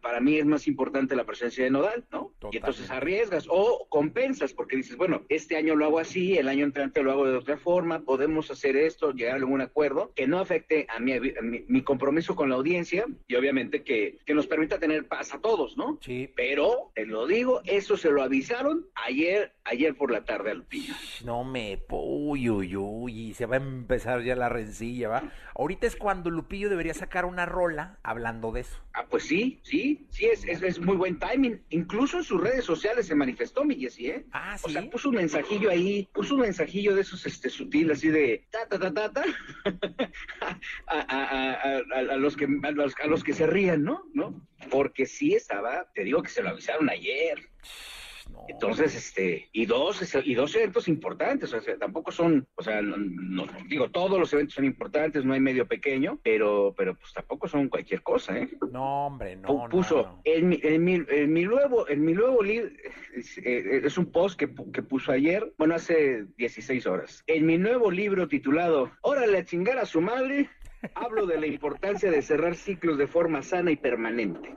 para 0.01 0.19
mí 0.19 0.37
es 0.37 0.45
más 0.45 0.67
importante 0.67 1.15
la 1.15 1.25
presencia 1.25 1.63
de 1.63 1.71
Nodal, 1.71 2.05
¿no? 2.11 2.28
Totalmente. 2.39 2.55
Y 2.55 2.57
entonces 2.57 2.89
arriesgas 2.89 3.45
o 3.49 3.85
compensas, 3.89 4.53
porque 4.53 4.77
dices, 4.77 4.95
bueno, 4.95 5.23
este 5.27 5.57
año 5.57 5.75
lo 5.75 5.85
hago 5.85 5.99
así, 5.99 6.37
el 6.37 6.47
año 6.47 6.63
entrante 6.63 7.03
lo 7.03 7.11
hago 7.11 7.27
de 7.27 7.35
otra 7.35 7.57
forma, 7.57 7.99
podemos 7.99 8.49
hacer 8.49 8.77
esto, 8.77 9.11
llegar 9.11 9.33
a 9.33 9.37
algún 9.37 9.59
acuerdo 9.61 10.13
que 10.15 10.25
no 10.25 10.39
afecte 10.39 10.87
a 10.89 10.99
mi, 10.99 11.11
a 11.13 11.19
mi- 11.41 11.65
mi 11.67 11.81
compromiso 11.83 12.35
con 12.35 12.49
la 12.49 12.55
audiencia 12.55 13.05
y 13.27 13.35
obviamente 13.35 13.83
que, 13.83 14.19
que 14.25 14.33
nos 14.33 14.47
permita 14.47 14.79
tener 14.79 15.07
paz 15.07 15.33
a 15.33 15.41
todos, 15.41 15.75
¿no? 15.77 15.97
Sí. 16.01 16.31
Pero, 16.35 16.91
te 16.95 17.05
lo 17.05 17.27
digo, 17.27 17.61
eso 17.65 17.97
se 17.97 18.09
lo 18.09 18.23
avisaron 18.23 18.85
ayer, 18.95 19.51
ayer 19.65 19.95
por 19.95 20.09
la 20.11 20.23
tarde 20.23 20.51
a 20.51 20.53
Lupillo. 20.53 20.93
No 21.25 21.43
me... 21.43 21.79
Uy, 21.89 22.49
uy, 22.49 22.75
uy, 22.75 23.19
y 23.19 23.33
se 23.33 23.45
va 23.45 23.55
a 23.57 23.59
empezar 23.59 24.23
ya 24.23 24.35
la 24.35 24.47
rencilla, 24.47 25.09
¿va? 25.09 25.33
Ahorita 25.55 25.87
es 25.87 25.95
cuando 25.97 26.29
Lupillo 26.29 26.69
debería 26.69 26.93
sacar 26.93 27.25
una 27.25 27.45
rola 27.45 27.99
hablando 28.03 28.51
de 28.53 28.61
eso. 28.61 28.77
Ah, 28.93 29.05
pues 29.09 29.23
sí, 29.23 29.59
sí, 29.63 30.07
sí, 30.09 30.25
es, 30.25 30.45
es, 30.45 30.61
es 30.61 30.79
muy 30.79 30.95
buen 30.95 31.19
timing. 31.19 31.61
Incluso 31.69 32.23
sus 32.29 32.39
redes 32.41 32.63
sociales 32.63 33.07
se 33.07 33.15
manifestó, 33.15 33.63
mi 33.65 33.75
Jessy, 33.75 34.07
¿eh? 34.11 34.23
Ah, 34.31 34.55
O 34.61 34.67
¿sí? 34.67 34.73
sea, 34.73 34.87
puso 34.87 35.09
un 35.09 35.15
mensajillo 35.15 35.71
ahí, 35.71 36.07
puso 36.13 36.35
un 36.35 36.41
mensajillo 36.41 36.93
de 36.93 37.01
esos 37.01 37.25
este 37.25 37.49
sutil, 37.49 37.89
así 37.89 38.09
de 38.09 38.45
ta 38.51 38.67
ta 38.67 38.77
ta 38.79 38.93
ta 38.93 39.11
ta 39.11 39.23
a, 40.41 40.99
a- 40.99 41.01
a- 41.09 41.77
a- 41.79 42.13
a 42.13 42.17
los 42.17 42.37
que 42.37 42.45
a 42.63 42.71
los, 42.71 42.93
a 43.03 43.07
los 43.07 43.23
que 43.23 43.33
se 43.33 43.47
rían, 43.47 43.83
¿no? 43.83 44.03
¿No? 44.13 44.45
Porque 44.69 45.07
sí 45.07 45.33
estaba, 45.33 45.89
te 45.95 46.03
digo 46.03 46.21
que 46.21 46.29
se 46.29 46.43
lo 46.43 46.49
avisaron 46.49 46.87
ayer. 46.89 47.49
No. 48.29 48.45
Entonces, 48.47 48.95
este, 48.95 49.49
y 49.51 49.65
dos, 49.65 50.15
y 50.23 50.33
dos 50.35 50.55
eventos 50.55 50.87
importantes, 50.87 51.53
o 51.53 51.61
sea, 51.61 51.77
tampoco 51.77 52.11
son, 52.11 52.47
o 52.55 52.61
sea, 52.63 52.81
no, 52.81 52.95
no- 52.97 53.47
digo, 53.67 53.89
todos 53.89 54.19
los 54.19 54.31
eventos 54.33 54.55
son 54.55 54.65
importantes, 54.65 55.25
no 55.25 55.33
hay 55.33 55.39
medio 55.39 55.67
pequeño, 55.67 56.19
pero, 56.23 56.73
pero 56.77 56.95
pues 56.95 57.13
tampoco 57.13 57.47
son 57.47 57.69
cualquier 57.69 58.01
cosa, 58.01 58.37
¿eh? 58.37 58.49
No, 58.71 59.07
hombre, 59.07 59.35
no, 59.35 59.47
Pu- 59.49 59.63
no, 59.63 59.69
puso. 59.69 60.21
En, 60.23 60.49
mi, 60.49 60.59
en, 60.61 60.83
mi, 60.83 61.01
en 61.09 61.33
mi 61.33 61.43
nuevo 61.43 61.87
en 61.89 62.03
mi 62.05 62.13
nuevo 62.13 62.43
libro 62.43 62.69
es, 63.15 63.37
eh, 63.39 63.81
es 63.83 63.97
un 63.97 64.11
post 64.11 64.39
que, 64.39 64.49
que 64.73 64.83
puso 64.83 65.11
ayer 65.11 65.53
bueno 65.57 65.75
hace 65.75 66.25
16 66.37 66.85
horas 66.85 67.23
en 67.27 67.45
mi 67.45 67.57
nuevo 67.57 67.89
libro 67.89 68.27
titulado 68.27 68.91
Órale 69.01 69.39
a 69.39 69.45
chingar 69.45 69.77
a 69.79 69.85
su 69.85 70.01
madre 70.01 70.49
hablo 70.93 71.25
de 71.25 71.39
la 71.39 71.47
importancia 71.47 72.11
de 72.11 72.21
cerrar 72.21 72.55
ciclos 72.55 72.97
de 72.97 73.07
forma 73.07 73.41
sana 73.41 73.71
y 73.71 73.75
permanente 73.77 74.55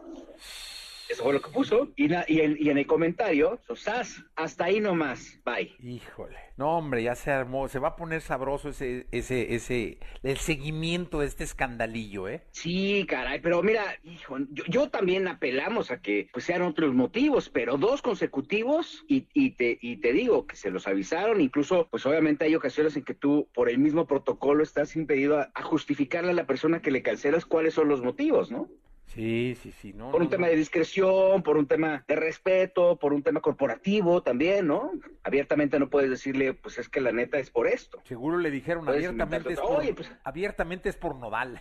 eso 1.13 1.23
fue 1.25 1.33
lo 1.35 1.41
que 1.43 1.51
puso 1.51 1.91
y, 1.97 2.09
na- 2.09 2.25
y, 2.29 2.41
en, 2.41 2.57
y 2.59 2.71
en 2.71 2.79
el 2.79 2.87
comentario 2.87 3.61
sas 3.75 4.23
hasta 4.37 4.65
ahí 4.67 4.81
nomás 4.81 5.41
bye 5.45 5.73
Híjole. 5.83 6.37
No, 6.59 6.77
hombre, 6.77 7.03
ya 7.03 7.15
se 7.15 7.31
armó. 7.31 7.67
Se 7.69 7.79
va 7.79 7.89
a 7.89 7.97
poner 7.97 8.21
sabroso 8.21 8.69
ese, 8.69 9.07
ese, 9.11 9.55
ese, 9.55 9.99
el 10.23 10.37
seguimiento 10.37 11.21
de 11.21 11.27
este 11.27 11.45
escandalillo, 11.45 12.29
¿eh? 12.29 12.43
Sí, 12.51 13.07
caray, 13.09 13.41
pero 13.41 13.63
mira, 13.63 13.83
hijo, 14.05 14.37
yo, 14.51 14.63
yo 14.69 14.91
también 14.91 15.27
apelamos 15.29 15.91
a 15.91 16.01
que 16.03 16.29
pues 16.33 16.45
sean 16.45 16.63
otros 16.63 16.95
motivos, 16.95 17.49
pero 17.49 17.79
dos 17.79 18.03
consecutivos 18.03 19.05
y, 19.09 19.27
y 19.33 19.53
te 19.53 19.79
y 19.81 19.97
te 19.97 20.13
digo 20.13 20.47
que 20.47 20.57
se 20.57 20.71
los 20.71 20.87
avisaron, 20.87 21.41
incluso 21.41 21.89
pues 21.91 22.05
obviamente 22.07 22.45
hay 22.45 22.55
ocasiones 22.55 22.97
en 22.97 23.05
que 23.05 23.15
tú 23.15 23.49
por 23.55 23.69
el 23.71 23.79
mismo 23.79 24.07
protocolo 24.07 24.63
estás 24.63 24.95
impedido 24.95 25.39
a, 25.39 25.51
a 25.55 25.63
justificarle 25.63 26.31
a 26.31 26.35
la 26.35 26.47
persona 26.47 26.83
que 26.83 26.91
le 26.91 27.03
cancelas 27.03 27.47
cuáles 27.47 27.75
son 27.75 27.89
los 27.89 28.03
motivos, 28.03 28.51
¿no? 28.51 28.69
Sí, 29.15 29.57
sí, 29.63 29.73
sí, 29.73 29.93
no. 29.93 30.11
Por 30.11 30.23
un 30.23 30.27
no, 30.27 30.31
tema 30.31 30.49
de 30.49 30.57
discreción, 30.57 31.43
por 31.43 31.59
un 31.59 31.67
tema 31.67 32.03
de 32.09 32.17
respeto, 32.17 32.97
por 32.97 33.13
un 33.13 33.23
tema 33.23 33.41
corporativo 33.41 34.23
también, 34.23 34.67
¿no? 34.67 34.91
Abiertamente 35.23 35.79
no 35.79 35.91
puedes 35.91 36.09
decirle, 36.09 36.55
pues 36.55 36.79
es 36.79 36.89
que 36.89 37.01
la 37.03 37.13
neta 37.13 37.39
es 37.39 37.51
por 37.51 37.67
esto. 37.67 38.01
Seguro 38.05 38.39
le 38.39 38.51
dijeron 38.51 38.87
Puedes 38.87 39.05
abiertamente 39.05 39.53
es, 39.53 39.61
por, 39.61 39.81
Oye, 39.81 39.95
pues- 39.95 40.11
abiertamente 40.25 40.89
es 40.89 40.97
por 40.97 41.17
nodal. 41.17 41.61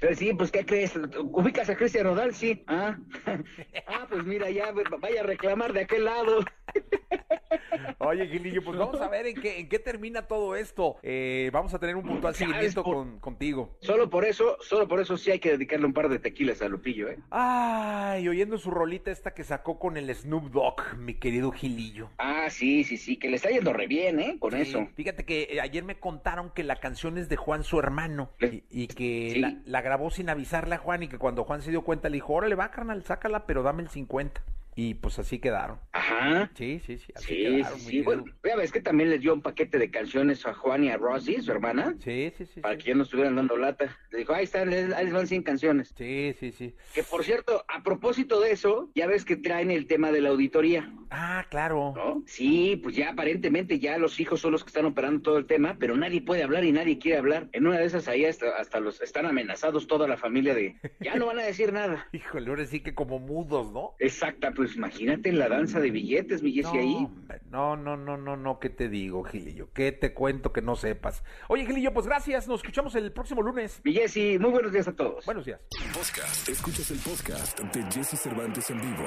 Pero 0.00 0.14
sí, 0.16 0.32
pues 0.34 0.50
¿qué 0.50 0.66
crees? 0.66 0.94
¿Ubicas 0.96 1.70
a 1.70 1.76
Cristian 1.76 2.06
Rodal? 2.06 2.34
Sí. 2.34 2.64
Ah, 2.66 2.98
ah 3.86 4.06
pues 4.08 4.24
mira, 4.24 4.50
ya 4.50 4.72
vaya 4.98 5.20
a 5.20 5.24
reclamar 5.24 5.72
de 5.72 5.82
aquel 5.82 6.04
lado. 6.06 6.40
Oye, 7.98 8.26
Gilillo, 8.26 8.62
pues 8.64 8.78
vamos 8.78 9.00
a 9.00 9.08
ver 9.08 9.26
en 9.26 9.40
qué, 9.40 9.60
en 9.60 9.68
qué 9.68 9.78
termina 9.78 10.22
todo 10.22 10.56
esto. 10.56 10.96
Eh, 11.02 11.50
vamos 11.52 11.72
a 11.74 11.78
tener 11.78 11.94
un 11.96 12.02
puntual 12.02 12.34
¿Sabes 12.34 12.48
seguimiento 12.50 12.82
por- 12.82 12.94
con, 12.96 13.20
contigo. 13.20 13.76
Solo 13.80 14.10
por 14.10 14.24
eso, 14.24 14.56
solo 14.60 14.88
por 14.88 15.00
eso 15.00 15.16
sí 15.16 15.30
hay 15.30 15.38
que 15.38 15.52
dedicarle 15.52 15.86
un 15.86 15.92
par 15.92 16.08
de 16.08 16.18
tequilas 16.32 16.62
a 16.62 16.68
Lupillo, 16.68 17.08
¿eh? 17.08 17.18
Ay, 17.30 18.26
oyendo 18.26 18.56
su 18.58 18.70
rolita 18.70 19.10
esta 19.10 19.34
que 19.34 19.44
sacó 19.44 19.78
con 19.78 19.96
el 19.96 20.12
Snoop 20.14 20.50
Dogg, 20.50 20.96
mi 20.98 21.14
querido 21.14 21.52
Gilillo. 21.52 22.08
Ah, 22.18 22.48
sí, 22.48 22.84
sí, 22.84 22.96
sí, 22.96 23.16
que 23.18 23.28
le 23.28 23.36
está 23.36 23.50
yendo 23.50 23.72
re 23.72 23.86
bien, 23.86 24.18
¿eh? 24.18 24.36
Con 24.38 24.52
Sí, 24.52 24.60
eso. 24.62 24.88
Fíjate 24.96 25.24
que 25.24 25.48
eh, 25.50 25.60
ayer 25.60 25.84
me 25.84 25.96
contaron 26.00 26.50
que 26.50 26.64
la 26.64 26.76
canción 26.76 27.18
es 27.18 27.28
de 27.28 27.36
Juan, 27.36 27.64
su 27.64 27.78
hermano, 27.78 28.30
y, 28.40 28.64
y 28.70 28.86
que 28.88 29.30
Sí. 29.34 29.40
la, 29.40 29.56
la 29.66 29.82
grabó 29.82 30.10
sin 30.10 30.30
avisarle 30.30 30.74
a 30.74 30.78
Juan 30.78 31.02
y 31.02 31.08
que 31.08 31.18
cuando 31.18 31.44
Juan 31.44 31.60
se 31.62 31.70
dio 31.70 31.82
cuenta 31.82 32.08
le 32.08 32.14
dijo, 32.14 32.32
órale, 32.32 32.54
va, 32.54 32.70
carnal, 32.70 33.02
sácala, 33.04 33.46
pero 33.46 33.62
dame 33.62 33.82
el 33.82 33.88
50. 33.90 34.42
Y 34.74 34.94
pues 34.94 35.18
así 35.18 35.38
quedaron. 35.38 35.78
Ajá. 36.12 36.50
Sí, 36.54 36.80
sí, 36.86 36.98
sí, 36.98 37.12
así 37.14 37.26
Sí, 37.26 37.42
quedaron, 37.42 37.78
sí. 37.80 38.02
Bueno, 38.02 38.24
ya 38.44 38.56
ves 38.56 38.72
que 38.72 38.80
también 38.80 39.10
les 39.10 39.20
dio 39.20 39.34
un 39.34 39.42
paquete 39.42 39.78
de 39.78 39.90
canciones 39.90 40.44
a 40.46 40.54
Juan 40.54 40.84
y 40.84 40.90
a 40.90 40.96
Rosy, 40.96 41.40
su 41.40 41.50
hermana, 41.52 41.94
Sí, 42.00 42.32
sí, 42.36 42.46
sí. 42.46 42.60
para 42.60 42.74
sí. 42.76 42.82
que 42.82 42.88
ya 42.90 42.94
no 42.94 43.02
estuvieran 43.04 43.36
dando 43.36 43.56
lata. 43.56 43.96
Le 44.10 44.18
dijo, 44.18 44.32
ahí 44.34 44.44
están, 44.44 44.68
ahí 44.72 45.04
les 45.04 45.12
van 45.12 45.26
100 45.26 45.42
canciones. 45.42 45.94
Sí, 45.96 46.34
sí, 46.38 46.52
sí. 46.52 46.74
Que 46.94 47.02
por 47.02 47.24
cierto, 47.24 47.64
a 47.68 47.82
propósito 47.82 48.40
de 48.40 48.52
eso, 48.52 48.90
ya 48.94 49.06
ves 49.06 49.24
que 49.24 49.36
traen 49.36 49.70
el 49.70 49.86
tema 49.86 50.12
de 50.12 50.20
la 50.20 50.30
auditoría. 50.30 50.92
Ah, 51.10 51.46
claro. 51.50 51.92
¿no? 51.94 52.22
Sí, 52.26 52.80
pues 52.82 52.96
ya 52.96 53.10
aparentemente 53.10 53.78
ya 53.78 53.98
los 53.98 54.18
hijos 54.20 54.40
son 54.40 54.52
los 54.52 54.64
que 54.64 54.68
están 54.68 54.86
operando 54.86 55.20
todo 55.22 55.38
el 55.38 55.46
tema, 55.46 55.76
pero 55.78 55.96
nadie 55.96 56.22
puede 56.22 56.42
hablar 56.42 56.64
y 56.64 56.72
nadie 56.72 56.98
quiere 56.98 57.18
hablar. 57.18 57.48
En 57.52 57.66
una 57.66 57.78
de 57.78 57.84
esas 57.84 58.08
ahí 58.08 58.24
hasta, 58.24 58.56
hasta 58.56 58.80
los 58.80 59.00
están 59.02 59.26
amenazados 59.26 59.86
toda 59.86 60.08
la 60.08 60.16
familia 60.16 60.54
de 60.54 60.76
ya 61.00 61.16
no 61.16 61.26
van 61.26 61.38
a 61.38 61.42
decir 61.42 61.72
nada. 61.72 62.06
Híjole, 62.12 62.48
ahora 62.48 62.64
sí 62.64 62.80
que 62.80 62.94
como 62.94 63.18
mudos, 63.18 63.72
¿no? 63.72 63.94
Exacta, 63.98 64.52
pues 64.52 64.74
imagínate 64.76 65.32
la 65.32 65.48
danza 65.48 65.80
de 65.80 65.90
billetes, 66.02 66.42
mi 66.42 66.52
Jessy, 66.52 66.72
No, 66.74 66.80
ahí. 66.80 66.94
hombre, 66.96 67.40
no, 67.50 67.76
no, 67.76 67.96
no, 67.96 68.16
no, 68.16 68.36
no, 68.36 68.58
¿qué 68.58 68.70
te 68.70 68.88
digo, 68.88 69.22
Gilillo? 69.24 69.68
¿Qué 69.72 69.92
te 69.92 70.12
cuento 70.12 70.52
que 70.52 70.60
no 70.62 70.74
sepas? 70.76 71.22
Oye, 71.48 71.64
Gilillo, 71.66 71.92
pues 71.92 72.06
gracias, 72.06 72.48
nos 72.48 72.60
escuchamos 72.60 72.94
el 72.96 73.12
próximo 73.12 73.42
lunes. 73.42 73.80
Mi 73.84 73.92
Jessy, 73.92 74.38
muy 74.38 74.50
buenos 74.50 74.72
días 74.72 74.88
a 74.88 74.92
todos. 74.96 75.24
Buenos 75.24 75.44
días. 75.46 75.60
Podcast. 75.94 76.48
Escuchas 76.48 76.90
el 76.90 76.98
podcast 76.98 77.60
de 77.60 77.82
Jesse 77.92 78.18
Cervantes 78.20 78.68
en 78.70 78.80
vivo. 78.80 79.04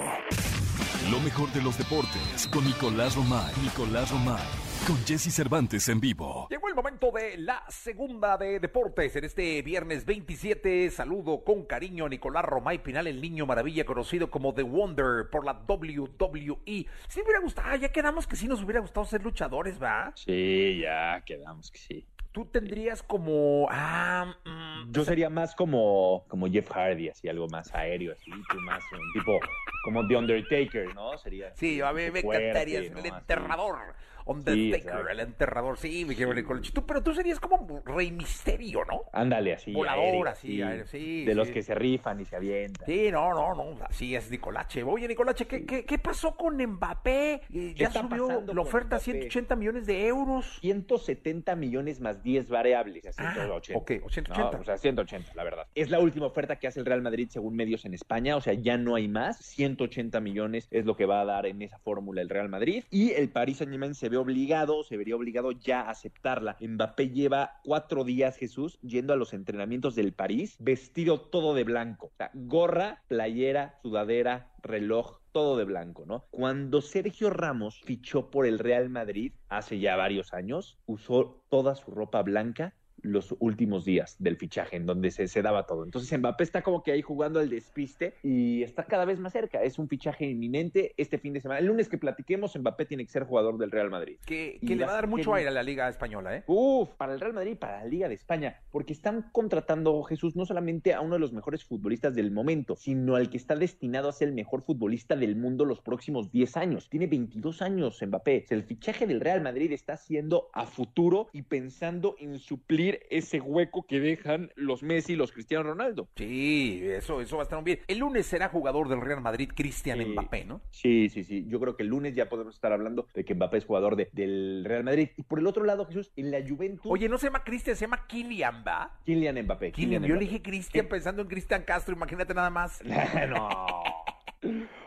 Lo 1.11 1.19
mejor 1.19 1.51
de 1.53 1.61
los 1.61 1.77
deportes 1.77 2.47
con 2.51 2.63
Nicolás 2.65 3.15
Romay. 3.15 3.53
Nicolás 3.63 4.11
Romay. 4.11 4.74
Con 4.83 4.97
Jesse 5.03 5.33
Cervantes 5.33 5.89
en 5.89 5.99
vivo. 5.99 6.47
Llegó 6.51 6.67
el 6.67 6.75
momento 6.75 7.11
de 7.11 7.37
la 7.37 7.63
segunda 7.69 8.37
de 8.37 8.59
deportes. 8.59 9.15
En 9.15 9.23
este 9.23 9.63
viernes 9.63 10.05
27, 10.05 10.91
saludo 10.91 11.43
con 11.43 11.65
cariño 11.65 12.05
a 12.05 12.09
Nicolás 12.09 12.45
Romay 12.45 12.83
Pinal, 12.83 13.07
el 13.07 13.19
niño 13.19 13.47
maravilla 13.47 13.83
conocido 13.83 14.29
como 14.29 14.53
The 14.53 14.61
Wonder 14.61 15.27
por 15.31 15.43
la 15.43 15.53
WWE. 15.67 16.85
Si 17.07 17.19
me 17.19 17.23
hubiera 17.23 17.39
gustado, 17.41 17.69
ah, 17.71 17.77
ya 17.77 17.89
quedamos 17.89 18.27
que 18.27 18.35
sí 18.35 18.47
nos 18.47 18.61
hubiera 18.61 18.79
gustado 18.79 19.07
ser 19.07 19.23
luchadores, 19.23 19.81
¿va? 19.81 20.11
Sí, 20.13 20.81
ya 20.83 21.19
quedamos 21.25 21.71
que 21.71 21.79
sí. 21.79 22.05
Tú 22.31 22.45
tendrías 22.45 23.01
como. 23.01 23.67
Ah, 23.71 24.35
mm, 24.45 24.91
Yo 24.91 25.03
sería 25.03 25.31
más 25.31 25.55
como, 25.55 26.25
como 26.27 26.47
Jeff 26.47 26.69
Hardy, 26.69 27.09
así 27.09 27.27
algo 27.27 27.47
más 27.47 27.73
aéreo, 27.73 28.13
así, 28.13 28.29
tú 28.51 28.59
más 28.59 28.83
un 28.91 29.13
tipo 29.13 29.39
como 29.83 30.05
The 30.07 30.17
Undertaker, 30.17 30.93
¿no? 30.93 31.17
Sería. 31.17 31.55
Sí, 31.55 31.81
a 31.81 31.91
mí 31.93 32.11
me 32.11 32.21
fuerte, 32.21 32.49
encantaría 32.49 32.81
ser 32.83 32.91
¿no? 32.91 32.99
el 32.99 33.05
enterrador. 33.05 33.95
Undertaker, 34.25 34.75
exacto. 34.75 35.09
el 35.09 35.19
enterrador. 35.19 35.77
Sí, 35.77 36.03
mi 36.05 36.15
querido 36.15 36.33
Nicolache. 36.33 36.71
Tú, 36.71 36.85
pero 36.85 37.01
tú 37.03 37.13
serías 37.13 37.39
como 37.39 37.81
Rey 37.85 38.11
Misterio, 38.11 38.83
¿no? 38.85 39.03
Ándale, 39.13 39.53
así. 39.53 39.71
Volador, 39.73 40.27
así, 40.27 40.47
sí, 40.87 41.25
De 41.25 41.31
sí. 41.31 41.33
los 41.33 41.49
que 41.49 41.61
se 41.61 41.75
rifan 41.75 42.19
y 42.21 42.25
se 42.25 42.35
avientan. 42.35 42.85
Sí, 42.85 43.09
no, 43.11 43.29
no, 43.33 43.53
no. 43.55 43.83
Así 43.85 44.15
es, 44.15 44.29
Nicolache. 44.31 44.83
Oye, 44.83 45.07
Nicolache, 45.07 45.45
¿qué, 45.45 45.65
qué, 45.65 45.85
qué 45.85 45.97
pasó 45.99 46.35
con 46.35 46.57
Mbappé? 46.57 47.41
Eh, 47.53 47.73
Ya 47.75 47.91
subió 47.91 48.41
la 48.53 48.61
oferta 48.61 48.95
a 48.95 48.99
Mbappé? 48.99 49.03
180 49.03 49.55
millones 49.55 49.85
de 49.85 50.07
euros. 50.07 50.57
170 50.61 51.55
millones 51.55 51.99
más 51.99 52.23
10 52.23 52.49
variables, 52.49 53.05
a 53.19 53.29
Ah, 53.29 53.33
180. 53.33 53.77
ok, 53.79 53.91
o 54.05 54.09
180. 54.09 54.51
No, 54.57 54.61
o 54.61 54.63
sea, 54.63 54.77
180, 54.77 55.33
la 55.35 55.43
verdad. 55.43 55.67
Es 55.75 55.89
la 55.89 55.99
última 55.99 56.25
oferta 56.25 56.57
que 56.57 56.67
hace 56.67 56.79
el 56.79 56.85
Real 56.85 57.01
Madrid 57.01 57.27
según 57.29 57.55
medios 57.55 57.85
en 57.85 57.93
España, 57.93 58.35
o 58.35 58.41
sea, 58.41 58.53
ya 58.53 58.77
no 58.77 58.95
hay 58.95 59.07
más. 59.07 59.37
180 59.37 60.19
millones 60.19 60.67
es 60.71 60.85
lo 60.85 60.95
que 60.95 61.05
va 61.05 61.21
a 61.21 61.25
dar 61.25 61.45
en 61.45 61.61
esa 61.61 61.77
fórmula 61.79 62.21
el 62.21 62.29
Real 62.29 62.49
Madrid. 62.49 62.83
Y 62.89 63.11
el 63.11 63.29
Paris 63.29 63.57
Saint-Germain 63.57 63.93
se 63.95 64.09
ve 64.09 64.14
obligado, 64.19 64.83
se 64.83 64.97
vería 64.97 65.15
obligado 65.15 65.51
ya 65.51 65.81
a 65.81 65.91
aceptarla. 65.91 66.57
Mbappé 66.59 67.09
lleva 67.09 67.59
cuatro 67.63 68.03
días, 68.03 68.37
Jesús, 68.37 68.79
yendo 68.81 69.13
a 69.13 69.17
los 69.17 69.33
entrenamientos 69.33 69.95
del 69.95 70.13
París, 70.13 70.55
vestido 70.59 71.19
todo 71.19 71.53
de 71.53 71.63
blanco. 71.63 72.07
O 72.07 72.17
sea, 72.17 72.31
gorra, 72.33 73.03
playera, 73.07 73.79
sudadera, 73.81 74.51
reloj, 74.61 75.19
todo 75.31 75.57
de 75.57 75.65
blanco, 75.65 76.05
¿no? 76.05 76.25
Cuando 76.31 76.81
Sergio 76.81 77.29
Ramos 77.29 77.81
fichó 77.83 78.29
por 78.31 78.45
el 78.45 78.59
Real 78.59 78.89
Madrid 78.89 79.33
hace 79.49 79.79
ya 79.79 79.95
varios 79.95 80.33
años, 80.33 80.77
usó 80.85 81.43
toda 81.49 81.75
su 81.75 81.91
ropa 81.91 82.21
blanca 82.21 82.73
los 83.05 83.35
últimos 83.39 83.85
días 83.85 84.15
del 84.19 84.37
fichaje, 84.37 84.75
en 84.75 84.85
donde 84.85 85.11
se, 85.11 85.27
se 85.27 85.41
daba 85.41 85.65
todo. 85.65 85.83
Entonces 85.83 86.17
Mbappé 86.17 86.43
está 86.43 86.61
como 86.61 86.83
que 86.83 86.91
ahí 86.91 87.01
jugando 87.01 87.39
al 87.39 87.49
despiste 87.49 88.15
y 88.23 88.63
está 88.63 88.83
cada 88.83 89.05
vez 89.05 89.19
más 89.19 89.33
cerca. 89.33 89.61
Es 89.63 89.79
un 89.79 89.87
fichaje 89.87 90.25
inminente 90.25 90.93
este 90.97 91.17
fin 91.17 91.33
de 91.33 91.41
semana. 91.41 91.59
El 91.59 91.67
lunes 91.67 91.89
que 91.89 91.97
platiquemos, 91.97 92.55
Mbappé 92.55 92.85
tiene 92.85 93.05
que 93.05 93.11
ser 93.11 93.23
jugador 93.23 93.57
del 93.57 93.71
Real 93.71 93.89
Madrid. 93.89 94.17
Que, 94.25 94.59
que 94.65 94.75
le 94.75 94.85
va 94.85 94.91
a 94.91 94.95
dar 94.95 95.07
mucho 95.07 95.33
aire 95.33 95.49
a 95.49 95.51
la 95.51 95.63
Liga 95.63 95.87
Española, 95.89 96.35
¿eh? 96.35 96.43
Uf, 96.47 96.89
para 96.97 97.13
el 97.13 97.19
Real 97.19 97.33
Madrid 97.33 97.51
y 97.51 97.55
para 97.55 97.79
la 97.79 97.85
Liga 97.85 98.07
de 98.07 98.15
España, 98.15 98.61
porque 98.71 98.93
están 98.93 99.29
contratando, 99.31 100.01
Jesús, 100.03 100.35
no 100.35 100.45
solamente 100.45 100.93
a 100.93 101.01
uno 101.01 101.15
de 101.15 101.19
los 101.19 101.33
mejores 101.33 101.63
futbolistas 101.63 102.15
del 102.15 102.31
momento, 102.31 102.75
sino 102.75 103.15
al 103.15 103.29
que 103.29 103.37
está 103.37 103.55
destinado 103.55 104.09
a 104.09 104.13
ser 104.13 104.29
el 104.29 104.33
mejor 104.33 104.61
futbolista 104.61 105.15
del 105.15 105.35
mundo 105.35 105.65
los 105.65 105.81
próximos 105.81 106.31
10 106.31 106.57
años. 106.57 106.89
Tiene 106.89 107.07
22 107.07 107.61
años 107.61 108.01
Mbappé. 108.01 108.43
O 108.45 108.47
sea, 108.47 108.57
el 108.57 108.63
fichaje 108.63 109.07
del 109.07 109.21
Real 109.21 109.41
Madrid 109.41 109.71
está 109.71 109.93
haciendo 109.93 110.49
a 110.53 110.65
futuro 110.65 111.29
y 111.33 111.43
pensando 111.43 112.15
en 112.19 112.39
suplir 112.39 112.94
ese 113.09 113.39
hueco 113.41 113.85
que 113.87 113.99
dejan 113.99 114.51
los 114.55 114.83
Messi 114.83 115.13
y 115.13 115.15
los 115.15 115.31
Cristiano 115.31 115.63
Ronaldo. 115.63 116.07
Sí, 116.15 116.81
eso, 116.83 117.21
eso 117.21 117.37
va 117.37 117.43
a 117.43 117.45
estar 117.45 117.57
muy 117.59 117.65
bien. 117.65 117.79
El 117.87 117.99
lunes 117.99 118.25
será 118.25 118.49
jugador 118.49 118.87
del 118.89 119.01
Real 119.01 119.21
Madrid 119.21 119.49
Cristian 119.55 119.99
Sí. 119.99 120.05
Mbappé, 120.05 120.45
¿no? 120.45 120.61
Sí, 120.71 121.09
sí, 121.09 121.23
sí. 121.23 121.45
Yo 121.47 121.59
creo 121.59 121.75
que 121.75 121.83
el 121.83 121.89
lunes 121.89 122.15
ya 122.15 122.29
podemos 122.29 122.55
estar 122.55 122.71
hablando 122.73 123.07
de 123.13 123.23
que 123.25 123.35
Mbappé 123.35 123.57
es 123.57 123.65
jugador 123.65 123.95
de- 123.95 124.09
del 124.11 124.63
Real 124.65 124.83
Madrid. 124.83 125.09
Y 125.17 125.23
por 125.23 125.39
el 125.39 125.47
otro 125.47 125.63
lado, 125.63 125.85
Jesús, 125.85 126.11
en 126.15 126.31
la 126.31 126.39
Juventus, 126.47 126.91
Oye, 126.91 127.09
no 127.09 127.17
se 127.17 127.27
llama 127.27 127.43
Cristian, 127.43 127.75
se 127.75 127.85
llama 127.85 128.05
Kylian, 128.07 128.63
¿va? 128.67 128.99
Kylian 129.05 129.41
Mbappé. 129.43 129.71
Kylian, 129.71 130.03
yo 130.03 130.15
le 130.15 130.21
dije 130.21 130.41
Cristian 130.41 130.87
pensando 130.87 131.21
en 131.21 131.27
Cristian 131.27 131.63
Castro, 131.63 131.95
imagínate 131.95 132.33
nada 132.33 132.49
más. 132.49 132.81
no. 133.29 133.83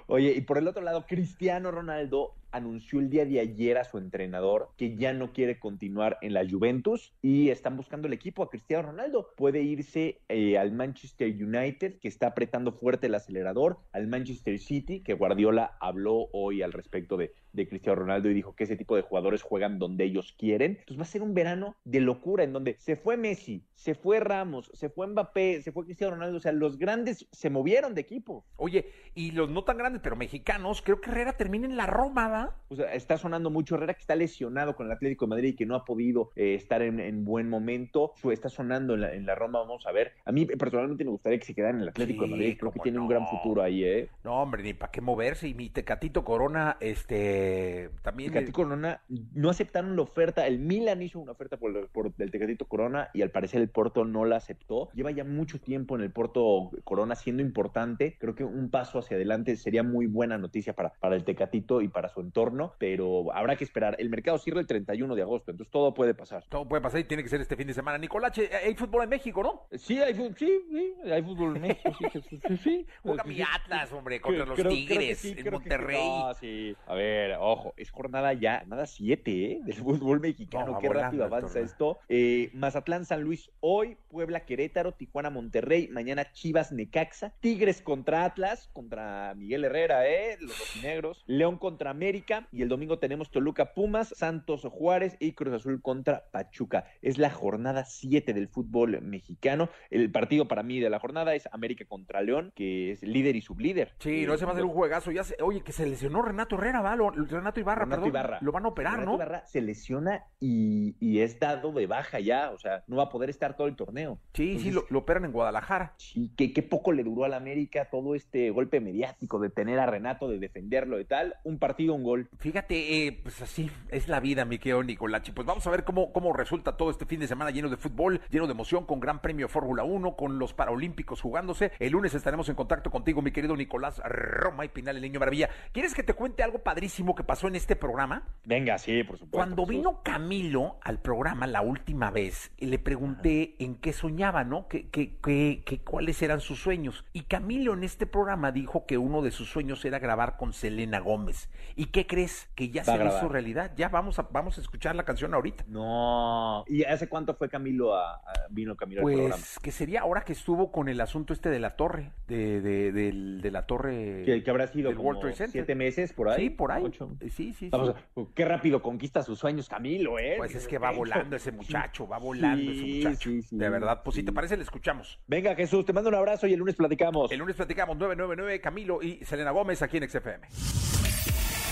Oye, 0.07 0.33
y 0.37 0.41
por 0.41 0.57
el 0.59 0.67
otro 0.69 0.83
lado, 0.83 1.05
Cristiano 1.07 1.71
Ronaldo 1.71 2.35
anunció 2.51 3.01
el 3.01 3.11
día 3.11 3.25
de 3.25 3.41
ayer 3.41 3.79
a 3.79 3.85
su 3.85 3.99
entrenador 3.99 4.71
que 4.77 4.97
ya 4.97 5.13
no 5.13 5.33
quiere 5.33 5.59
continuar 5.59 6.19
en 6.23 6.35
la 6.35 6.49
Juventus 6.49 7.13
y 7.23 7.51
están 7.51 7.77
buscando 7.77 8.07
el 8.07 8.15
equipo 8.15 8.43
a 8.43 8.51
Cristiano 8.51 8.89
Ronaldo. 8.89 9.31
Puede 9.37 9.63
irse 9.63 10.21
eh, 10.29 10.59
al 10.59 10.73
Manchester 10.73 11.29
United, 11.29 11.99
que 12.01 12.09
está 12.09 12.29
apretando 12.29 12.73
fuerte 12.73 13.07
el 13.07 13.15
acelerador, 13.15 13.79
al 13.93 14.07
Manchester 14.07 14.59
City, 14.59 15.01
que 15.01 15.15
Guardiola 15.15 15.77
habló 15.81 16.29
hoy 16.33 16.63
al 16.63 16.73
respecto 16.73 17.17
de, 17.17 17.33
de 17.53 17.69
Cristiano 17.69 18.01
Ronaldo 18.01 18.31
y 18.31 18.35
dijo 18.35 18.55
que 18.55 18.65
ese 18.65 18.77
tipo 18.77 18.97
de 18.97 19.03
jugadores 19.03 19.43
juegan 19.43 19.79
donde 19.79 20.05
ellos 20.05 20.35
quieren. 20.39 20.73
Entonces 20.73 20.99
va 20.99 21.03
a 21.03 21.07
ser 21.07 21.23
un 21.23 21.35
verano 21.35 21.77
de 21.85 22.01
locura 22.01 22.45
en 22.45 22.53
donde 22.53 22.77
se 22.79 22.97
fue 22.97 23.17
Messi, 23.17 23.65
se 23.75 23.95
fue 23.95 24.21
Ramos, 24.21 24.71
se 24.75 24.89
fue 24.89 25.07
Mbappé, 25.07 25.63
se 25.63 25.73
fue 25.73 25.85
Cristiano 25.85 26.15
Ronaldo. 26.15 26.39
O 26.39 26.41
sea, 26.41 26.53
los 26.53 26.79
grandes 26.79 27.27
se 27.33 27.51
movieron 27.51 27.95
de 27.95 28.01
equipo. 28.01 28.45
Oye, 28.57 28.87
y 29.15 29.33
los 29.33 29.51
no 29.51 29.65
tan 29.65 29.79
grandes, 29.79 30.03
pero 30.03 30.17
mexicanos, 30.17 30.83
creo 30.83 31.01
que 31.01 31.11
Herrera 31.11 31.37
termina 31.37 31.67
en 31.67 31.77
la 31.77 31.87
Roma, 31.87 32.29
O 32.68 32.76
sea, 32.76 32.93
está 32.95 33.16
sonando 33.16 33.51
mucho 33.51 33.74
Herrera 33.76 33.95
que 33.95 34.01
está 34.01 34.14
lesionado 34.14 34.76
con 34.76 34.86
el 34.86 34.93
Atlético 34.93 35.24
de 35.26 35.30
Madrid 35.30 35.49
y 35.51 35.57
que 35.57 35.66
no 35.66 35.74
ha 35.74 35.84
podido 35.84 36.30
eh, 36.36 36.55
estar 36.55 36.82
en, 36.82 37.01
en 37.01 37.24
buen 37.24 37.49
momento. 37.49 38.12
Su- 38.16 38.30
Está 38.30 38.49
sonando 38.49 38.95
en 38.95 39.01
la, 39.01 39.14
en 39.14 39.26
la 39.26 39.34
Roma, 39.34 39.61
vamos 39.61 39.86
a 39.86 39.93
ver. 39.93 40.12
A 40.24 40.32
mí 40.32 40.45
personalmente 40.47 41.05
me 41.05 41.11
gustaría 41.11 41.39
que 41.39 41.47
se 41.47 41.55
quedara 41.55 41.74
en 41.74 41.82
el 41.82 41.89
Atlético 41.89 42.24
Sí, 42.24 42.30
de 42.30 42.36
Madrid. 42.36 42.57
Creo 42.59 42.72
que 42.72 42.80
tiene 42.80 42.99
un 42.99 43.09
gran 43.09 43.26
futuro 43.26 43.62
ahí, 43.62 43.84
¿eh? 43.84 44.09
No, 44.24 44.43
hombre, 44.43 44.62
ni 44.62 44.74
para 44.74 44.93
qué 44.93 45.01
moverse. 45.01 45.49
Y 45.49 45.55
mi 45.55 45.70
Tecatito 45.70 46.24
Corona, 46.24 46.76
este, 46.80 47.91
también... 48.03 48.30
Tecatito 48.32 48.53
Corona 48.53 49.03
no 49.34 49.51
aceptaron 49.51 49.97
la 49.97 50.03
oferta. 50.03 50.47
El 50.47 50.59
Milan 50.59 51.03
hizo 51.03 51.18
una 51.18 51.32
oferta 51.32 51.57
por, 51.57 51.89
por 51.89 52.12
el 52.18 52.30
Tecatito 52.30 52.66
Corona 52.66 53.09
y 53.14 53.22
al 53.22 53.30
parecer 53.30 53.61
el 53.61 53.68
Porto 53.68 54.05
no 54.05 54.24
la 54.24 54.36
aceptó. 54.36 54.91
Lleva 54.93 55.11
ya 55.11 55.24
mucho 55.24 55.61
tiempo 55.61 55.97
en 55.97 56.03
el 56.03 56.11
Porto 56.12 56.70
Corona 56.84 57.14
siendo 57.14 57.43
importante. 57.43 58.16
Creo 58.18 58.34
que 58.34 58.45
un 58.45 58.70
paso 58.70 58.99
hacia 58.99 59.16
adelante 59.16 59.57
sería 59.57 59.82
muy 59.82 60.07
buena 60.07 60.39
noticia 60.39 60.74
para, 60.74 60.93
para 61.01 61.16
el 61.16 61.24
Tecatito 61.24 61.80
y 61.82 61.89
para 61.89 62.09
su 62.09 62.20
entorno, 62.29 62.74
pero 62.79 63.33
habrá 63.35 63.57
que 63.57 63.64
esperar. 63.64 63.97
El 63.99 64.11
mercado 64.11 64.39
cierra 64.39 64.61
el 64.61 64.66
31 64.66 65.14
de 65.14 65.22
agosto, 65.22 65.51
entonces 65.51 65.70
todo 65.72 65.95
puede 65.95 66.14
pasar. 66.14 66.45
Todo 66.49 66.68
puede 66.68 66.83
pasar 66.83 67.01
y 67.01 67.05
tiene 67.05 67.22
que 67.22 67.29
ser 67.29 67.41
este 67.41 67.57
fin 67.57 67.66
de 67.66 67.74
semana. 67.74 67.99
Nicolache, 67.99 68.51
hay 68.55 68.74
fútbol 68.74 69.05
en 69.05 69.09
México, 69.11 69.43
¿no? 69.43 69.66
Sí, 69.79 69.99
hay 70.01 70.14
fútbol, 70.14 70.35
sí, 70.37 70.61
sí, 70.70 71.11
hay 71.11 71.22
fútbol 71.22 71.57
en 71.57 71.62
México, 71.62 71.93
sí, 71.99 72.20
sí, 72.47 72.57
sí. 72.62 72.87
Juega 73.03 73.24
mi. 73.24 73.39
Atlas, 73.41 73.93
hombre, 73.93 74.20
contra 74.20 74.45
Creo- 74.45 74.55
los 74.55 74.59
creo- 74.59 74.70
Tigres 74.72 75.24
en. 75.24 75.51
Monterrey. 75.51 76.07
No, 76.09 76.35
sí. 76.35 76.76
A 76.87 76.95
ver, 76.95 77.37
ojo, 77.41 77.72
es 77.76 77.91
jornada 77.91 78.33
ya, 78.35 78.62
nada 78.66 78.87
7, 78.87 79.31
¿eh? 79.53 79.61
Del 79.64 79.74
fútbol 79.76 80.20
mexicano. 80.20 80.72
No, 80.72 80.79
Qué 80.79 80.89
volando 80.89 81.07
rápido 81.07 81.24
avanza 81.24 81.61
esto. 81.61 81.99
Eh, 82.09 82.51
Mazatlán, 82.53 83.05
San 83.05 83.22
Luis 83.22 83.51
hoy, 83.61 83.97
Puebla, 84.11 84.41
Querétaro, 84.45 84.93
Tijuana, 84.93 85.31
Monterrey. 85.31 85.89
Mañana 85.89 86.31
Chivas, 86.33 86.72
Necaxa. 86.72 87.33
Tigres 87.41 87.81
contra 87.81 88.24
Atlas, 88.24 88.68
contra 88.72 89.35
Miguel 89.37 89.64
Herrera, 89.64 90.07
¿eh? 90.09 90.37
Los 90.41 90.59
rojinegros. 90.59 91.24
León 91.26 91.57
contra 91.59 91.91
América. 91.91 92.18
Y 92.53 92.62
el 92.62 92.69
domingo 92.69 92.99
tenemos 92.99 93.31
Toluca, 93.31 93.75
Pumas, 93.75 94.12
Santos, 94.16 94.66
Juárez 94.71 95.16
y 95.21 95.33
Cruz 95.33 95.55
Azul 95.55 95.81
contra 95.83 96.25
Pachuca. 96.31 96.85
Es 97.03 97.19
la 97.19 97.31
jornada 97.31 97.85
7 97.85 98.33
del 98.35 98.49
fútbol 98.49 99.01
mexicano. 99.03 99.69
El 99.91 100.11
partido 100.11 100.49
para 100.49 100.62
mí 100.62 100.81
de 100.81 100.91
la 100.91 100.99
jornada 100.99 101.35
es 101.35 101.49
América 101.53 101.85
contra 101.87 102.23
León, 102.23 102.53
que 102.55 102.93
es 102.93 103.03
líder 103.03 103.37
y 103.37 103.43
sublíder. 103.43 103.95
Sí, 103.99 104.25
no, 104.27 104.35
ese 104.35 104.45
va 104.45 104.53
a 104.53 104.55
ser 104.55 104.64
un 104.64 104.73
juegazo. 104.73 105.11
Ya 105.11 105.25
se- 105.25 105.37
oye, 105.43 105.62
que 105.62 105.73
se 105.73 105.87
lesionó 105.87 106.23
Renato 106.23 106.57
Herrera, 106.57 106.81
¿va? 106.81 106.97
Lo- 106.97 107.11
Renato 107.11 107.61
Ibarra, 107.61 107.85
Renato 107.85 108.03
perdón. 108.03 108.09
Ibarra. 108.09 108.39
Lo 108.41 108.53
van 108.53 108.64
a 108.64 108.69
operar, 108.69 108.93
Renato 108.95 109.11
¿no? 109.11 109.16
Ibarra 109.16 109.47
se 109.47 109.61
lesiona 109.61 110.25
y, 110.41 110.97
y 111.01 111.21
es 111.21 111.39
dado 111.39 111.73
de 111.73 111.87
baja 111.87 112.21
ya, 112.21 112.51
o 112.51 112.59
sea, 112.59 112.85
no 112.87 112.97
va 112.97 113.05
a 113.05 113.09
poder 113.09 113.31
estar 113.31 113.57
todo 113.57 113.66
el 113.66 113.77
torneo. 113.77 114.19
Sí, 114.35 114.59
sí, 114.59 114.71
lo, 114.71 114.85
operan 114.99 115.25
en 115.25 115.33
Guadalajara. 115.33 115.95
Sí, 115.99 116.31
que 116.37 116.53
qué 116.53 116.62
poco 116.62 116.93
le 116.93 117.03
duró 117.05 117.25
al 117.25 117.35
América 117.35 117.89
todo 117.91 118.14
este 118.14 118.51
golpe 118.51 118.81
mediático 118.81 119.39
de 119.39 119.51
tener 119.51 119.79
a 119.79 119.87
Renato, 119.87 120.29
de 120.29 120.39
defenderlo 120.39 121.01
y 121.01 121.05
tal. 121.05 121.35
Un 121.45 121.59
partido, 121.59 121.95
un 121.95 122.03
Fíjate, 122.39 123.07
eh, 123.07 123.21
pues 123.23 123.41
así 123.43 123.71
es 123.91 124.09
la 124.09 124.21
vida, 124.21 124.45
mi 124.45 124.59
querido 124.59 124.83
Nicolachi. 124.83 125.33
Pues 125.33 125.47
vamos 125.47 125.67
a 125.67 125.71
ver 125.71 125.85
cómo, 125.85 126.13
cómo 126.13 126.33
resulta 126.33 126.77
todo 126.77 126.91
este 126.91 127.05
fin 127.07 127.21
de 127.21 127.27
semana 127.29 127.51
lleno 127.51 127.69
de 127.69 127.77
fútbol, 127.77 128.21
lleno 128.31 128.47
de 128.47 128.53
emoción, 128.53 128.87
con 128.87 129.01
Gran 129.01 129.21
Premio 129.21 129.49
Fórmula 129.49 129.85
1, 129.85 130.17
con 130.17 130.39
los 130.39 130.55
Paralímpicos 130.55 131.21
jugándose. 131.21 131.73
El 131.79 131.93
lunes 131.93 132.15
estaremos 132.15 132.49
en 132.49 132.55
contacto 132.55 132.91
contigo, 132.91 133.21
mi 133.23 133.31
querido 133.33 133.57
Nicolás 133.57 134.01
Roma 134.05 134.65
y 134.65 134.69
Pinal, 134.69 134.97
el 134.97 135.03
niño 135.03 135.21
maravilla. 135.21 135.51
¿Quieres 135.73 135.95
que 135.95 136.03
te 136.03 136.15
cuente 136.15 136.43
algo 136.43 136.61
padrísimo 136.61 137.15
que 137.15 137.25
pasó 137.25 137.49
en 137.49 137.57
este 137.57 137.77
programa? 137.77 138.27
Venga, 138.45 138.79
sí, 138.79 139.05
por 139.05 139.19
supuesto. 139.19 139.37
Cuando 139.37 139.63
Jesús. 139.65 139.77
vino 139.77 140.03
Camilo 140.03 140.79
al 140.83 141.01
programa 141.01 141.47
la 141.47 141.61
última 141.63 142.11
vez, 142.11 142.51
le 142.59 142.79
pregunté 142.79 143.57
en 143.59 143.77
qué 143.77 143.93
soñaba, 143.93 144.45
¿no? 144.45 144.69
¿Qué, 144.69 144.89
qué, 144.89 145.17
qué, 145.23 145.63
qué- 145.65 145.81
cuáles 145.81 146.23
eran 146.23 146.41
sus 146.41 146.61
sueños? 146.61 147.05
Y 147.13 147.23
Camilo 147.23 147.75
en 147.75 147.85
este 147.85 148.07
programa 148.07 148.53
dijo 148.53 148.87
que 148.87 148.99
uno 148.99 149.23
de 149.23 149.31
sus 149.31 149.49
sueños 149.51 149.85
era 149.85 149.99
grabar 149.99 150.37
con 150.37 150.53
Selena 150.53 151.01
Gómez. 151.01 151.51
¿Y 151.77 151.87
qué 151.99 152.07
crees? 152.07 152.49
Que 152.55 152.71
ya 152.71 152.83
Va 152.85 152.97
se 152.97 153.05
hizo 153.05 153.29
realidad. 153.29 153.73
Ya 153.77 153.89
vamos 153.89 154.19
a, 154.21 154.29
vamos 154.31 154.57
a 154.57 154.61
escuchar 154.61 154.95
la 154.95 155.05
canción 155.05 155.35
ahorita. 155.35 155.65
No. 155.67 156.65
¿Y 156.69 156.85
hace 156.85 157.09
cuánto 157.09 157.35
fue 157.35 157.49
Camilo 157.49 157.95
a, 157.95 158.15
a- 158.17 158.23
vino 158.51 158.77
Camilo 158.77 159.01
al 159.01 159.07
programa? 159.13 159.35
Pues 159.37 159.59
que 159.59 159.73
sería 159.73 160.03
ahora 160.03 160.23
que 160.23 160.33
estuvo 160.33 160.71
con 160.71 160.89
el 160.89 161.01
asunto 161.01 161.33
este 161.33 161.51
de 161.51 161.59
la 161.59 161.75
torre, 161.77 162.13
de, 162.29 162.61
de, 162.61 162.93
del- 162.93 163.41
de 163.41 163.51
la 163.51 163.67
torre. 163.67 164.23
Que, 164.25 164.43
que 164.45 164.51
habrá 164.51 164.69
sido 164.69 164.89
del 164.91 164.97
como 164.97 165.09
World 165.09 165.21
Trade 165.23 165.35
Center. 165.37 165.53
siete 165.53 165.75
meses 165.75 166.13
por 166.13 166.29
ahí. 166.29 166.43
Sí, 166.45 166.51
por 166.51 166.71
ahí. 166.71 166.85
Ocho. 166.85 167.11
Sí, 167.35 167.53
sí, 167.53 167.69
Vamos 167.71 167.95
sí. 168.15 168.21
a- 168.21 168.25
qué 168.35 168.45
rápido 168.45 168.81
conquista 168.81 169.23
sus 169.23 169.39
sueños 169.39 169.69
Camilo, 169.69 170.19
¿eh? 170.19 170.35
Pues 170.39 170.55
es 170.55 170.69
que 170.69 170.79
va 170.79 170.93
volando 170.93 171.35
ese 171.35 171.51
muchacho, 171.51 172.07
va 172.07 172.19
volando 172.19 172.71
Sí, 172.73 173.01
ese 173.01 173.09
muchacho. 173.09 173.31
sí, 173.49 173.57
de 173.57 173.69
verdad, 173.69 174.03
pues 174.05 174.15
si 174.17 174.23
te 174.23 174.33
parece, 174.33 174.57
le 174.57 174.63
escuchamos. 174.63 175.19
Venga, 175.27 175.55
Jesús, 175.57 175.85
te 175.85 175.93
mando 175.93 176.09
un 176.11 176.15
abrazo 176.15 176.47
y 176.47 176.53
el 176.53 176.59
lunes 176.61 176.77
platicamos. 176.77 177.33
El 177.33 177.39
lunes 177.41 177.57
platicamos 177.57 177.97
999 177.97 178.61
Camilo 178.61 179.03
y 179.03 179.25
Selena 179.25 179.51
Gómez 179.51 179.83
aquí 179.83 179.97
en 179.97 180.09
XFM. 180.09 180.47